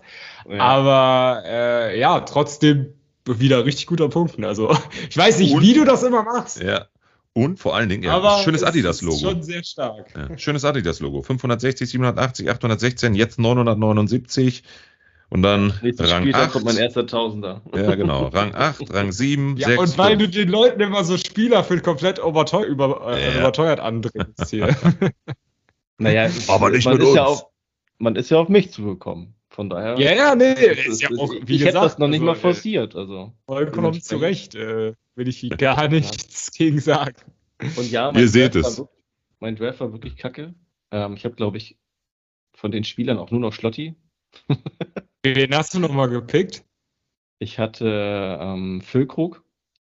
[0.49, 0.59] Ja.
[0.59, 2.93] Aber äh, ja, trotzdem
[3.25, 4.43] wieder richtig guter Punkt.
[4.43, 4.75] Also
[5.09, 6.61] ich weiß nicht, Und, wie du das immer machst.
[6.61, 6.87] Ja.
[7.33, 9.17] Und vor allen Dingen, ja, schönes Adidas-Logo.
[9.17, 10.07] Schon sehr stark.
[10.15, 11.21] Ja, schönes Adidas-Logo.
[11.21, 14.63] 560, 780, 816, jetzt 979.
[15.31, 16.51] Und dann Nächstes Rang Spiel, 8.
[16.51, 17.61] kommt mein erster Tausender.
[17.75, 18.27] Ja, genau.
[18.27, 19.79] Rang 8, Rang 7, ja, 6.
[19.79, 20.23] Und weil 5.
[20.23, 23.39] du den Leuten immer so Spieler für komplett überteu über, äh, ja.
[23.39, 24.75] überteuert andringst hier.
[25.99, 27.15] naja, aber nicht man mit ist uns.
[27.15, 27.45] Ja auf,
[27.99, 29.35] man ist ja auf mich zugekommen.
[29.51, 29.99] Von daher.
[29.99, 30.53] Ja, ja, nee.
[30.53, 32.95] Ist, ja auch, wie ich gesagt, hätte das noch nicht also, mal forciert.
[32.95, 34.55] Also, vollkommen zu Recht.
[34.55, 37.15] Äh, will ich gar nichts gegen sagen.
[37.75, 38.77] Und ja, ihr seht es.
[38.77, 38.95] Wirklich,
[39.39, 40.53] mein Draft war wirklich kacke.
[40.91, 41.77] Ähm, ich habe, glaube ich,
[42.53, 43.95] von den Spielern auch nur noch Schlotti.
[45.23, 46.63] Wen hast du nochmal gepickt?
[47.39, 49.43] Ich hatte ähm, Füllkrug.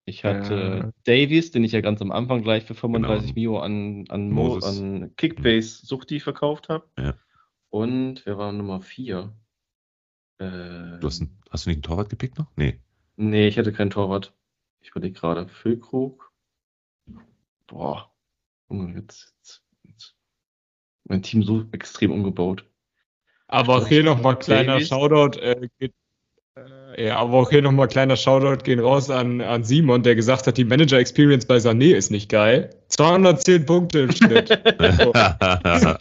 [0.06, 0.92] Ich hatte ja.
[1.04, 3.52] Davies, den ich ja ganz am Anfang gleich für 35 genau.
[3.52, 6.90] Mio an, an, Mo, an Kickbase Suchti verkauft habe.
[6.98, 7.16] Ja.
[7.70, 9.34] Und wer war Nummer 4?
[10.38, 12.48] Äh, du hast, ein, hast du nicht einen Torwart gepickt noch?
[12.56, 12.80] Nee.
[13.18, 14.34] Nee, ich hatte keinen Torwart.
[14.80, 15.50] Ich überlege gerade.
[15.50, 16.32] Füllkrug.
[17.66, 18.14] Boah.
[18.70, 20.16] Jetzt, jetzt, jetzt.
[21.04, 22.66] Mein Team so extrem umgebaut.
[23.48, 24.82] Aber auch hier nochmal kleiner.
[24.82, 25.40] Shoutout.
[25.40, 25.94] Äh, geht,
[26.56, 30.48] äh, ja, aber auch hier nochmal kleiner Shoutout gehen raus an, an Simon, der gesagt
[30.48, 32.70] hat, die Manager Experience bei Sané ist nicht geil.
[32.90, 34.50] 210 Punkte im Schnitt.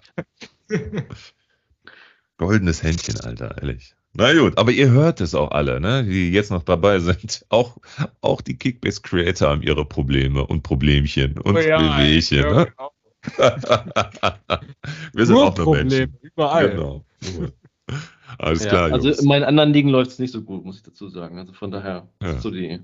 [2.38, 3.94] Goldenes Händchen, Alter, ehrlich.
[4.18, 7.44] Na gut, aber ihr hört es auch alle, ne, die jetzt noch dabei sind.
[7.50, 7.76] Auch,
[8.22, 12.38] auch die Kickbase Creator haben ihre Probleme und Problemchen und oh ja, Bewegchen.
[12.38, 12.66] Ja, ne?
[12.66, 12.92] genau.
[15.12, 16.18] Wir sind Nur auch nur Problem, Menschen.
[16.22, 16.70] Überall.
[16.70, 17.04] Genau.
[18.38, 18.92] Alles ja, klar.
[18.92, 19.20] Also Jungs.
[19.20, 21.38] in meinen anderen Ligen läuft es nicht so gut, muss ich dazu sagen.
[21.38, 22.32] Also von daher ja.
[22.32, 22.80] ist so die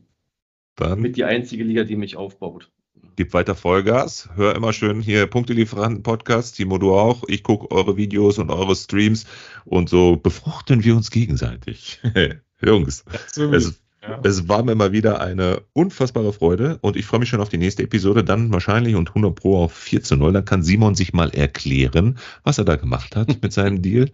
[0.76, 2.70] Dann mit die einzige Liga, die mich aufbaut.
[3.16, 4.30] Gib weiter Vollgas.
[4.36, 6.56] Hör immer schön hier Punktelieferanten-Podcast.
[6.56, 7.24] Timo, du auch.
[7.26, 9.26] Ich gucke eure Videos und eure Streams
[9.64, 12.00] und so befruchten wir uns gegenseitig.
[12.64, 13.04] Jungs,
[13.36, 14.20] es, ja.
[14.24, 17.58] Es war mir mal wieder eine unfassbare Freude und ich freue mich schon auf die
[17.58, 18.24] nächste Episode.
[18.24, 20.32] Dann wahrscheinlich und 100 Pro auf 4 zu 0.
[20.32, 24.10] Dann kann Simon sich mal erklären, was er da gemacht hat mit seinem Deal.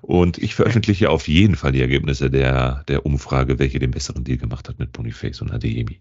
[0.00, 4.38] Und ich veröffentliche auf jeden Fall die Ergebnisse der, der Umfrage, welche den besseren Deal
[4.38, 5.98] gemacht hat mit Boniface und Adeyemi.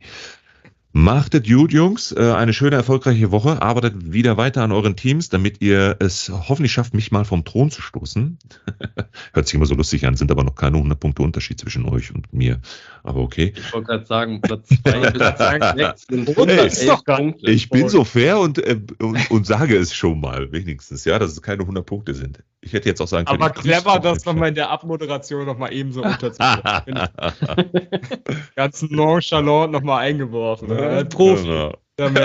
[0.94, 2.12] Macht es gut, Jungs.
[2.12, 3.62] Äh, eine schöne, erfolgreiche Woche.
[3.62, 7.72] Arbeitet wieder weiter an euren Teams, damit ihr es hoffentlich schafft, mich mal vom Thron
[7.72, 8.38] zu stoßen.
[9.34, 12.14] Hört sich immer so lustig an, sind aber noch keine 100 Punkte Unterschied zwischen euch
[12.14, 12.60] und mir.
[13.04, 13.54] Aber okay.
[13.56, 17.52] Ich wollte gerade sagen, Platz 2 bis 6 Punkte.
[17.52, 21.32] Ich bin so fair und, äh, und, und, sage es schon mal, wenigstens, ja, dass
[21.32, 22.44] es keine 100 Punkte sind.
[22.64, 23.42] Ich hätte jetzt auch sagen können.
[23.42, 27.10] Aber clever, das nochmal in der Abmoderation nochmal ebenso unterzubringen.
[28.56, 30.68] Ganz nonchalant nochmal eingeworfen.
[30.68, 31.06] Ne?
[31.06, 31.44] Profi.
[31.44, 31.74] Genau.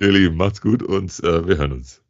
[0.00, 2.02] Ihr Lieben, macht's gut und äh, wir hören uns.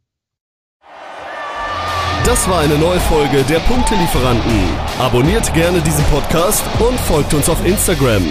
[2.23, 4.77] Das war eine neue Folge der Punktelieferanten.
[4.99, 8.23] Abonniert gerne diesen Podcast und folgt uns auf Instagram.